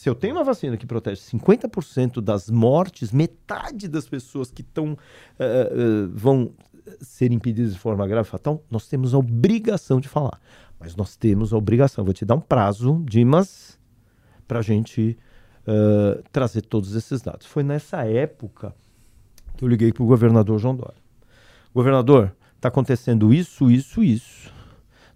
se 0.01 0.09
eu 0.09 0.15
tenho 0.15 0.35
uma 0.35 0.43
vacina 0.43 0.79
que 0.79 0.87
protege 0.87 1.21
50% 1.21 2.23
das 2.23 2.49
mortes, 2.49 3.13
metade 3.13 3.87
das 3.87 4.09
pessoas 4.09 4.51
que 4.51 4.63
tão, 4.63 4.93
uh, 4.93 4.97
uh, 4.97 6.11
vão 6.15 6.55
ser 7.03 7.31
impedidas 7.31 7.75
de 7.75 7.79
forma 7.79 8.07
grave 8.09 8.27
e 8.27 8.31
fatal, 8.31 8.65
nós 8.71 8.89
temos 8.89 9.13
a 9.13 9.19
obrigação 9.19 10.01
de 10.01 10.09
falar. 10.09 10.41
Mas 10.79 10.97
nós 10.97 11.17
temos 11.17 11.53
a 11.53 11.59
obrigação, 11.59 12.03
vou 12.03 12.15
te 12.15 12.25
dar 12.25 12.35
um 12.35 12.41
prazo, 12.41 13.05
Dimas, 13.05 13.79
para 14.49 14.61
a 14.61 14.63
gente 14.63 15.19
uh, 15.69 16.23
trazer 16.33 16.63
todos 16.63 16.95
esses 16.95 17.21
dados. 17.21 17.47
Foi 17.47 17.63
nessa 17.63 18.03
época 18.07 18.75
que 19.55 19.63
eu 19.63 19.69
liguei 19.69 19.93
para 19.93 20.03
o 20.03 20.07
governador 20.07 20.59
João 20.59 20.77
Dória. 20.77 21.03
Governador, 21.75 22.35
está 22.57 22.69
acontecendo 22.69 23.35
isso, 23.35 23.71
isso, 23.71 24.03
isso. 24.03 24.51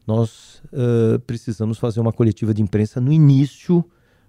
Nós 0.06 0.62
uh, 0.66 1.18
precisamos 1.20 1.78
fazer 1.78 2.00
uma 2.00 2.12
coletiva 2.12 2.52
de 2.52 2.60
imprensa 2.60 3.00
no 3.00 3.10
início 3.10 3.82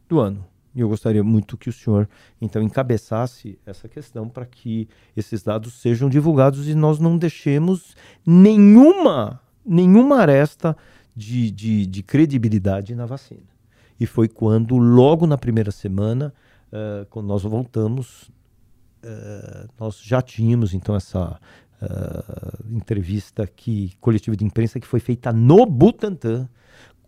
do 0.08 0.20
ano. 0.20 0.46
E 0.76 0.82
eu 0.82 0.90
gostaria 0.90 1.24
muito 1.24 1.58
que 1.58 1.70
o 1.70 1.74
senhor, 1.74 2.08
então, 2.42 2.62
encabeçasse 2.62 3.58
essa 3.66 3.88
questão 3.88 4.28
para 4.28 4.46
que 4.46 4.90
esses 5.16 5.42
dados 5.42 5.76
sejam 5.76 6.10
divulgados 6.10 6.68
e 6.68 6.76
nós 6.76 7.00
não 7.00 7.18
deixemos 7.18 7.96
nenhuma, 8.26 9.40
nenhuma 9.66 10.18
aresta 10.18 10.76
de, 11.16 11.50
de, 11.50 11.86
de 11.86 12.04
credibilidade 12.04 12.94
na 12.94 13.06
vacina. 13.06 13.56
E 13.98 14.06
foi 14.06 14.28
quando, 14.28 14.76
logo 14.78 15.26
na 15.26 15.38
primeira 15.38 15.72
semana, 15.72 16.34
uh, 16.68 17.06
quando 17.10 17.28
nós 17.28 17.44
voltamos, 17.44 18.24
uh, 19.04 19.70
nós 19.80 20.02
já 20.02 20.22
tínhamos 20.22 20.74
então 20.74 20.94
essa 20.94 21.40
uh, 21.82 22.76
entrevista 22.76 23.48
que, 23.48 23.94
coletiva 24.02 24.36
de 24.36 24.44
imprensa 24.44 24.78
que 24.78 24.88
foi 24.88 25.00
feita 25.00 25.32
no 25.32 25.66
Butantan, 25.66 26.50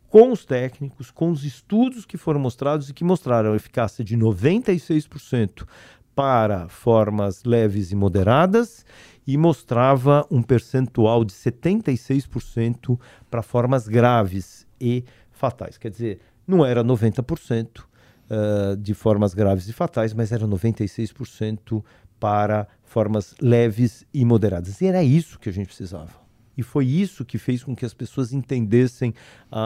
com 0.10 0.32
os 0.32 0.46
técnicos, 0.46 1.12
com 1.12 1.32
os 1.32 1.44
estudos 1.44 2.06
que 2.06 2.18
foram 2.18 2.40
mostrados 2.40 2.90
e 2.90 2.94
que 2.94 3.04
mostraram 3.04 3.56
eficácia 3.56 4.04
de 4.04 4.18
96% 4.18 5.68
para 6.16 6.68
formas 6.68 7.44
leves 7.44 7.92
e 7.92 7.96
moderadas 7.96 8.86
e 9.26 9.38
mostrava 9.38 10.26
um 10.32 10.42
percentual 10.42 11.26
de 11.26 11.34
76% 11.34 13.00
para 13.30 13.44
formas 13.44 13.88
graves 13.88 14.66
e 14.80 15.04
fatais. 15.32 15.78
Quer 15.78 15.92
dizer, 15.92 16.20
não 16.48 16.66
era 16.66 16.84
90% 16.84 17.80
uh, 17.80 17.84
ah, 18.30 18.76
de 18.80 18.94
formas 18.94 19.34
graves 19.34 19.68
e 19.68 19.74
fatais, 19.74 20.14
mas 20.14 20.32
era 20.32 20.48
96% 20.48 21.84
para 22.20 22.68
formas 22.84 23.36
leves 23.42 24.06
e 24.14 24.24
moderadas. 24.26 24.82
E 24.82 24.88
era 24.88 25.04
isso 25.04 25.38
que 25.38 25.50
a 25.50 25.54
gente 25.54 25.68
precisava. 25.68 26.27
E 26.58 26.64
foi 26.64 26.88
isso 26.88 27.24
que 27.24 27.38
fez 27.38 27.64
com 27.64 27.76
que 27.76 27.86
as 27.86 27.94
pessoas 27.94 28.34
entendessem 28.34 29.14
a, 29.52 29.62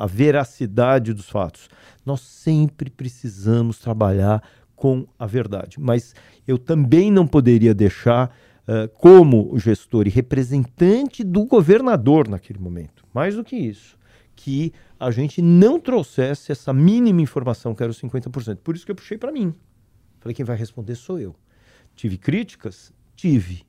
a, 0.00 0.04
a 0.04 0.06
veracidade 0.06 1.12
dos 1.12 1.28
fatos. 1.28 1.68
Nós 2.06 2.20
sempre 2.20 2.88
precisamos 2.88 3.78
trabalhar 3.78 4.42
com 4.76 5.06
a 5.18 5.26
verdade, 5.26 5.80
mas 5.80 6.14
eu 6.46 6.56
também 6.56 7.10
não 7.10 7.26
poderia 7.26 7.74
deixar 7.74 8.32
uh, 8.62 8.88
como 8.90 9.58
gestor 9.58 10.06
e 10.06 10.10
representante 10.10 11.24
do 11.24 11.44
governador 11.44 12.28
naquele 12.28 12.60
momento. 12.60 13.04
Mais 13.12 13.34
do 13.34 13.42
que 13.42 13.56
isso, 13.56 13.98
que 14.36 14.72
a 15.00 15.10
gente 15.10 15.42
não 15.42 15.80
trouxesse 15.80 16.52
essa 16.52 16.72
mínima 16.72 17.20
informação, 17.20 17.74
que 17.74 17.82
era 17.82 17.90
os 17.90 18.00
50%. 18.00 18.58
Por 18.58 18.76
isso 18.76 18.86
que 18.86 18.92
eu 18.92 18.96
puxei 18.96 19.18
para 19.18 19.32
mim. 19.32 19.52
Falei, 20.20 20.34
quem 20.34 20.44
vai 20.44 20.56
responder 20.56 20.94
sou 20.94 21.18
eu. 21.18 21.34
Tive 21.96 22.16
críticas? 22.16 22.92
Tive. 23.16 23.66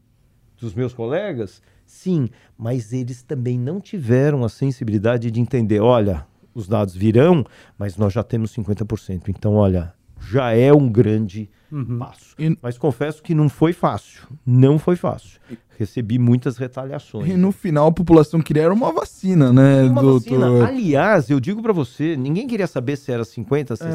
Dos 0.60 0.76
meus 0.76 0.94
colegas? 0.94 1.62
Sim. 1.90 2.30
Mas 2.56 2.94
eles 2.94 3.24
também 3.24 3.58
não 3.58 3.82
tiveram 3.82 4.46
a 4.46 4.50
sensibilidade 4.50 5.32
de 5.32 5.42
entender: 5.42 5.80
olha, 5.80 6.24
os 6.54 6.68
dados 6.68 6.96
virão, 6.96 7.44
mas 7.80 7.98
nós 7.98 8.14
já 8.14 8.22
temos 8.22 8.56
50%. 8.56 9.24
Então, 9.28 9.56
olha, 9.56 9.92
já 10.22 10.52
é 10.52 10.72
um 10.72 10.88
grande 10.88 11.50
uhum. 11.72 11.98
passo. 11.98 12.36
E... 12.38 12.56
Mas 12.62 12.78
confesso 12.78 13.24
que 13.24 13.34
não 13.34 13.50
foi 13.50 13.74
fácil. 13.74 14.22
Não 14.46 14.78
foi 14.78 14.96
fácil. 14.96 15.40
Recebi 15.80 16.20
muitas 16.20 16.58
retaliações. 16.58 17.28
E 17.28 17.36
no 17.36 17.52
final 17.52 17.88
a 17.88 17.92
população 17.92 18.40
queria 18.40 18.72
uma 18.72 18.94
vacina, 18.94 19.52
né, 19.52 19.84
uma 19.84 20.02
doutor? 20.02 20.40
Vacina. 20.40 20.68
Aliás, 20.68 21.30
eu 21.30 21.40
digo 21.40 21.62
para 21.64 21.74
você, 21.74 22.16
ninguém 22.16 22.48
queria 22.48 22.68
saber 22.68 22.98
se 22.98 23.12
era 23.12 23.26
50, 23.26 23.76
60, 23.78 23.92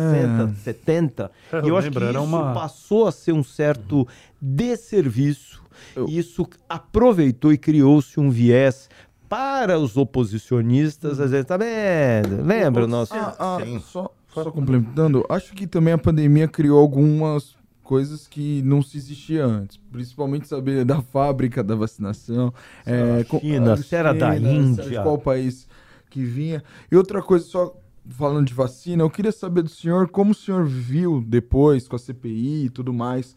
é. 0.51 0.55
70. 0.64 1.30
É, 1.53 1.57
eu, 1.59 1.68
eu 1.68 1.76
acho 1.76 1.90
que 1.92 1.99
isso 1.99 2.22
uma... 2.22 2.53
passou 2.53 3.07
a 3.07 3.12
ser 3.12 3.32
um 3.32 3.45
certo 3.45 4.09
desserviço. 4.40 5.62
Eu... 5.95 6.07
Isso 6.07 6.47
aproveitou 6.68 7.53
e 7.53 7.59
criou-se 7.59 8.18
um 8.18 8.31
viés 8.31 8.89
para 9.29 9.79
os 9.79 9.97
oposicionistas, 9.97 11.18
às 11.18 11.31
vezes, 11.31 11.47
tá 11.47 11.57
vendo? 11.57 12.45
Lembra 12.45 12.85
o 12.85 12.89
nosso... 12.89 13.14
Ah, 13.14 13.35
ah, 13.39 13.59
só, 13.81 14.14
só 14.29 14.51
complementando, 14.51 15.25
acho 15.29 15.55
que 15.55 15.66
também 15.66 15.95
a 15.95 15.99
pandemia 15.99 16.47
criou 16.47 16.79
algumas 16.79 17.57
coisas 17.83 18.27
que 18.27 18.62
não 18.62 18.83
se 18.83 18.97
existia 18.97 19.45
antes. 19.45 19.79
Principalmente 19.93 20.49
saber 20.49 20.85
da 20.85 21.03
fábrica 21.03 21.62
da 21.62 21.77
vacinação. 21.77 22.53
É, 22.85 23.25
China, 23.41 23.77
se 23.77 23.95
era 23.95 24.12
da 24.12 24.37
Índia. 24.37 24.85
De 24.85 24.95
qual 25.03 25.18
país 25.18 25.68
que 26.11 26.25
vinha. 26.25 26.64
E 26.91 26.97
outra 26.97 27.22
coisa, 27.22 27.45
só 27.45 27.77
falando 28.09 28.47
de 28.47 28.55
vacina, 28.55 29.03
eu 29.03 29.11
queria 29.11 29.33
saber 29.33 29.62
do 29.62 29.68
senhor 29.68 30.09
como 30.09 30.33
o 30.33 30.35
senhor 30.35 30.64
viu 30.64 31.22
depois 31.27 31.87
com 31.89 31.97
a 31.97 31.99
CPI 31.99 32.66
e 32.66 32.70
tudo 32.70 32.93
mais. 32.93 33.37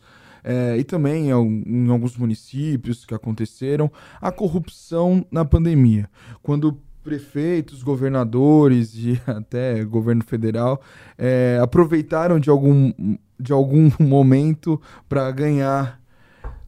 É, 0.49 0.77
e 0.77 0.83
também 0.85 1.27
em, 1.27 1.89
alguns 1.89 2.15
municípios 2.15 3.03
que 3.03 3.13
aconteceram, 3.13 3.91
a 4.21 4.31
corrupção 4.31 5.25
na 5.29 5.43
pandemia. 5.43 6.09
Quando 6.41 6.79
prefeitos, 7.03 7.83
governadores 7.83 8.95
e 8.95 9.21
até 9.27 9.83
governo 9.83 10.23
federal 10.23 10.81
é, 11.17 11.59
aproveitaram 11.61 12.39
de 12.39 12.49
algum, 12.49 12.93
de 13.37 13.51
algum 13.51 13.91
momento 13.99 14.81
para 15.09 15.29
ganhar 15.31 16.01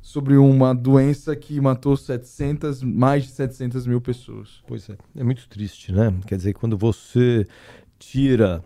sobre 0.02 0.36
uma 0.36 0.76
doença 0.76 1.34
que 1.34 1.62
matou 1.62 1.96
700, 1.96 2.84
mais 2.84 3.24
de 3.24 3.30
700 3.32 3.88
mil 3.88 4.02
pessoas. 4.02 4.62
Pois 4.68 4.90
é, 4.90 4.98
é 5.16 5.24
muito 5.24 5.48
triste, 5.48 5.94
né? 5.94 6.14
Quer 6.28 6.36
dizer, 6.36 6.52
quando 6.52 6.78
você 6.78 7.48
tira 7.98 8.62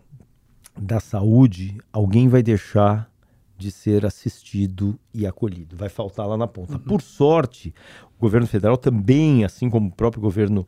da 0.76 0.98
saúde, 0.98 1.78
alguém 1.92 2.26
vai 2.26 2.42
deixar 2.42 3.08
de 3.56 3.70
ser 3.70 4.04
assistido 4.04 4.98
e 5.12 5.26
acolhido, 5.26 5.76
vai 5.76 5.88
faltar 5.88 6.26
lá 6.26 6.36
na 6.36 6.46
ponta. 6.46 6.74
Uhum. 6.74 6.80
Por 6.80 7.00
sorte, 7.00 7.74
o 8.16 8.20
governo 8.20 8.46
federal 8.46 8.76
também, 8.76 9.44
assim 9.44 9.70
como 9.70 9.88
o 9.88 9.92
próprio 9.92 10.20
governo 10.20 10.66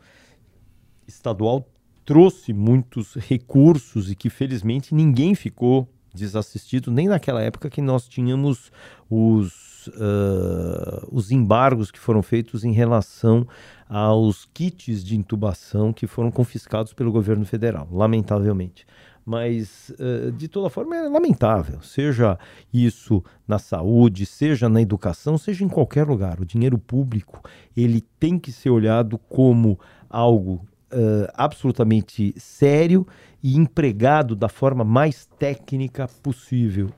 estadual 1.07 1.69
trouxe 2.05 2.53
muitos 2.53 3.15
recursos 3.15 4.11
e 4.11 4.15
que 4.15 4.31
felizmente 4.31 4.95
ninguém 4.95 5.35
ficou 5.35 5.89
desassistido, 6.15 6.91
nem 6.91 7.09
naquela 7.09 7.43
época 7.43 7.69
que 7.69 7.83
nós 7.83 8.09
tínhamos 8.09 8.73
os, 9.11 9.89
uh, 9.89 11.07
os 11.13 11.31
embargos 11.31 11.91
que 11.91 11.99
foram 11.99 12.23
feitos 12.23 12.65
em 12.65 12.73
relação 12.73 13.47
aos 13.89 14.49
kits 14.55 15.05
de 15.05 15.17
intubação 15.17 15.93
que 15.93 16.07
foram 16.07 16.31
confiscados 16.31 16.93
pelo 16.93 17.13
governo 17.13 17.45
federal, 17.45 17.89
lamentavelmente. 17.93 18.87
Mas, 19.27 19.93
uh, 19.99 20.31
de 20.31 20.47
toda 20.47 20.71
forma, 20.71 20.97
é 20.97 21.09
lamentável, 21.09 21.83
seja 21.83 22.39
isso 22.73 23.25
na 23.47 23.59
saúde, 23.59 24.25
seja 24.25 24.69
na 24.69 24.81
educação, 24.81 25.37
seja 25.37 25.65
em 25.65 25.69
qualquer 25.69 26.07
lugar. 26.07 26.41
O 26.41 26.47
dinheiro 26.47 26.79
público 26.79 27.43
ele 27.77 28.01
tem 28.21 28.39
que 28.39 28.53
ser 28.53 28.71
olhado 28.71 29.19
como 29.19 29.81
algo 30.09 30.65
uh, 30.93 31.29
absolutamente 31.35 32.33
sério 32.39 33.05
e 33.43 33.57
empregado 33.57 34.37
da 34.37 34.49
forma 34.49 34.85
mais 34.85 35.27
técnica 35.39 36.07
possível. 36.23 36.91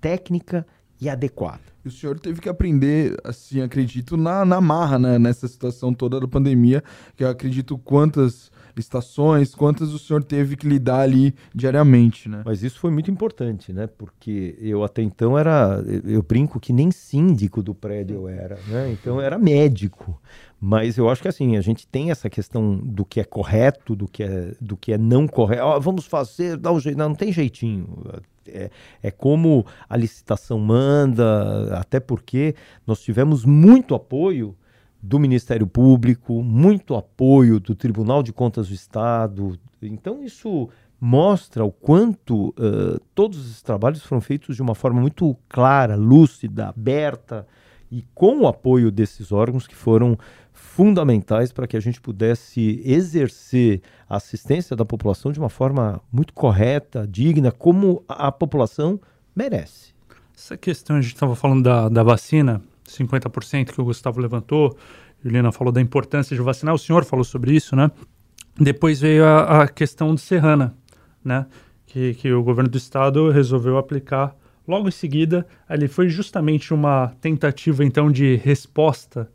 Técnica 0.00 0.64
e 1.00 1.08
adequada. 1.08 1.72
E 1.84 1.88
o 1.88 1.90
senhor 1.90 2.16
teve 2.20 2.40
que 2.40 2.48
aprender, 2.48 3.16
assim, 3.24 3.60
acredito, 3.60 4.16
na, 4.16 4.44
na 4.44 4.60
marra, 4.60 5.00
né? 5.00 5.18
Nessa 5.18 5.48
situação 5.48 5.92
toda 5.92 6.20
da 6.20 6.28
pandemia, 6.28 6.80
que 7.16 7.24
eu 7.24 7.28
acredito 7.28 7.76
quantas 7.76 8.51
estações, 8.80 9.54
quantas 9.54 9.92
o 9.92 9.98
senhor 9.98 10.22
teve 10.24 10.56
que 10.56 10.68
lidar 10.68 11.00
ali 11.00 11.34
diariamente, 11.54 12.28
né? 12.28 12.42
Mas 12.44 12.62
isso 12.62 12.78
foi 12.78 12.90
muito 12.90 13.10
importante, 13.10 13.72
né? 13.72 13.86
Porque 13.86 14.56
eu 14.60 14.84
até 14.84 15.02
então 15.02 15.38
era, 15.38 15.82
eu 16.04 16.22
brinco 16.22 16.60
que 16.60 16.72
nem 16.72 16.90
síndico 16.90 17.62
do 17.62 17.74
prédio 17.74 18.16
eu 18.16 18.28
era, 18.28 18.58
né? 18.68 18.90
Então 18.92 19.16
eu 19.16 19.20
era 19.20 19.38
médico. 19.38 20.20
Mas 20.64 20.96
eu 20.96 21.10
acho 21.10 21.20
que 21.20 21.28
assim, 21.28 21.56
a 21.56 21.60
gente 21.60 21.86
tem 21.88 22.12
essa 22.12 22.30
questão 22.30 22.78
do 22.78 23.04
que 23.04 23.18
é 23.18 23.24
correto, 23.24 23.96
do 23.96 24.06
que 24.06 24.22
é, 24.22 24.54
do 24.60 24.76
que 24.76 24.92
é 24.92 24.98
não 24.98 25.26
correto. 25.26 25.64
Oh, 25.64 25.80
vamos 25.80 26.06
fazer, 26.06 26.56
dá 26.56 26.70
um 26.70 26.78
jeito. 26.78 26.96
Não, 26.96 27.08
não 27.08 27.16
tem 27.16 27.32
jeitinho. 27.32 27.88
É, 28.46 28.70
é 29.02 29.10
como 29.10 29.66
a 29.88 29.96
licitação 29.96 30.58
manda, 30.60 31.76
até 31.76 31.98
porque 31.98 32.54
nós 32.86 33.00
tivemos 33.00 33.44
muito 33.44 33.94
apoio 33.94 34.56
do 35.02 35.18
Ministério 35.18 35.66
Público, 35.66 36.42
muito 36.42 36.94
apoio 36.94 37.58
do 37.58 37.74
Tribunal 37.74 38.22
de 38.22 38.32
Contas 38.32 38.68
do 38.68 38.74
Estado. 38.74 39.58
Então, 39.82 40.22
isso 40.22 40.68
mostra 41.00 41.64
o 41.64 41.72
quanto 41.72 42.50
uh, 42.50 43.00
todos 43.12 43.44
esses 43.44 43.60
trabalhos 43.60 44.02
foram 44.04 44.20
feitos 44.20 44.54
de 44.54 44.62
uma 44.62 44.74
forma 44.74 45.00
muito 45.00 45.36
clara, 45.48 45.96
lúcida, 45.96 46.68
aberta 46.68 47.44
e 47.90 48.04
com 48.14 48.42
o 48.42 48.46
apoio 48.46 48.90
desses 48.90 49.32
órgãos 49.32 49.66
que 49.66 49.74
foram 49.74 50.16
fundamentais 50.52 51.52
para 51.52 51.66
que 51.66 51.76
a 51.76 51.80
gente 51.80 52.00
pudesse 52.00 52.80
exercer 52.84 53.82
a 54.08 54.16
assistência 54.16 54.76
da 54.76 54.84
população 54.84 55.32
de 55.32 55.40
uma 55.40 55.48
forma 55.48 56.00
muito 56.12 56.32
correta, 56.32 57.06
digna, 57.06 57.50
como 57.50 58.04
a, 58.06 58.30
população 58.30 59.00
merece. 59.34 59.92
Essa 60.34 60.56
questão, 60.56 60.96
a 60.96 61.00
gente 61.00 61.14
estava 61.14 61.34
falando 61.34 61.64
da, 61.64 61.88
da 61.88 62.02
vacina, 62.04 62.62
50% 62.92 63.72
que 63.72 63.80
o 63.80 63.84
Gustavo 63.84 64.20
levantou, 64.20 64.76
Juliana 65.22 65.52
falou 65.52 65.72
da 65.72 65.80
importância 65.80 66.34
de 66.34 66.42
vacinar, 66.42 66.74
o 66.74 66.78
senhor 66.78 67.04
falou 67.04 67.24
sobre 67.24 67.54
isso, 67.54 67.76
né? 67.76 67.90
Depois 68.58 69.00
veio 69.00 69.24
a, 69.24 69.62
a 69.62 69.68
questão 69.68 70.14
de 70.14 70.20
Serrana, 70.20 70.74
né? 71.24 71.46
Que, 71.86 72.14
que 72.14 72.32
o 72.32 72.42
governo 72.42 72.70
do 72.70 72.78
estado 72.78 73.30
resolveu 73.30 73.78
aplicar 73.78 74.34
logo 74.66 74.88
em 74.88 74.92
seguida. 74.92 75.46
Ali 75.68 75.88
foi 75.88 76.08
justamente 76.08 76.74
uma 76.74 77.12
tentativa, 77.20 77.84
então, 77.84 78.10
de 78.10 78.36
resposta 78.36 79.30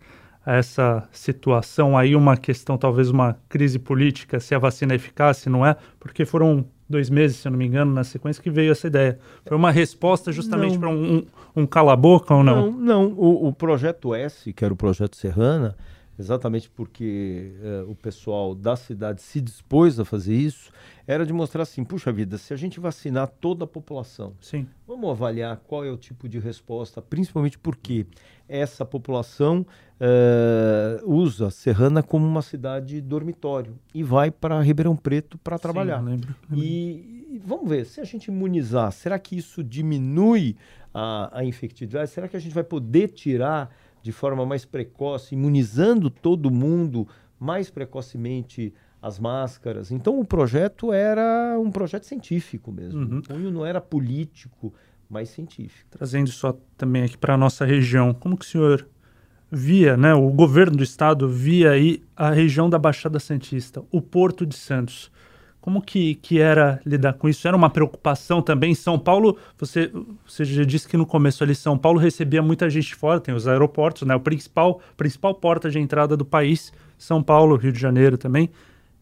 a 0.45 0.55
essa 0.55 1.07
situação 1.11 1.97
aí, 1.97 2.15
uma 2.15 2.37
questão, 2.37 2.77
talvez 2.77 3.09
uma 3.09 3.37
crise 3.49 3.77
política, 3.77 4.39
se 4.39 4.55
a 4.55 4.59
vacina 4.59 4.93
é 4.93 4.95
eficaz, 4.95 5.37
se 5.37 5.49
não 5.49 5.65
é, 5.65 5.75
porque 5.99 6.25
foram 6.25 6.65
dois 6.89 7.09
meses, 7.09 7.37
se 7.37 7.47
eu 7.47 7.51
não 7.51 7.57
me 7.59 7.65
engano, 7.65 7.93
na 7.93 8.03
sequência 8.03 8.41
que 8.41 8.49
veio 8.49 8.71
essa 8.71 8.87
ideia. 8.87 9.19
Foi 9.45 9.57
uma 9.57 9.71
resposta 9.71 10.31
justamente 10.31 10.77
para 10.77 10.89
um, 10.89 11.17
um, 11.17 11.25
um 11.55 11.65
cala-boca 11.65 12.33
ou 12.33 12.43
não? 12.43 12.71
Não, 12.71 12.79
não. 12.79 13.05
O, 13.13 13.47
o, 13.47 13.53
projeto 13.53 14.13
S, 14.15 14.51
que 14.53 14.63
era 14.63 14.73
o 14.73 14.77
projeto 14.77 15.15
Serrana, 15.15 15.75
exatamente 16.17 16.69
porque 16.69 17.51
é, 17.61 17.83
o 17.87 17.95
pessoal 17.95 18.55
da 18.55 18.75
cidade 18.75 19.21
se 19.21 19.39
dispôs 19.39 19.99
a 19.99 20.05
fazer 20.05 20.35
isso, 20.35 20.71
era 21.05 21.25
de 21.25 21.31
mostrar 21.31 21.63
assim, 21.63 21.83
puxa 21.83 22.11
vida, 22.11 22.37
se 22.37 22.53
a 22.53 22.57
gente 22.57 22.79
vacinar 22.79 23.27
toda 23.27 23.63
a 23.63 23.67
população, 23.67 24.33
Sim. 24.41 24.67
vamos 24.85 25.09
avaliar 25.09 25.57
qual 25.67 25.85
é 25.85 25.91
o 25.91 25.97
tipo 25.97 26.27
de 26.27 26.39
resposta, 26.39 27.01
principalmente 27.01 27.57
porque 27.57 28.05
essa 28.49 28.85
população 28.85 29.65
uh, 30.01 31.11
usa 31.11 31.49
Serrana 31.49 32.01
como 32.01 32.25
uma 32.25 32.41
cidade 32.41 32.99
dormitório 33.01 33.77
e 33.93 34.03
vai 34.03 34.31
para 34.31 34.59
Ribeirão 34.61 34.95
Preto 34.95 35.37
para 35.37 35.59
trabalhar. 35.59 35.99
Sim, 35.99 36.05
lembro, 36.05 36.35
lembro. 36.49 36.65
E, 36.65 37.25
e, 37.31 37.41
vamos 37.45 37.69
ver, 37.69 37.85
se 37.85 38.01
a 38.01 38.03
gente 38.03 38.25
imunizar, 38.25 38.91
será 38.91 39.19
que 39.19 39.37
isso 39.37 39.63
diminui 39.63 40.55
a, 40.93 41.39
a 41.39 41.45
infectividade? 41.45 42.09
Será 42.09 42.27
que 42.27 42.37
a 42.37 42.39
gente 42.39 42.53
vai 42.53 42.63
poder 42.63 43.09
tirar 43.09 43.73
de 44.01 44.11
forma 44.11 44.45
mais 44.45 44.65
precoce, 44.65 45.35
imunizando 45.35 46.09
todo 46.09 46.51
mundo 46.51 47.07
mais 47.39 47.69
precocemente 47.69 48.73
as 49.01 49.19
máscaras? 49.19 49.91
Então 49.91 50.19
o 50.19 50.25
projeto 50.25 50.91
era 50.91 51.57
um 51.59 51.71
projeto 51.71 52.05
científico 52.05 52.71
mesmo. 52.71 52.99
Uhum. 52.99 53.19
O 53.19 53.27
cunho 53.27 53.51
não 53.51 53.65
era 53.65 53.81
político, 53.81 54.73
mas 55.09 55.29
científico. 55.29 55.89
Trazendo 55.91 56.29
só 56.29 56.57
também 56.77 57.03
aqui 57.03 57.17
para 57.17 57.33
a 57.33 57.37
nossa 57.37 57.65
região, 57.65 58.13
como 58.13 58.37
que 58.37 58.45
o 58.45 58.47
senhor 58.47 58.87
via, 59.49 59.95
né, 59.95 60.13
o 60.13 60.29
governo 60.29 60.77
do 60.77 60.83
estado 60.83 61.27
via 61.29 61.71
aí 61.71 62.03
a 62.15 62.31
região 62.31 62.69
da 62.69 62.77
Baixada 62.77 63.19
Santista, 63.19 63.83
o 63.91 64.01
Porto 64.01 64.45
de 64.45 64.55
Santos. 64.55 65.11
Como 65.67 65.81
que, 65.81 66.15
que 66.15 66.39
era 66.39 66.79
lidar 66.85 67.11
com 67.11 67.27
isso? 67.27 67.45
Era 67.45 67.57
uma 67.57 67.69
preocupação 67.69 68.41
também? 68.41 68.73
São 68.73 68.97
Paulo, 68.97 69.37
você, 69.59 69.91
você 70.25 70.45
já 70.45 70.63
disse 70.63 70.87
que 70.87 70.95
no 70.95 71.05
começo 71.05 71.43
ali 71.43 71.53
São 71.53 71.77
Paulo 71.77 71.99
recebia 71.99 72.41
muita 72.41 72.69
gente 72.69 72.95
fora, 72.95 73.19
tem 73.19 73.35
os 73.35 73.49
aeroportos, 73.49 74.03
né? 74.03 74.15
O 74.15 74.19
principal, 74.21 74.79
principal 74.95 75.35
porta 75.35 75.69
de 75.69 75.77
entrada 75.77 76.15
do 76.15 76.23
país, 76.23 76.71
São 76.97 77.21
Paulo, 77.21 77.57
Rio 77.57 77.73
de 77.73 77.81
Janeiro 77.81 78.17
também 78.17 78.49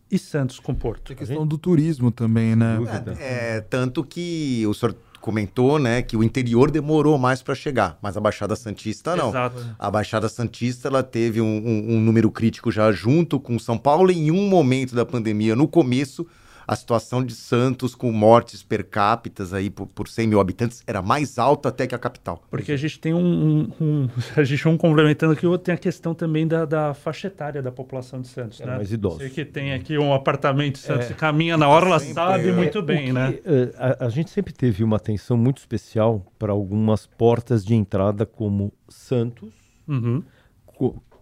e 0.10 0.18
Santos 0.18 0.60
com 0.60 0.74
Porto. 0.74 1.14
A 1.14 1.16
questão 1.16 1.46
do 1.46 1.56
turismo 1.56 2.10
também, 2.10 2.56
né? 2.56 2.80
É, 3.20 3.58
é, 3.58 3.62
tanto 3.62 4.04
que 4.04 4.66
o 4.66 4.74
senhor 4.74 4.96
comentou, 5.22 5.78
né, 5.78 6.02
que 6.02 6.18
o 6.18 6.24
interior 6.24 6.72
demorou 6.72 7.16
mais 7.20 7.44
para 7.44 7.54
chegar, 7.54 7.96
mas 8.02 8.18
a 8.18 8.20
Baixada 8.20 8.56
Santista 8.56 9.16
não. 9.16 9.30
Exato. 9.30 9.64
A 9.78 9.92
Baixada 9.92 10.28
Santista 10.28 10.88
ela 10.88 11.04
teve 11.04 11.40
um, 11.40 11.46
um, 11.46 11.96
um 11.96 12.00
número 12.02 12.32
crítico 12.32 12.72
já 12.72 12.92
junto 12.92 13.40
com 13.40 13.60
São 13.60 13.78
Paulo 13.78 14.12
em 14.12 14.32
um 14.32 14.50
momento 14.50 14.96
da 14.96 15.06
pandemia, 15.06 15.56
no 15.56 15.68
começo 15.68 16.26
a 16.68 16.76
situação 16.76 17.24
de 17.24 17.34
Santos 17.34 17.94
com 17.94 18.12
mortes 18.12 18.64
per 18.64 18.86
capita 18.86 19.44
aí 19.56 19.70
por, 19.70 19.88
por 19.88 20.08
100 20.08 20.28
mil 20.28 20.40
habitantes 20.40 20.84
era 20.88 21.02
mais 21.02 21.38
alta 21.38 21.70
até 21.70 21.86
que 21.86 21.94
a 21.94 21.98
capital. 21.98 22.44
Porque 22.50 22.72
a 22.72 22.78
gente 22.78 23.00
tem 23.00 23.14
um, 23.14 23.20
um, 23.20 23.72
um 23.80 24.10
a 24.36 24.44
gente 24.44 24.68
um 24.68 24.78
complementando 24.78 25.34
aqui, 25.34 25.46
outro 25.46 25.66
tem 25.66 25.76
a 25.76 25.78
questão 25.78 26.14
também 26.14 26.48
da, 26.48 26.66
da 26.66 26.94
faixa 26.94 27.28
etária 27.28 27.62
da 27.62 27.72
população 27.72 28.22
de 28.22 28.28
Santos, 28.28 28.60
é, 28.62 28.66
né? 28.66 28.78
Mais 28.78 28.92
idosos. 28.92 29.20
Você 29.20 29.30
que 29.30 29.46
tem 29.46 29.74
aqui 29.74 29.98
um 29.98 30.14
apartamento 30.14 30.76
de 30.76 30.80
Santos 30.80 31.10
é, 31.10 31.12
e 31.12 31.16
caminha 31.16 31.58
na 31.58 31.68
hora, 31.68 31.86
ela 31.86 32.00
sabe 32.00 32.50
é, 32.50 32.52
muito 32.52 32.82
bem, 32.82 33.08
que, 33.08 33.14
né? 33.14 33.40
É, 33.46 33.74
a, 33.78 34.06
a 34.06 34.10
gente 34.10 34.30
sempre 34.30 34.54
teve 34.54 34.84
uma 34.84 34.98
atenção 34.98 35.38
muito 35.38 35.58
especial 35.58 36.26
para 36.40 36.52
algumas 36.52 37.06
portas 37.06 37.64
de 37.64 37.76
entrada 37.76 38.26
como 38.26 38.74
Santos, 38.90 39.54
uhum. 39.88 40.24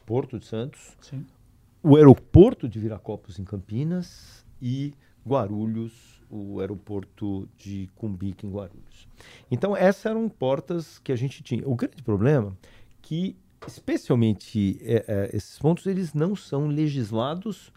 Porto 0.06 0.40
de 0.40 0.46
Santos, 0.46 0.98
Sim. 1.02 1.26
o 1.82 1.96
aeroporto 1.96 2.68
de 2.68 2.80
Viracopos 2.80 3.40
em 3.40 3.44
Campinas 3.44 4.46
e 4.62 4.94
Guarulhos, 5.26 6.22
o 6.30 6.60
aeroporto 6.60 7.48
de 7.58 7.90
Cumbica 7.96 8.46
em 8.46 8.50
Guarulhos. 8.50 9.08
Então 9.50 9.76
essas 9.76 10.06
eram 10.08 10.28
portas 10.28 11.00
que 11.00 11.12
a 11.12 11.16
gente 11.16 11.44
tinha. 11.44 11.68
O 11.68 11.76
grande 11.76 12.02
problema 12.02 12.58
é 12.62 12.94
que 13.02 13.36
especialmente 13.68 14.78
é, 14.82 15.06
é, 15.08 15.30
esses 15.36 15.58
pontos 15.60 15.86
eles 15.86 16.14
não 16.14 16.36
são 16.36 16.68
legislados 16.68 17.72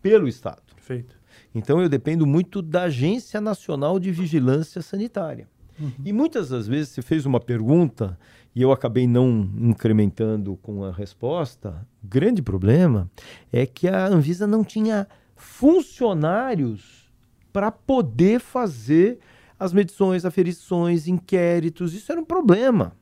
pelo 0.00 0.28
Estado. 0.28 0.62
Perfeito. 0.74 1.18
Então 1.54 1.80
eu 1.80 1.88
dependo 1.88 2.26
muito 2.26 2.62
da 2.62 2.84
Agência 2.84 3.40
Nacional 3.40 3.98
de 3.98 4.10
Vigilância 4.10 4.80
Sanitária. 4.80 5.48
Uhum. 5.78 5.92
E 6.04 6.12
muitas 6.12 6.48
das 6.48 6.66
vezes 6.66 6.90
você 6.90 7.02
fez 7.02 7.26
uma 7.26 7.40
pergunta 7.40 8.18
e 8.54 8.62
eu 8.62 8.72
acabei 8.72 9.06
não 9.06 9.50
incrementando 9.58 10.56
com 10.62 10.84
a 10.84 10.90
resposta. 10.90 11.86
O 12.02 12.06
grande 12.06 12.40
problema 12.40 13.10
é 13.52 13.66
que 13.66 13.86
a 13.86 14.06
Anvisa 14.06 14.46
não 14.46 14.64
tinha 14.64 15.06
funcionários 15.36 17.10
para 17.52 17.70
poder 17.70 18.40
fazer 18.40 19.18
as 19.58 19.72
medições, 19.72 20.24
aferições, 20.24 21.06
inquéritos. 21.06 21.94
Isso 21.94 22.10
era 22.10 22.20
um 22.20 22.24
problema. 22.24 22.96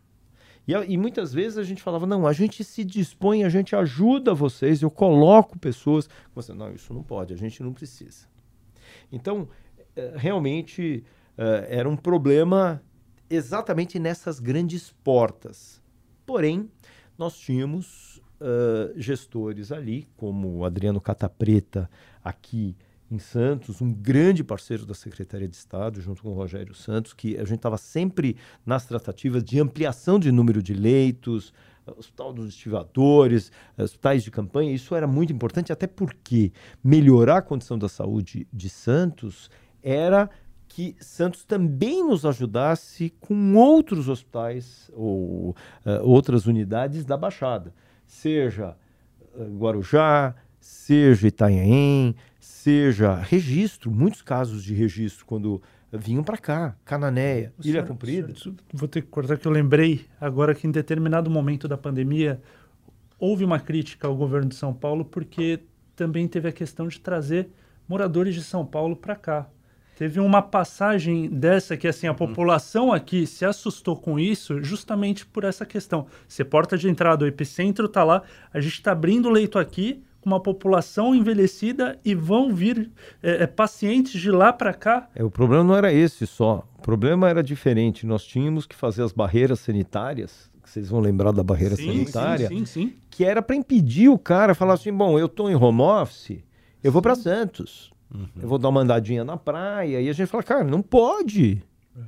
E, 0.66 0.72
e, 0.72 0.96
muitas 0.96 1.32
vezes 1.32 1.58
a 1.58 1.62
gente 1.62 1.82
falava, 1.82 2.06
não, 2.06 2.26
a 2.26 2.32
gente 2.32 2.64
se 2.64 2.84
dispõe, 2.84 3.44
a 3.44 3.48
gente 3.48 3.76
ajuda 3.76 4.34
vocês, 4.34 4.82
eu 4.82 4.90
coloco 4.90 5.58
pessoas. 5.58 6.08
Você, 6.34 6.52
não, 6.52 6.72
isso 6.72 6.92
não 6.92 7.02
pode, 7.02 7.34
a 7.34 7.36
gente 7.36 7.62
não 7.62 7.72
precisa. 7.72 8.26
Então, 9.12 9.48
eh, 9.94 10.14
realmente 10.16 11.04
eh, 11.36 11.66
era 11.68 11.88
um 11.88 11.96
problema 11.96 12.82
exatamente 13.28 13.98
nessas 13.98 14.38
grandes 14.40 14.90
portas. 15.04 15.82
Porém, 16.24 16.70
nós 17.18 17.36
tínhamos 17.36 18.13
uh, 18.40 18.92
gestores 19.00 19.72
ali, 19.72 20.06
como 20.16 20.58
o 20.58 20.64
Adriano 20.64 21.00
Catapreta, 21.00 21.88
aqui 22.22 22.76
em 23.10 23.18
Santos, 23.18 23.80
um 23.80 23.92
grande 23.92 24.42
parceiro 24.42 24.86
da 24.86 24.94
Secretaria 24.94 25.46
de 25.46 25.56
Estado, 25.56 26.00
junto 26.00 26.22
com 26.22 26.30
o 26.30 26.34
Rogério 26.34 26.74
Santos, 26.74 27.12
que 27.12 27.36
a 27.36 27.44
gente 27.44 27.56
estava 27.58 27.76
sempre 27.76 28.36
nas 28.64 28.86
tratativas 28.86 29.44
de 29.44 29.60
ampliação 29.60 30.18
de 30.18 30.32
número 30.32 30.62
de 30.62 30.74
leitos, 30.74 31.52
hospital 31.86 32.32
dos 32.32 32.48
estivadores, 32.48 33.52
hospitais 33.76 34.24
de 34.24 34.30
campanha. 34.30 34.72
Isso 34.72 34.94
era 34.94 35.06
muito 35.06 35.32
importante, 35.32 35.72
até 35.72 35.86
porque 35.86 36.52
melhorar 36.82 37.38
a 37.38 37.42
condição 37.42 37.78
da 37.78 37.88
saúde 37.88 38.48
de 38.52 38.68
Santos 38.68 39.50
era 39.82 40.30
que 40.66 40.96
Santos 40.98 41.44
também 41.44 42.02
nos 42.02 42.24
ajudasse 42.26 43.10
com 43.20 43.54
outros 43.54 44.08
hospitais 44.08 44.90
ou 44.92 45.50
uh, 45.50 45.54
outras 46.02 46.46
unidades 46.46 47.04
da 47.04 47.16
Baixada, 47.16 47.72
seja 48.06 48.76
uh, 49.34 49.58
Guarujá, 49.58 50.34
seja 50.60 51.28
Itanhaém, 51.28 52.14
seja 52.38 53.14
registro, 53.14 53.90
muitos 53.90 54.22
casos 54.22 54.64
de 54.64 54.74
registro 54.74 55.26
quando 55.26 55.62
vinham 55.92 56.24
para 56.24 56.36
cá, 56.36 56.76
Cananéia, 56.84 57.52
o 57.58 57.60
Ilha 57.60 57.72
senhor, 57.72 57.86
Comprida. 57.86 58.34
Senhor, 58.34 58.56
vou 58.72 58.88
ter 58.88 59.02
que 59.02 59.08
cortar 59.08 59.38
que 59.38 59.46
eu 59.46 59.52
lembrei 59.52 60.06
agora 60.20 60.54
que 60.54 60.66
em 60.66 60.70
determinado 60.70 61.30
momento 61.30 61.68
da 61.68 61.76
pandemia 61.76 62.40
houve 63.18 63.44
uma 63.44 63.60
crítica 63.60 64.08
ao 64.08 64.16
governo 64.16 64.48
de 64.48 64.56
São 64.56 64.74
Paulo 64.74 65.04
porque 65.04 65.60
também 65.94 66.26
teve 66.26 66.48
a 66.48 66.52
questão 66.52 66.88
de 66.88 67.00
trazer 67.00 67.48
moradores 67.88 68.34
de 68.34 68.42
São 68.42 68.66
Paulo 68.66 68.96
para 68.96 69.14
cá. 69.14 69.48
Teve 69.96 70.18
uma 70.18 70.42
passagem 70.42 71.28
dessa 71.28 71.76
que 71.76 71.86
assim 71.86 72.06
a 72.06 72.10
uhum. 72.10 72.16
população 72.16 72.92
aqui 72.92 73.26
se 73.26 73.44
assustou 73.44 73.96
com 73.96 74.18
isso 74.18 74.62
justamente 74.62 75.24
por 75.24 75.44
essa 75.44 75.64
questão. 75.64 76.06
Se 76.26 76.44
porta 76.44 76.76
de 76.76 76.88
entrada, 76.88 77.24
o 77.24 77.28
epicentro 77.28 77.86
está 77.86 78.02
lá, 78.02 78.22
a 78.52 78.60
gente 78.60 78.74
está 78.74 78.92
abrindo 78.92 79.30
leito 79.30 79.58
aqui, 79.58 80.02
com 80.24 80.30
uma 80.30 80.40
população 80.40 81.14
envelhecida 81.14 81.98
e 82.02 82.14
vão 82.14 82.52
vir 82.52 82.90
é, 83.22 83.42
é, 83.42 83.46
pacientes 83.46 84.18
de 84.18 84.30
lá 84.30 84.54
para 84.54 84.72
cá. 84.72 85.08
É, 85.14 85.22
o 85.22 85.30
problema 85.30 85.62
não 85.62 85.76
era 85.76 85.92
esse 85.92 86.26
só. 86.26 86.66
O 86.78 86.82
problema 86.82 87.28
era 87.28 87.42
diferente. 87.42 88.06
Nós 88.06 88.24
tínhamos 88.24 88.64
que 88.66 88.74
fazer 88.74 89.02
as 89.02 89.12
barreiras 89.12 89.60
sanitárias. 89.60 90.50
Vocês 90.64 90.88
vão 90.88 90.98
lembrar 90.98 91.30
da 91.30 91.42
barreira 91.42 91.76
sim, 91.76 91.86
sanitária, 91.86 92.48
sim, 92.48 92.64
sim, 92.64 92.94
que 93.10 93.22
era 93.22 93.42
para 93.42 93.54
impedir 93.54 94.08
o 94.08 94.18
cara 94.18 94.54
falar 94.54 94.74
assim: 94.74 94.92
bom, 94.92 95.18
eu 95.18 95.26
estou 95.26 95.50
em 95.50 95.54
home 95.54 95.82
office, 95.82 96.38
eu 96.82 96.90
vou 96.90 97.02
para 97.02 97.14
Santos, 97.14 97.92
uhum. 98.14 98.28
eu 98.42 98.48
vou 98.48 98.58
dar 98.58 98.68
uma 98.68 98.80
andadinha 98.80 99.24
na 99.24 99.36
praia. 99.36 100.00
E 100.00 100.08
a 100.08 100.12
gente 100.12 100.28
fala: 100.28 100.42
cara, 100.42 100.64
não 100.64 100.80
pode. 100.80 101.62
É. 101.96 102.00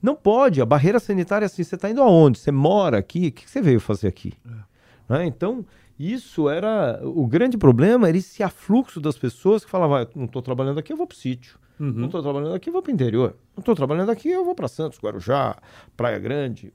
Não 0.00 0.14
pode. 0.14 0.60
A 0.60 0.66
barreira 0.66 0.98
sanitária, 0.98 1.46
assim, 1.46 1.62
você 1.62 1.74
está 1.74 1.90
indo 1.90 2.02
aonde? 2.02 2.38
Você 2.38 2.50
mora 2.50 2.98
aqui? 2.98 3.28
O 3.28 3.32
que 3.32 3.48
você 3.48 3.60
veio 3.60 3.80
fazer 3.80 4.08
aqui? 4.08 4.32
É. 4.46 4.72
Né? 5.08 5.26
Então, 5.26 5.64
isso 5.98 6.48
era. 6.48 7.00
O 7.04 7.26
grande 7.26 7.56
problema 7.56 8.08
era 8.08 8.16
esse 8.16 8.42
afluxo 8.42 9.00
das 9.00 9.16
pessoas 9.18 9.64
que 9.64 9.70
falavam: 9.70 9.96
ah, 9.96 10.08
não 10.14 10.24
estou 10.24 10.42
trabalhando 10.42 10.78
aqui, 10.78 10.92
eu 10.92 10.96
vou 10.96 11.06
para 11.06 11.14
o 11.14 11.18
sítio. 11.18 11.58
Uhum. 11.78 11.92
Não 11.92 12.06
estou 12.06 12.22
trabalhando 12.22 12.54
aqui, 12.54 12.68
eu 12.68 12.72
vou 12.72 12.82
para 12.82 12.90
o 12.90 12.94
interior. 12.94 13.36
Não 13.56 13.60
estou 13.60 13.74
trabalhando 13.74 14.10
aqui, 14.10 14.28
eu 14.28 14.44
vou 14.44 14.54
para 14.54 14.68
Santos, 14.68 14.98
Guarujá, 15.00 15.56
Praia 15.96 16.18
Grande. 16.18 16.72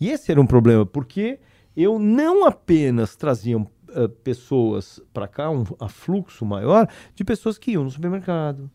E 0.00 0.08
esse 0.08 0.30
era 0.32 0.40
um 0.40 0.46
problema, 0.46 0.86
porque 0.86 1.38
eu 1.76 1.98
não 1.98 2.44
apenas 2.46 3.16
trazia 3.16 3.56
uh, 3.96 4.08
pessoas 4.08 5.00
para 5.12 5.28
cá, 5.28 5.50
um 5.50 5.64
afluxo 5.80 6.44
maior 6.44 6.88
de 7.14 7.24
pessoas 7.24 7.58
que 7.58 7.72
iam 7.72 7.84
no 7.84 7.90
supermercado, 7.90 8.70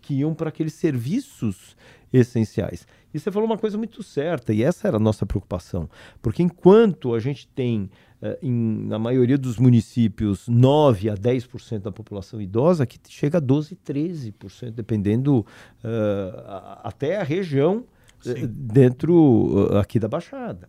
que 0.00 0.14
iam 0.14 0.34
para 0.34 0.48
aqueles 0.48 0.74
serviços 0.74 1.76
essenciais. 2.12 2.86
E 3.12 3.18
você 3.18 3.30
falou 3.30 3.46
uma 3.46 3.58
coisa 3.58 3.76
muito 3.76 4.02
certa, 4.02 4.52
e 4.52 4.62
essa 4.62 4.86
era 4.86 4.96
a 4.96 5.00
nossa 5.00 5.26
preocupação. 5.26 5.88
Porque 6.20 6.42
enquanto 6.42 7.14
a 7.14 7.18
gente 7.18 7.48
tem 7.48 7.90
eh, 8.22 8.38
em, 8.42 8.86
na 8.86 8.98
maioria 8.98 9.36
dos 9.36 9.58
municípios, 9.58 10.48
9 10.48 11.10
a 11.10 11.14
10% 11.14 11.80
da 11.80 11.92
população 11.92 12.40
idosa, 12.40 12.86
que 12.86 12.98
chega 13.08 13.38
a 13.38 13.40
12, 13.40 13.76
13%, 13.76 14.70
dependendo 14.70 15.38
uh, 15.38 16.76
até 16.82 17.20
a 17.20 17.22
região 17.22 17.84
uh, 18.24 18.46
dentro 18.46 19.14
uh, 19.14 19.78
aqui 19.78 19.98
da 19.98 20.08
Baixada. 20.08 20.68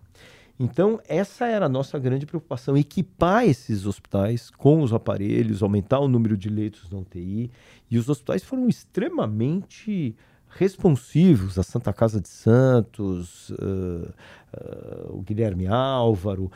Então, 0.60 1.00
essa 1.08 1.46
era 1.46 1.68
a 1.68 1.70
nossa 1.70 2.00
grande 2.00 2.26
preocupação: 2.26 2.76
equipar 2.76 3.46
esses 3.46 3.86
hospitais 3.86 4.50
com 4.50 4.82
os 4.82 4.94
aparelhos, 4.94 5.62
aumentar 5.62 6.00
o 6.00 6.08
número 6.08 6.36
de 6.36 6.50
leitos 6.50 6.90
na 6.90 6.98
UTI. 6.98 7.52
E 7.90 7.98
os 7.98 8.10
hospitais 8.10 8.44
foram 8.44 8.68
extremamente 8.68 10.16
responsivos, 10.50 11.60
a 11.60 11.64
Santa 11.64 11.94
Casa 11.94 12.20
de 12.20 12.30
Santos, 12.30 13.50
uh, 13.52 14.14
uh, 14.54 15.18
o 15.18 15.22
Guilherme 15.22 15.68
Álvaro, 15.68 16.50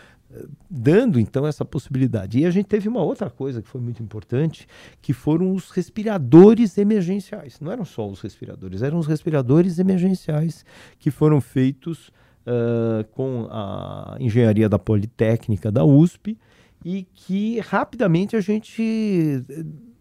dando 0.69 1.19
então 1.19 1.45
essa 1.45 1.65
possibilidade. 1.65 2.39
E 2.39 2.45
a 2.45 2.51
gente 2.51 2.65
teve 2.65 2.87
uma 2.87 3.01
outra 3.01 3.29
coisa 3.29 3.61
que 3.61 3.67
foi 3.67 3.81
muito 3.81 4.01
importante, 4.01 4.67
que 5.01 5.13
foram 5.13 5.53
os 5.53 5.71
respiradores 5.71 6.77
emergenciais. 6.77 7.59
Não 7.59 7.71
eram 7.71 7.85
só 7.85 8.07
os 8.07 8.21
respiradores, 8.21 8.81
eram 8.81 8.97
os 8.97 9.07
respiradores 9.07 9.79
emergenciais 9.79 10.65
que 10.97 11.11
foram 11.11 11.41
feitos 11.41 12.11
uh, 12.45 13.03
com 13.11 13.47
a 13.49 14.17
engenharia 14.19 14.67
da 14.67 14.79
Politécnica 14.79 15.71
da 15.71 15.83
USP 15.83 16.37
e 16.83 17.07
que 17.13 17.59
rapidamente 17.59 18.35
a 18.35 18.41
gente 18.41 19.43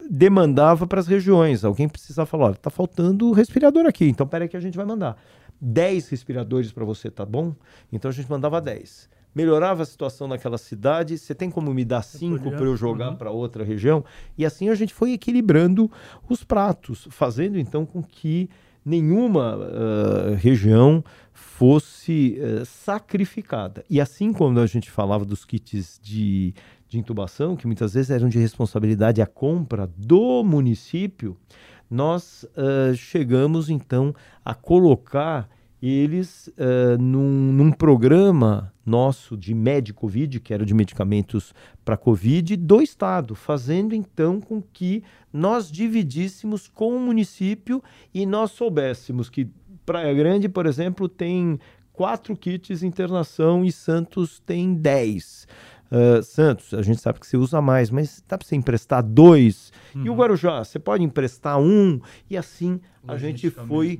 demandava 0.08 0.86
para 0.86 1.00
as 1.00 1.06
regiões. 1.06 1.64
Alguém 1.64 1.88
precisava 1.88 2.26
falar, 2.26 2.52
está 2.52 2.70
faltando 2.70 3.32
respirador 3.32 3.86
aqui, 3.86 4.08
então 4.08 4.26
peraí 4.26 4.48
que 4.48 4.56
a 4.56 4.60
gente 4.60 4.76
vai 4.76 4.86
mandar. 4.86 5.16
10 5.60 6.08
respiradores 6.08 6.72
para 6.72 6.84
você, 6.84 7.10
tá 7.10 7.24
bom? 7.24 7.54
Então 7.92 8.08
a 8.10 8.12
gente 8.12 8.30
mandava 8.30 8.60
10 8.60 9.10
melhorava 9.34 9.82
a 9.82 9.86
situação 9.86 10.26
naquela 10.28 10.58
cidade. 10.58 11.16
Você 11.16 11.34
tem 11.34 11.50
como 11.50 11.72
me 11.72 11.84
dar 11.84 12.02
cinco 12.02 12.50
para 12.50 12.64
eu 12.64 12.76
jogar 12.76 13.10
uhum. 13.10 13.16
para 13.16 13.30
outra 13.30 13.64
região? 13.64 14.04
E 14.36 14.44
assim 14.44 14.68
a 14.68 14.74
gente 14.74 14.92
foi 14.92 15.12
equilibrando 15.12 15.90
os 16.28 16.44
pratos, 16.44 17.06
fazendo 17.10 17.58
então 17.58 17.86
com 17.86 18.02
que 18.02 18.48
nenhuma 18.84 19.56
uh, 19.56 20.34
região 20.36 21.04
fosse 21.40 22.38
uh, 22.38 22.64
sacrificada. 22.64 23.84
E 23.88 24.00
assim 24.00 24.32
como 24.32 24.58
a 24.60 24.66
gente 24.66 24.90
falava 24.90 25.24
dos 25.24 25.44
kits 25.44 25.98
de, 26.02 26.54
de 26.88 26.98
intubação, 26.98 27.56
que 27.56 27.66
muitas 27.66 27.94
vezes 27.94 28.10
eram 28.10 28.28
de 28.28 28.38
responsabilidade 28.38 29.22
a 29.22 29.26
compra 29.26 29.90
do 29.96 30.44
município, 30.44 31.36
nós 31.90 32.44
uh, 32.44 32.94
chegamos 32.94 33.70
então 33.70 34.14
a 34.44 34.54
colocar 34.54 35.48
eles 35.82 36.48
uh, 36.48 37.00
num, 37.00 37.52
num, 37.52 37.72
programa 37.72 38.72
nosso 38.84 39.34
de 39.34 39.54
médico 39.54 40.02
Covid, 40.02 40.38
que 40.40 40.52
era 40.52 40.64
de 40.64 40.74
medicamentos 40.74 41.54
para 41.84 41.96
Covid, 41.96 42.54
do 42.56 42.82
Estado, 42.82 43.34
fazendo 43.34 43.94
então 43.94 44.40
com 44.40 44.60
que 44.60 45.02
nós 45.32 45.70
dividíssemos 45.70 46.68
com 46.68 46.94
o 46.96 47.00
município 47.00 47.82
e 48.12 48.26
nós 48.26 48.50
soubéssemos 48.50 49.30
que 49.30 49.48
Praia 49.90 50.14
Grande, 50.14 50.48
por 50.48 50.66
exemplo, 50.66 51.08
tem 51.08 51.58
quatro 51.92 52.36
kits 52.36 52.84
internação 52.84 53.64
e 53.64 53.72
Santos 53.72 54.38
tem 54.38 54.72
dez. 54.72 55.48
Uh, 55.90 56.22
Santos, 56.22 56.72
a 56.72 56.80
gente 56.80 57.00
sabe 57.00 57.18
que 57.18 57.26
você 57.26 57.36
usa 57.36 57.60
mais, 57.60 57.90
mas 57.90 58.22
dá 58.28 58.38
para 58.38 58.46
você 58.46 58.54
emprestar 58.54 59.02
dois. 59.02 59.72
Uhum. 59.92 60.04
E 60.04 60.08
o 60.08 60.12
uhum. 60.12 60.18
Guarujá, 60.18 60.62
você 60.62 60.78
pode 60.78 61.02
emprestar 61.02 61.58
um. 61.58 62.00
E 62.30 62.36
assim 62.36 62.80
a 63.08 63.16
gente 63.16 63.50
foi 63.50 63.98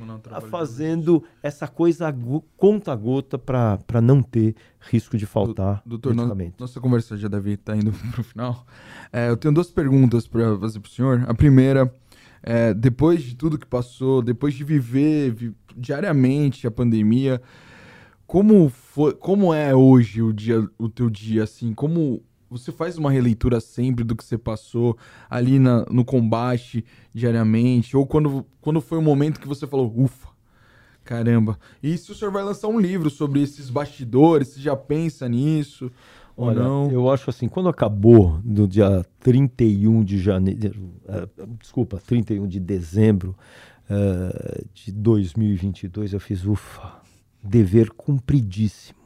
fazendo 0.49 1.25
essa 1.43 1.67
coisa 1.67 2.15
conta 2.57 2.95
gota 2.95 3.37
para 3.37 4.01
não 4.01 4.23
ter 4.23 4.55
risco 4.79 5.17
de 5.17 5.27
faltar 5.27 5.83
Doutor, 5.85 6.15
medicamento. 6.15 6.61
nossa 6.61 6.79
conversa 6.79 7.17
já 7.17 7.27
deve 7.27 7.55
estar 7.55 7.73
tá 7.73 7.79
indo 7.79 7.91
para 8.13 8.21
o 8.21 8.23
final. 8.23 8.65
É, 9.13 9.29
eu 9.29 9.37
tenho 9.37 9.53
duas 9.53 9.73
perguntas 9.73 10.29
para 10.29 10.57
fazer 10.57 10.79
para 10.79 10.89
o 10.89 10.93
senhor. 10.93 11.25
A 11.27 11.35
primeira 11.35 11.93
é, 12.43 12.73
depois 12.73 13.23
de 13.23 13.35
tudo 13.35 13.59
que 13.59 13.67
passou, 13.67 14.23
depois 14.23 14.55
de 14.55 14.65
viver 14.65 15.31
vi, 15.31 15.55
diariamente 15.77 16.67
a 16.67 16.71
pandemia, 16.71 17.41
como 18.27 18.69
foi, 18.69 19.13
como 19.15 19.53
é 19.53 19.75
hoje 19.75 20.23
o 20.23 20.33
dia, 20.33 20.69
o 20.79 20.89
teu 20.89 21.11
dia 21.11 21.45
assim? 21.45 21.75
Como 21.75 22.23
você 22.51 22.73
faz 22.73 22.99
uma 22.99 23.11
releitura 23.11 23.61
sempre 23.61 24.05
do 24.05 24.17
que 24.17 24.25
você 24.25 24.37
passou 24.37 24.99
ali 25.29 25.59
na, 25.59 25.85
no 25.91 26.05
combate 26.05 26.85
diariamente 27.15 27.97
ou 27.97 28.07
quando, 28.07 28.45
quando 28.61 28.81
foi 28.81 28.99
o 28.99 29.01
um 29.01 29.05
momento 29.05 29.41
que 29.41 29.47
você 29.47 29.67
falou, 29.67 29.93
ufa, 29.97 30.29
caramba. 31.05 31.59
E 31.83 31.97
se 31.97 32.11
o 32.11 32.15
senhor 32.15 32.33
vai 32.33 32.43
lançar 32.43 32.69
um 32.69 32.81
livro 32.81 33.09
sobre 33.09 33.41
esses 33.41 33.71
bastidores, 33.71 34.49
você 34.49 34.61
já 34.61 34.77
pensa 34.77 35.29
nisso? 35.29 35.91
Olha, 36.37 36.63
não? 36.63 36.91
eu 36.91 37.11
acho 37.11 37.29
assim, 37.29 37.49
quando 37.49 37.69
acabou 37.69 38.41
no 38.43 38.67
dia 38.67 39.05
31 39.21 40.03
de 40.03 40.19
janeiro, 40.19 40.91
uh, 41.05 41.47
desculpa, 41.59 42.01
31 42.05 42.47
de 42.49 42.59
dezembro 42.59 43.37
uh, 43.91 44.67
de 44.73 44.93
2022, 44.93 46.13
eu 46.13 46.21
fiz, 46.21 46.45
ufa, 46.45 47.01
dever 47.43 47.91
cumpridíssimo. 47.91 49.01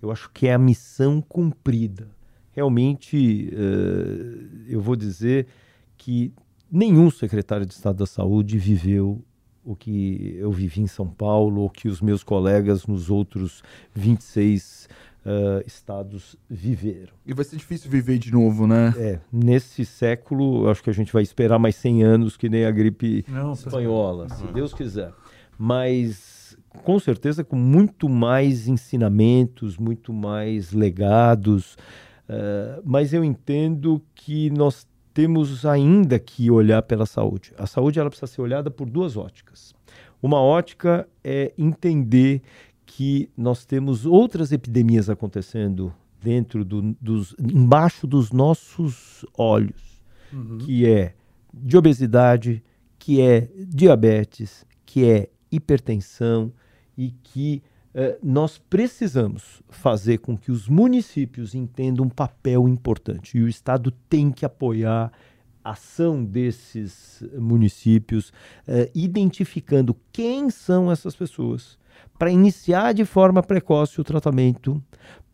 Eu 0.00 0.10
acho 0.10 0.30
que 0.30 0.46
é 0.46 0.54
a 0.54 0.58
missão 0.58 1.20
cumprida. 1.20 2.08
Realmente, 2.52 3.50
uh, 3.52 4.66
eu 4.68 4.80
vou 4.80 4.96
dizer 4.96 5.46
que 5.96 6.32
nenhum 6.70 7.10
secretário 7.10 7.66
de 7.66 7.74
Estado 7.74 7.98
da 7.98 8.06
Saúde 8.06 8.58
viveu 8.58 9.22
o 9.64 9.76
que 9.76 10.34
eu 10.38 10.50
vivi 10.50 10.80
em 10.80 10.86
São 10.86 11.06
Paulo, 11.06 11.60
ou 11.60 11.70
que 11.70 11.88
os 11.88 12.00
meus 12.00 12.24
colegas 12.24 12.86
nos 12.86 13.10
outros 13.10 13.62
26 13.94 14.88
uh, 15.24 15.62
estados 15.66 16.36
viveram. 16.48 17.12
E 17.24 17.32
vai 17.32 17.44
ser 17.44 17.56
difícil 17.56 17.90
viver 17.90 18.18
de 18.18 18.32
novo, 18.32 18.66
né? 18.66 18.94
É, 18.96 19.20
nesse 19.32 19.84
século, 19.84 20.68
acho 20.68 20.82
que 20.82 20.90
a 20.90 20.94
gente 20.94 21.12
vai 21.12 21.22
esperar 21.22 21.58
mais 21.58 21.76
100 21.76 22.02
anos, 22.02 22.36
que 22.36 22.48
nem 22.48 22.64
a 22.64 22.70
gripe 22.70 23.24
Não, 23.28 23.52
espanhola, 23.52 24.28
se 24.28 24.46
Deus 24.48 24.74
quiser. 24.74 25.12
Mas, 25.58 26.56
com 26.84 26.98
certeza, 26.98 27.44
com 27.44 27.56
muito 27.56 28.08
mais 28.08 28.68
ensinamentos, 28.68 29.76
muito 29.78 30.12
mais 30.12 30.72
legados. 30.72 31.76
Uh, 32.28 32.82
mas 32.84 33.12
eu 33.12 33.24
entendo 33.24 34.02
que 34.14 34.50
nós 34.50 34.86
temos 35.12 35.66
ainda 35.66 36.18
que 36.18 36.50
olhar 36.50 36.82
pela 36.82 37.06
saúde. 37.06 37.52
A 37.58 37.66
saúde 37.66 37.98
ela 37.98 38.08
precisa 38.08 38.26
ser 38.26 38.40
olhada 38.40 38.70
por 38.70 38.88
duas 38.88 39.16
óticas. 39.16 39.74
Uma 40.22 40.40
ótica 40.40 41.06
é 41.22 41.52
entender 41.58 42.42
que 42.94 43.30
nós 43.34 43.64
temos 43.64 44.04
outras 44.04 44.52
epidemias 44.52 45.08
acontecendo 45.08 45.94
dentro 46.22 46.62
do, 46.62 46.94
dos 47.00 47.34
embaixo 47.38 48.06
dos 48.06 48.30
nossos 48.30 49.24
olhos, 49.36 50.02
uhum. 50.30 50.58
que 50.58 50.86
é 50.86 51.14
de 51.52 51.76
obesidade, 51.76 52.62
que 52.98 53.20
é 53.20 53.48
diabetes, 53.56 54.66
que 54.84 55.06
é 55.06 55.30
hipertensão 55.50 56.52
e 56.96 57.12
que 57.22 57.62
eh, 57.94 58.18
nós 58.22 58.58
precisamos 58.58 59.62
fazer 59.70 60.18
com 60.18 60.36
que 60.36 60.52
os 60.52 60.68
municípios 60.68 61.54
entendam 61.54 62.04
um 62.04 62.10
papel 62.10 62.68
importante 62.68 63.38
e 63.38 63.42
o 63.42 63.48
Estado 63.48 63.90
tem 64.06 64.30
que 64.30 64.44
apoiar 64.44 65.10
ação 65.64 66.24
desses 66.24 67.22
municípios, 67.38 68.32
eh, 68.66 68.90
identificando 68.94 69.96
quem 70.12 70.50
são 70.50 70.90
essas 70.90 71.14
pessoas, 71.14 71.78
para 72.18 72.30
iniciar 72.30 72.92
de 72.92 73.04
forma 73.04 73.42
precoce 73.42 74.00
o 74.00 74.04
tratamento, 74.04 74.82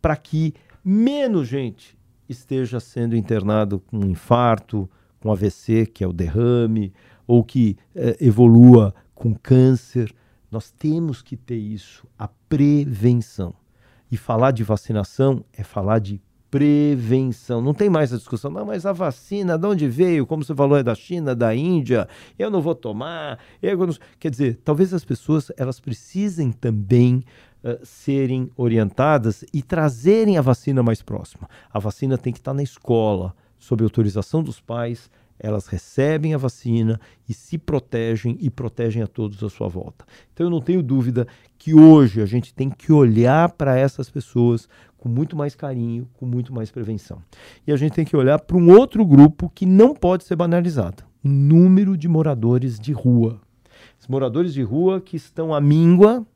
para 0.01 0.17
que 0.17 0.55
menos 0.85 1.49
gente 1.49 1.99
esteja 2.29 2.79
sendo 2.79 3.17
internado 3.17 3.81
com 3.81 4.05
infarto, 4.05 4.89
com 5.21 5.33
AVC, 5.33 5.87
que 5.87 6.05
é 6.05 6.07
o 6.07 6.13
derrame, 6.13 6.93
ou 7.27 7.43
que 7.43 7.77
eh, 7.95 8.17
evolua 8.21 8.95
com 9.15 9.35
câncer. 9.35 10.15
Nós 10.51 10.71
temos 10.71 11.23
que 11.23 11.37
ter 11.37 11.57
isso, 11.57 12.07
a 12.19 12.29
prevenção. 12.49 13.55
E 14.11 14.17
falar 14.17 14.53
de 14.53 14.65
vacinação 14.65 15.45
é 15.53 15.63
falar 15.63 15.99
de 15.99 16.21
prevenção. 16.51 17.61
Não 17.61 17.75
tem 17.75 17.91
mais 17.91 18.13
a 18.13 18.17
discussão, 18.17 18.51
não, 18.51 18.65
mas 18.65 18.87
a 18.87 18.93
vacina, 18.93 19.59
de 19.59 19.67
onde 19.67 19.89
veio? 19.89 20.27
Como 20.27 20.43
você 20.43 20.55
falou, 20.55 20.79
é 20.79 20.83
da 20.83 20.95
China, 20.95 21.35
da 21.35 21.55
Índia, 21.55 22.09
eu 22.39 22.51
não 22.51 22.61
vou 22.61 22.75
tomar. 22.75 23.39
Não... 23.63 23.95
Quer 24.19 24.31
dizer, 24.31 24.61
talvez 24.65 24.95
as 24.95 25.05
pessoas 25.05 25.53
elas 25.57 25.79
precisem 25.79 26.51
também 26.51 27.23
uh, 27.63 27.79
serem 27.85 28.51
orientadas 28.57 29.45
e 29.53 29.63
trazerem 29.63 30.39
a 30.39 30.43
vacina 30.43 30.83
mais 30.83 31.03
próxima. 31.03 31.49
A 31.73 31.79
vacina 31.79 32.17
tem 32.17 32.33
que 32.33 32.39
estar 32.39 32.55
na 32.55 32.63
escola, 32.63 33.35
sob 33.59 33.83
autorização 33.83 34.43
dos 34.43 34.61
pais, 34.61 35.11
elas 35.39 35.67
recebem 35.67 36.35
a 36.35 36.39
vacina 36.39 37.01
e 37.29 37.35
se 37.35 37.59
protegem 37.59 38.37
e 38.41 38.51
protegem 38.51 39.03
a 39.03 39.07
todos 39.07 39.43
à 39.43 39.49
sua 39.49 39.69
volta. 39.69 40.05
Então 40.33 40.47
eu 40.47 40.51
não 40.51 40.61
tenho 40.61 40.83
dúvida 40.83 41.27
que 41.57 41.75
hoje 41.75 42.21
a 42.21 42.27
gente 42.27 42.55
tem 42.55 42.71
que 42.71 42.93
olhar 42.93 43.53
para 43.53 43.77
essas 43.77 44.11
pessoas 44.11 44.69
com 44.97 45.09
muito 45.09 45.37
mais 45.37 45.55
carinho, 45.55 46.09
com 46.15 46.27
muito 46.27 46.53
mais 46.53 46.71
prevenção. 46.71 47.23
E 47.67 47.73
a 47.73 47.77
gente 47.77 47.93
tem 47.93 48.05
que 48.05 48.17
olhar 48.17 48.39
para 48.41 48.57
um 48.57 48.71
outro 48.71 49.05
grupo 49.07 49.51
que 49.55 49.65
não 49.65 49.95
pode 49.95 50.25
ser 50.25 50.37
banalizado: 50.37 51.05
o 51.25 51.29
número 51.29 51.97
de 51.97 52.09
moradores 52.09 52.79
de 52.79 52.93
rua. 52.93 53.41
Os 54.01 54.09
moradores 54.09 54.53
de 54.53 54.63
rua 54.63 55.01
que 55.01 55.17
estão 55.17 55.55
à 55.55 55.61
míngua, 55.61 56.27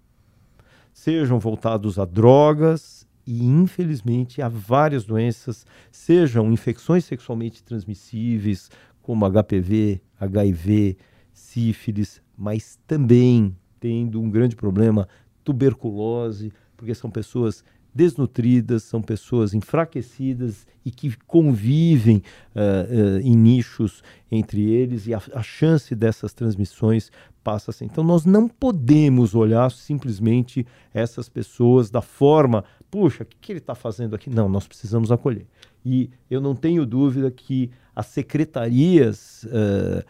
sejam 0.93 1.39
voltados 1.39 1.99
a 1.99 2.05
drogas 2.05 3.07
e, 3.27 3.45
infelizmente, 3.45 4.43
a 4.43 4.49
várias 4.49 5.05
doenças, 5.05 5.67
sejam 5.91 6.53
infecções 6.53 7.05
sexualmente 7.05 7.63
transmissíveis, 7.63 8.71
como 9.03 9.27
HPV, 9.27 10.01
HIV, 10.19 10.97
sífilis, 11.33 12.23
mas 12.37 12.79
também 12.87 13.57
tendo 13.81 14.21
um 14.21 14.31
grande 14.31 14.55
problema 14.55 15.09
tuberculose, 15.45 16.53
porque 16.77 16.95
são 16.95 17.11
pessoas 17.11 17.65
desnutridas, 17.95 18.83
são 18.85 19.03
pessoas 19.03 19.55
enfraquecidas 19.55 20.67
e 20.85 20.91
que 20.91 21.17
convivem 21.27 22.23
uh, 22.55 22.59
uh, 22.59 23.21
em 23.21 23.37
nichos 23.37 24.03
entre 24.31 24.71
eles 24.71 25.07
e 25.07 25.15
a, 25.15 25.21
a, 25.35 25.43
chance 25.43 25.95
dessas 25.95 26.33
transmissões 26.33 27.11
passa 27.45 27.71
assim. 27.71 27.85
Então 27.85 28.03
nós 28.03 28.25
não 28.25 28.49
podemos 28.49 29.35
olhar 29.35 29.71
simplesmente 29.71 30.67
essas 30.93 31.29
pessoas 31.29 31.91
da 31.91 32.01
forma, 32.01 32.65
puxa, 32.91 33.25
o 33.25 33.27
que, 33.27 33.37
que 33.41 33.53
ele 33.53 33.59
está 33.59 33.75
fazendo 33.75 34.17
aqui? 34.17 34.31
Não, 34.31 34.49
nós 34.49 34.67
precisamos 34.67 35.13
acolher. 35.13 35.47
E 35.85 36.11
eu 36.31 36.41
não 36.41 36.55
tenho 36.55 36.87
dúvida 36.87 37.31
que 37.31 37.71
as 37.95 38.07
secretarias, 38.07 39.45
uh, 39.45 40.05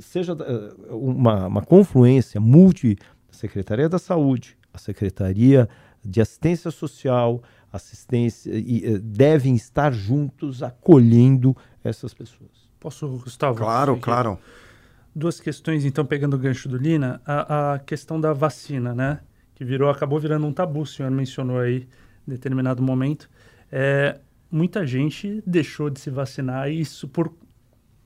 seja 0.00 0.36
uma, 0.90 1.46
uma 1.46 1.62
confluência 1.62 2.40
multi, 2.40 2.96
a 3.30 3.34
Secretaria 3.34 3.88
da 3.88 3.98
Saúde, 3.98 4.56
a 4.72 4.78
Secretaria 4.78 5.68
de 6.04 6.20
Assistência 6.20 6.70
Social, 6.70 7.42
assistência, 7.72 8.52
e, 8.54 8.98
devem 8.98 9.54
estar 9.54 9.92
juntos 9.92 10.62
acolhendo 10.62 11.56
essas 11.82 12.12
pessoas. 12.12 12.50
Posso, 12.78 13.08
Gustavo? 13.08 13.58
Claro, 13.58 13.96
claro. 13.98 14.38
Duas 15.14 15.40
questões, 15.40 15.84
então, 15.84 16.04
pegando 16.04 16.34
o 16.34 16.38
gancho 16.38 16.68
do 16.68 16.76
Lina. 16.76 17.20
A, 17.24 17.74
a 17.74 17.78
questão 17.78 18.20
da 18.20 18.32
vacina, 18.32 18.94
né? 18.94 19.20
Que 19.54 19.64
virou, 19.64 19.88
acabou 19.88 20.18
virando 20.18 20.46
um 20.46 20.52
tabu, 20.52 20.80
o 20.80 20.86
senhor 20.86 21.10
mencionou 21.10 21.58
aí 21.58 21.86
em 22.26 22.30
determinado 22.30 22.82
momento. 22.82 23.28
É, 23.70 24.18
muita 24.50 24.86
gente 24.86 25.42
deixou 25.46 25.88
de 25.88 26.00
se 26.00 26.10
vacinar 26.10 26.70
e 26.70 26.80
isso 26.80 27.08
por 27.08 27.32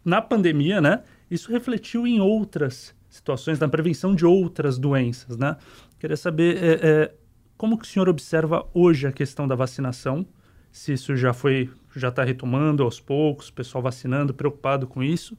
na 0.04 0.22
pandemia, 0.22 0.80
né? 0.80 1.02
Isso 1.28 1.50
refletiu 1.50 2.06
em 2.06 2.20
outras 2.20 2.94
situações, 3.08 3.58
na 3.58 3.68
prevenção 3.68 4.14
de 4.14 4.24
outras 4.24 4.78
doenças, 4.78 5.36
né? 5.36 5.56
Queria 5.98 6.16
saber 6.16 6.62
é, 6.62 6.72
é, 6.82 7.14
como 7.56 7.78
que 7.78 7.84
o 7.84 7.88
senhor 7.88 8.08
observa 8.08 8.68
hoje 8.74 9.06
a 9.06 9.12
questão 9.12 9.46
da 9.46 9.54
vacinação, 9.54 10.26
se 10.70 10.92
isso 10.92 11.16
já 11.16 11.32
foi, 11.32 11.70
já 11.94 12.08
está 12.08 12.22
retomando 12.22 12.82
aos 12.82 13.00
poucos, 13.00 13.50
pessoal 13.50 13.82
vacinando, 13.82 14.34
preocupado 14.34 14.86
com 14.86 15.02
isso, 15.02 15.36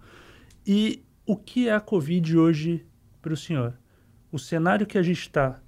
e 0.65 1.03
o 1.25 1.35
que 1.35 1.67
é 1.67 1.73
a 1.73 1.79
Covid 1.79 2.37
hoje 2.37 2.85
para 3.21 3.33
o 3.33 3.37
senhor? 3.37 3.77
O 4.31 4.39
cenário 4.39 4.87
que 4.87 4.97
a 4.97 5.03
gente 5.03 5.21
está 5.21 5.61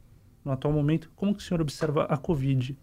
no 0.44 0.52
atual 0.52 0.74
momento, 0.74 1.12
como 1.16 1.36
que 1.36 1.42
o 1.42 1.46
senhor 1.46 1.62
observa 1.62 2.06
a 2.06 2.18
Covid? 2.18 2.78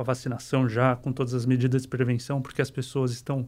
com 0.00 0.02
a 0.02 0.04
vacinação 0.04 0.66
já, 0.66 0.96
com 0.96 1.12
todas 1.12 1.34
as 1.34 1.44
medidas 1.44 1.82
de 1.82 1.88
prevenção, 1.88 2.40
porque 2.40 2.62
as 2.62 2.70
pessoas 2.70 3.12
estão. 3.12 3.46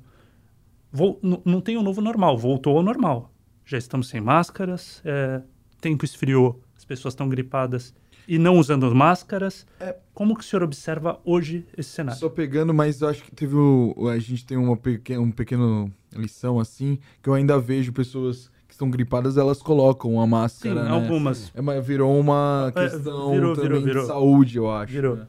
Não 1.44 1.62
tem 1.62 1.78
o 1.78 1.80
um 1.80 1.82
novo 1.82 2.02
normal, 2.02 2.36
voltou 2.36 2.76
ao 2.76 2.82
normal. 2.82 3.32
Já 3.64 3.78
estamos 3.78 4.08
sem 4.08 4.20
máscaras, 4.20 5.00
é... 5.02 5.40
tempo 5.80 6.04
esfriou, 6.04 6.62
as 6.76 6.84
pessoas 6.84 7.14
estão 7.14 7.26
gripadas 7.26 7.94
e 8.32 8.38
não 8.38 8.56
usando 8.56 8.92
máscaras. 8.94 9.66
É... 9.78 9.94
Como 10.14 10.34
que 10.34 10.40
o 10.40 10.46
senhor 10.46 10.62
observa 10.62 11.20
hoje 11.22 11.66
esse 11.76 11.90
cenário? 11.90 12.18
Só 12.18 12.30
pegando, 12.30 12.72
mas 12.72 13.02
eu 13.02 13.08
acho 13.08 13.22
que 13.22 13.30
teve 13.30 13.54
o... 13.54 14.08
a 14.08 14.18
gente 14.18 14.46
tem 14.46 14.56
uma 14.56 14.74
pequena, 14.74 15.20
um 15.20 15.30
pequeno 15.30 15.92
lição 16.16 16.58
assim, 16.58 16.98
que 17.22 17.28
eu 17.28 17.34
ainda 17.34 17.58
vejo 17.58 17.92
pessoas 17.92 18.50
que 18.66 18.72
estão 18.72 18.88
gripadas, 18.88 19.36
elas 19.36 19.60
colocam 19.60 20.18
a 20.18 20.26
máscara. 20.26 20.82
Sim, 20.82 20.88
né? 20.88 20.94
algumas. 20.94 21.52
É, 21.54 21.60
mas 21.60 21.86
virou 21.86 22.18
uma 22.18 22.72
é, 22.74 22.88
questão 22.88 23.32
é, 23.32 23.34
virou, 23.34 23.54
também 23.54 23.68
virou, 23.68 23.84
virou. 23.84 24.02
de 24.02 24.08
saúde, 24.08 24.56
eu 24.56 24.70
acho. 24.70 24.92
Virou. 24.94 25.16
Né? 25.16 25.26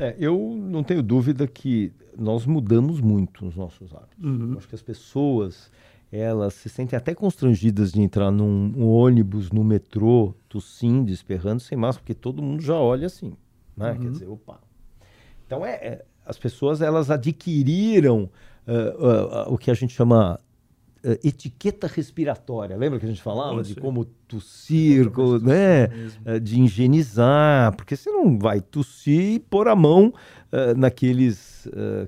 É, 0.00 0.16
eu 0.18 0.36
não 0.60 0.82
tenho 0.82 1.00
dúvida 1.00 1.46
que 1.46 1.92
nós 2.18 2.44
mudamos 2.44 3.00
muito 3.00 3.46
os 3.46 3.54
nossos 3.54 3.94
hábitos. 3.94 4.24
Uhum. 4.24 4.56
Acho 4.58 4.66
que 4.66 4.74
as 4.74 4.82
pessoas 4.82 5.70
elas 6.12 6.52
se 6.52 6.68
sentem 6.68 6.96
até 6.96 7.14
constrangidas 7.14 7.90
de 7.90 8.02
entrar 8.02 8.30
num 8.30 8.72
um 8.76 8.86
ônibus, 8.86 9.50
no 9.50 9.64
metrô, 9.64 10.34
tossindo, 10.48 11.10
esperrando 11.10 11.60
sem 11.60 11.76
máscara, 11.76 12.02
porque 12.02 12.14
todo 12.14 12.42
mundo 12.42 12.62
já 12.62 12.74
olha 12.74 13.06
assim, 13.06 13.34
né? 13.74 13.92
Uhum. 13.92 13.98
Quer 13.98 14.10
dizer, 14.10 14.28
opa. 14.28 14.60
Então, 15.46 15.64
é, 15.64 15.72
é, 15.72 16.04
as 16.26 16.38
pessoas, 16.38 16.82
elas 16.82 17.10
adquiriram 17.10 18.28
uh, 18.66 19.48
uh, 19.48 19.54
o 19.54 19.56
que 19.56 19.70
a 19.70 19.74
gente 19.74 19.94
chama 19.94 20.38
uh, 21.04 21.18
etiqueta 21.26 21.86
respiratória. 21.86 22.76
Lembra 22.76 22.98
que 22.98 23.06
a 23.06 23.08
gente 23.08 23.22
falava 23.22 23.62
de 23.62 23.74
como 23.74 24.04
tossir, 24.26 25.10
co- 25.10 25.38
né? 25.38 25.86
Uh, 26.26 26.40
de 26.40 26.60
higienizar, 26.60 27.74
porque 27.76 27.96
você 27.96 28.10
não 28.10 28.38
vai 28.38 28.60
tossir 28.60 29.34
e 29.34 29.38
pôr 29.38 29.68
a 29.68 29.76
mão 29.76 30.08
uh, 30.52 30.76
naqueles 30.76 31.50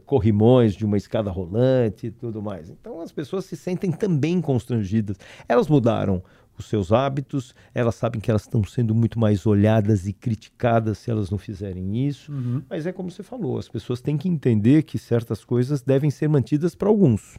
corrimões 0.04 0.74
de 0.74 0.84
uma 0.84 0.96
escada 0.96 1.30
rolante 1.30 2.08
e 2.08 2.10
tudo 2.10 2.42
mais. 2.42 2.68
Então 2.70 3.00
as 3.00 3.12
pessoas 3.12 3.44
se 3.44 3.56
sentem 3.56 3.92
também 3.92 4.40
constrangidas. 4.40 5.16
Elas 5.48 5.68
mudaram 5.68 6.20
os 6.58 6.66
seus 6.68 6.92
hábitos, 6.92 7.54
elas 7.72 7.94
sabem 7.94 8.20
que 8.20 8.30
elas 8.30 8.42
estão 8.42 8.64
sendo 8.64 8.94
muito 8.94 9.16
mais 9.18 9.46
olhadas 9.46 10.08
e 10.08 10.12
criticadas 10.12 10.98
se 10.98 11.10
elas 11.10 11.30
não 11.30 11.38
fizerem 11.38 12.06
isso. 12.06 12.32
Uhum. 12.32 12.62
Mas 12.68 12.84
é 12.84 12.92
como 12.92 13.10
você 13.12 13.22
falou, 13.22 13.58
as 13.58 13.68
pessoas 13.68 14.00
têm 14.00 14.16
que 14.16 14.28
entender 14.28 14.82
que 14.82 14.98
certas 14.98 15.44
coisas 15.44 15.82
devem 15.82 16.10
ser 16.10 16.28
mantidas 16.28 16.74
para 16.74 16.88
alguns. 16.88 17.38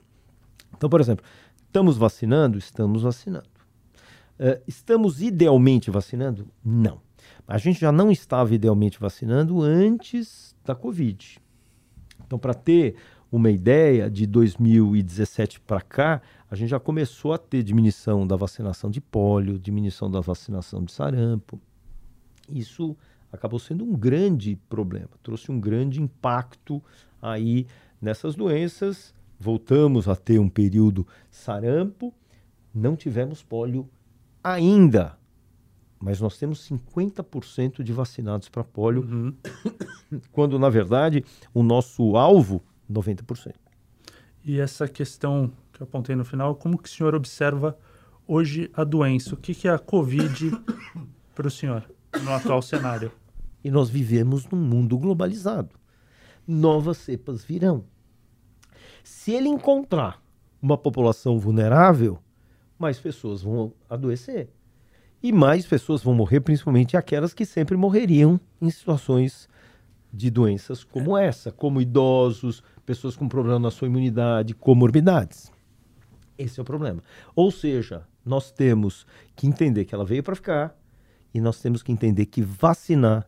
Então, 0.78 0.90
por 0.90 1.00
exemplo, 1.00 1.24
estamos 1.76 1.98
vacinando? 1.98 2.58
Estamos 2.58 3.02
vacinando. 3.02 3.50
Eh, 4.40 4.62
estamos 4.66 5.22
idealmente 5.22 5.92
vacinando? 5.92 6.48
Não. 6.64 7.02
A 7.46 7.58
gente 7.58 7.82
já 7.82 7.92
não 7.92 8.10
estava 8.10 8.56
idealmente 8.56 8.98
vacinando 8.98 9.62
antes 9.62 10.56
da 10.64 10.74
Covid. 10.74 11.38
Então, 12.26 12.40
para 12.40 12.54
ter 12.54 12.96
uma 13.30 13.52
ideia, 13.52 14.10
de 14.10 14.26
2017 14.26 15.60
para 15.60 15.82
cá, 15.82 16.22
a 16.50 16.56
gente 16.56 16.70
já 16.70 16.80
começou 16.80 17.34
a 17.34 17.38
ter 17.38 17.62
diminuição 17.62 18.26
da 18.26 18.38
vacinação 18.38 18.90
de 18.90 19.02
pólio, 19.02 19.60
diminuição 19.60 20.10
da 20.10 20.22
vacinação 20.22 20.82
de 20.82 20.94
sarampo. 20.94 21.60
Isso 22.48 22.96
acabou 23.34 23.60
sendo 23.60 23.84
um 23.84 23.92
grande 23.92 24.58
problema, 24.70 25.10
trouxe 25.22 25.52
um 25.52 25.60
grande 25.60 26.02
impacto 26.02 26.82
aí 27.22 27.68
nessas 28.02 28.34
doenças. 28.34 29.14
Voltamos 29.40 30.08
a 30.08 30.16
ter 30.16 30.40
um 30.40 30.50
período 30.50 31.06
sarampo, 31.30 32.14
não 32.74 32.96
tivemos 32.96 33.44
pólio 33.44 33.90
ainda, 34.44 35.18
mas 36.00 36.22
nós 36.22 36.38
temos 36.38 36.68
50% 36.70 37.84
de 37.84 37.92
vacinados 37.92 38.48
para 38.50 38.64
pólio, 38.64 39.02
Uhum. 39.04 39.34
quando 40.32 40.58
na 40.60 40.70
verdade 40.70 41.24
o 41.54 41.64
nosso 41.64 42.16
alvo 42.16 42.62
90%. 42.92 43.54
E 44.44 44.60
essa 44.60 44.88
questão 44.88 45.52
que 45.74 45.82
eu 45.82 45.86
apontei 45.86 46.16
no 46.16 46.24
final, 46.24 46.56
como 46.56 46.78
que 46.78 46.88
o 46.88 46.92
senhor 46.92 47.16
observa 47.16 47.78
hoje 48.28 48.70
a 48.74 48.84
doença? 48.84 49.34
O 49.34 49.38
que, 49.38 49.56
que 49.56 49.68
é 49.68 49.72
a 49.72 49.80
Covid 49.80 50.52
para 51.34 51.48
o 51.48 51.52
senhor 51.52 51.84
no 52.24 52.32
atual 52.32 52.62
cenário? 52.62 53.12
E 53.64 53.72
nós 53.72 53.90
vivemos 53.90 54.48
num 54.48 54.60
mundo 54.60 54.98
globalizado. 54.98 55.72
Novas 56.48 56.98
cepas 56.98 57.44
virão. 57.44 57.84
Se 59.06 59.34
ele 59.34 59.48
encontrar 59.48 60.20
uma 60.60 60.76
população 60.76 61.38
vulnerável, 61.38 62.18
mais 62.76 63.00
pessoas 63.00 63.44
vão 63.44 63.72
adoecer. 63.88 64.50
E 65.22 65.32
mais 65.32 65.68
pessoas 65.68 66.02
vão 66.02 66.16
morrer, 66.16 66.40
principalmente 66.40 66.98
aquelas 66.98 67.32
que 67.32 67.46
sempre 67.46 67.78
morreriam 67.78 68.40
em 68.60 68.68
situações 68.72 69.48
de 70.12 70.32
doenças 70.32 70.84
como 70.84 71.16
essa, 71.16 71.52
como 71.52 71.80
idosos, 71.80 72.64
pessoas 72.84 73.16
com 73.16 73.30
problema 73.30 73.60
na 73.60 73.70
sua 73.70 73.88
imunidade, 73.88 74.56
comorbidades. 74.56 75.52
Esse 76.36 76.60
é 76.60 76.64
o 76.64 76.66
problema. 76.66 77.04
Ou 77.36 77.52
seja, 77.52 78.08
nós 78.26 78.52
temos 78.52 79.06
que 79.36 79.46
entender 79.46 79.86
que 79.86 79.94
ela 79.94 80.04
veio 80.04 80.24
para 80.24 80.36
ficar 80.36 80.76
e 81.32 81.40
nós 81.40 81.62
temos 81.62 81.84
que 81.84 81.92
entender 81.92 82.26
que 82.26 82.42
vacinar 82.42 83.28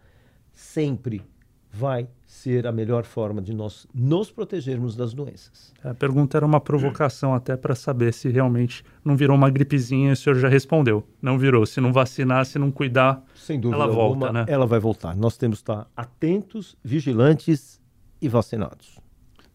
sempre 0.51 1.23
vai 1.71 2.07
ser 2.25 2.67
a 2.67 2.71
melhor 2.71 3.03
forma 3.03 3.41
de 3.41 3.53
nós 3.53 3.87
nos 3.93 4.31
protegermos 4.31 4.95
das 4.95 5.13
doenças. 5.13 5.73
A 5.83 5.93
pergunta 5.93 6.37
era 6.37 6.45
uma 6.45 6.59
provocação 6.59 7.33
até 7.33 7.55
para 7.55 7.75
saber 7.75 8.13
se 8.13 8.29
realmente 8.29 8.83
não 9.03 9.15
virou 9.15 9.35
uma 9.35 9.49
gripezinha 9.49 10.09
e 10.09 10.13
o 10.13 10.15
senhor 10.15 10.35
já 10.37 10.47
respondeu. 10.47 11.07
Não 11.21 11.37
virou. 11.37 11.65
Se 11.65 11.79
não 11.79 11.93
vacinar, 11.93 12.45
se 12.45 12.59
não 12.59 12.71
cuidar, 12.71 13.23
Sem 13.35 13.59
dúvida 13.59 13.83
Ela 13.83 13.93
volta, 13.93 14.25
alguma, 14.25 14.31
né? 14.31 14.45
ela 14.47 14.65
vai 14.65 14.79
voltar. 14.79 15.15
Nós 15.15 15.37
temos 15.37 15.59
que 15.59 15.63
estar 15.63 15.87
atentos, 15.95 16.75
vigilantes 16.83 17.79
e 18.21 18.27
vacinados. 18.27 18.99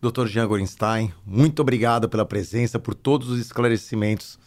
Dr. 0.00 0.26
Jean 0.26 0.46
Gorenstein, 0.48 1.12
muito 1.24 1.60
obrigado 1.62 2.08
pela 2.08 2.24
presença, 2.24 2.78
por 2.78 2.94
todos 2.94 3.28
os 3.28 3.38
esclarecimentos 3.38 4.38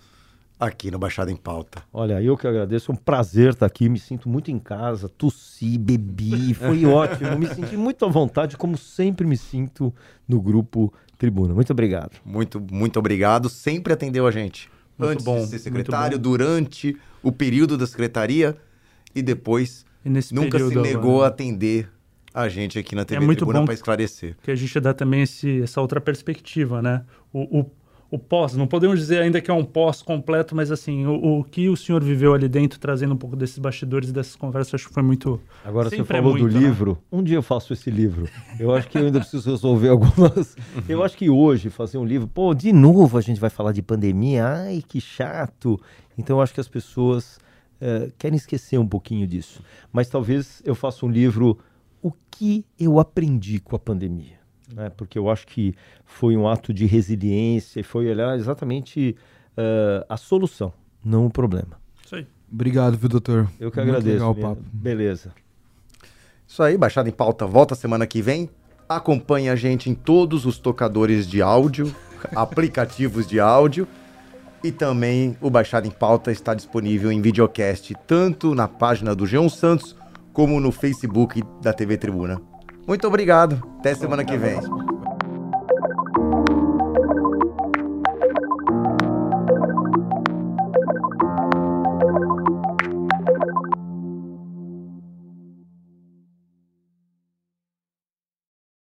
aqui 0.60 0.89
no 0.89 0.97
Baixada 0.97 1.32
em 1.32 1.36
Pauta. 1.36 1.84
Olha, 1.91 2.22
eu 2.22 2.38
que 2.38 2.47
agradeço, 2.47 2.91
é 2.91 2.93
um 2.93 2.97
prazer 2.97 3.51
estar 3.51 3.66
aqui, 3.66 3.89
me 3.89 3.99
sinto 3.99 4.30
muito 4.30 4.49
em 4.49 4.60
casa, 4.60 5.10
tossi, 5.10 5.78
bebi, 5.78 6.53
foi 6.53 6.86
ótimo, 6.88 7.38
me 7.38 7.47
senti 7.47 7.76
muito 7.76 8.06
à 8.06 8.08
vontade, 8.08 8.58
como 8.58 8.78
sempre 8.78 9.28
me 9.28 9.38
sinto 9.38 9.93
no 10.28 10.41
grupo 10.41 10.93
Tribuna. 11.18 11.53
Muito 11.53 11.72
obrigado. 11.72 12.18
Muito, 12.26 12.62
muito 12.72 12.99
obrigado. 12.99 13.49
Sempre 13.49 13.93
atendeu 13.93 14.28
a 14.28 14.32
gente. 14.32 14.70
Muito 14.97 15.12
Antes 15.12 15.26
bom, 15.26 15.41
de 15.41 15.47
ser 15.47 15.60
secretário, 15.60 16.18
durante 16.18 16.97
o 17.22 17.32
período 17.32 17.78
da 17.78 17.86
secretaria 17.86 18.56
e 19.14 19.22
depois 19.22 19.86
e 20.03 20.10
nesse 20.10 20.34
nunca 20.34 20.58
se 20.58 20.76
negou 20.76 21.16
agora, 21.16 21.26
a 21.26 21.30
atender 21.30 21.89
a 22.34 22.47
gente 22.49 22.78
aqui 22.78 22.95
na 22.95 23.06
TV 23.06 23.26
muito 23.26 23.39
Tribuna 23.39 23.60
bom 23.60 23.66
para 23.66 23.74
esclarecer. 23.74 24.36
que 24.43 24.51
a 24.51 24.56
gente 24.56 24.80
dá 24.80 24.93
também 24.93 25.22
esse, 25.22 25.62
essa 25.62 25.82
outra 25.82 26.01
perspectiva, 26.01 26.82
né? 26.82 27.03
O, 27.32 27.60
o, 27.60 27.72
o 28.10 28.20
pós, 28.20 28.56
não 28.56 28.68
podemos 28.68 28.99
dizer 28.99 29.22
ainda 29.22 29.41
que 29.41 29.49
é 29.49 29.53
um 29.53 29.64
pós 29.64 30.01
completo, 30.01 30.56
mas 30.56 30.72
assim, 30.72 31.06
o, 31.06 31.39
o 31.39 31.43
que 31.43 31.68
o 31.68 31.76
senhor 31.76 32.03
viveu 32.03 32.34
ali 32.34 32.47
dentro, 32.47 32.80
trazendo 32.80 33.14
um 33.14 33.18
pouco 33.18 33.36
desses 33.36 33.58
bastidores, 33.58 34.12
dessas 34.12 34.36
conversas, 34.36 34.76
acho 34.76 34.88
que 34.88 34.93
foi 34.93 35.03
muito. 35.03 35.39
Agora 35.64 35.89
você 35.89 36.01
é 36.01 36.03
falou 36.03 36.34
do 36.34 36.39
muito, 36.39 36.53
né? 36.53 36.60
livro. 36.60 36.97
Um 37.12 37.24
dia 37.24 37.38
eu 37.38 37.43
faço 37.43 37.74
esse 37.74 37.89
livro. 37.89 38.30
Eu 38.60 38.74
acho 38.74 38.88
que 38.88 38.97
eu 38.97 39.06
ainda 39.06 39.20
preciso 39.20 39.49
resolver 39.49 39.89
algumas. 39.89 40.56
Eu 40.88 41.03
acho 41.03 41.18
que 41.18 41.30
hoje 41.30 41.70
fazer 41.70 41.97
um 41.97 42.06
livro, 42.06 42.28
pô, 42.28 42.53
de 42.53 42.72
novo 42.72 43.18
a 43.18 43.22
gente 43.22 43.39
vai 43.39 43.49
falar 43.49 43.72
de 43.72 43.82
pandemia. 43.82 44.45
Ai, 44.45 44.84
que 44.88 45.01
chato. 45.01 45.80
Então 46.18 46.38
eu 46.38 46.41
acho 46.41 46.53
que 46.53 46.62
as 46.62 46.68
pessoas 46.68 47.39
eh, 47.82 48.12
querem 48.18 48.38
esquecer 48.38 48.78
um 48.78 48.88
pouquinho 48.88 49.28
disso. 49.28 49.62
Mas 49.91 50.08
talvez 50.08 50.62
eu 50.64 50.76
faça 50.76 51.06
um 51.06 51.10
livro 51.10 51.58
o 52.01 52.12
que 52.30 52.64
eu 52.80 52.99
aprendi 52.99 53.60
com 53.60 53.76
a 53.76 53.80
pandemia. 53.80 54.35
Né? 54.74 54.89
Porque 54.95 55.18
eu 55.18 55.30
acho 55.30 55.45
que 55.47 55.76
foi 56.05 56.36
um 56.36 56.47
ato 56.47 56.74
de 56.74 56.86
resiliência 56.86 57.80
e 57.80 57.84
foi 57.84 58.09
olhar 58.09 58.36
exatamente 58.38 59.16
eh, 59.57 60.05
a 60.09 60.18
solução, 60.18 60.74
não 61.03 61.26
o 61.28 61.30
problema. 61.30 61.80
Isso 62.03 62.16
aí. 62.16 62.28
Obrigado, 62.51 62.97
viu, 62.97 63.09
doutor? 63.09 63.49
Eu 63.59 63.72
que 63.72 63.78
Muito 63.78 63.89
agradeço. 63.89 64.13
Legal 64.13 64.32
o 64.32 64.36
papo. 64.36 64.61
Beleza. 64.72 65.34
Isso 66.47 66.61
aí, 66.61 66.78
Baixada 66.78 67.09
em 67.09 67.11
Pauta 67.11 67.45
volta 67.45 67.76
semana 67.76 68.05
que 68.05 68.22
vem. 68.22 68.49
Acompanhe 68.88 69.49
a 69.49 69.55
gente 69.55 69.89
em 69.89 69.95
todos 69.95 70.45
os 70.45 70.59
tocadores 70.59 71.28
de 71.28 71.41
áudio, 71.41 71.93
aplicativos 72.36 73.28
de 73.28 73.39
áudio. 73.39 73.88
E 74.63 74.72
também 74.72 75.38
o 75.41 75.49
Baixada 75.49 75.88
em 75.88 75.91
Pauta 75.91 76.32
está 76.32 76.53
disponível 76.53 77.11
em 77.11 77.22
videocast, 77.22 77.93
tanto 78.07 78.55
na 78.55 78.68
página 78.68 79.16
do 79.16 79.26
Jean 79.26 79.49
Santos, 79.49 79.95
como 80.34 80.59
no 80.59 80.72
Facebook 80.72 81.43
da 81.61 81.72
TV 81.72 81.97
Tribuna. 81.97 82.41
Muito 82.88 83.08
obrigado. 83.08 83.62
Até 83.80 83.96
semana 83.96 84.24
que 84.24 84.38
vem. 84.38 84.60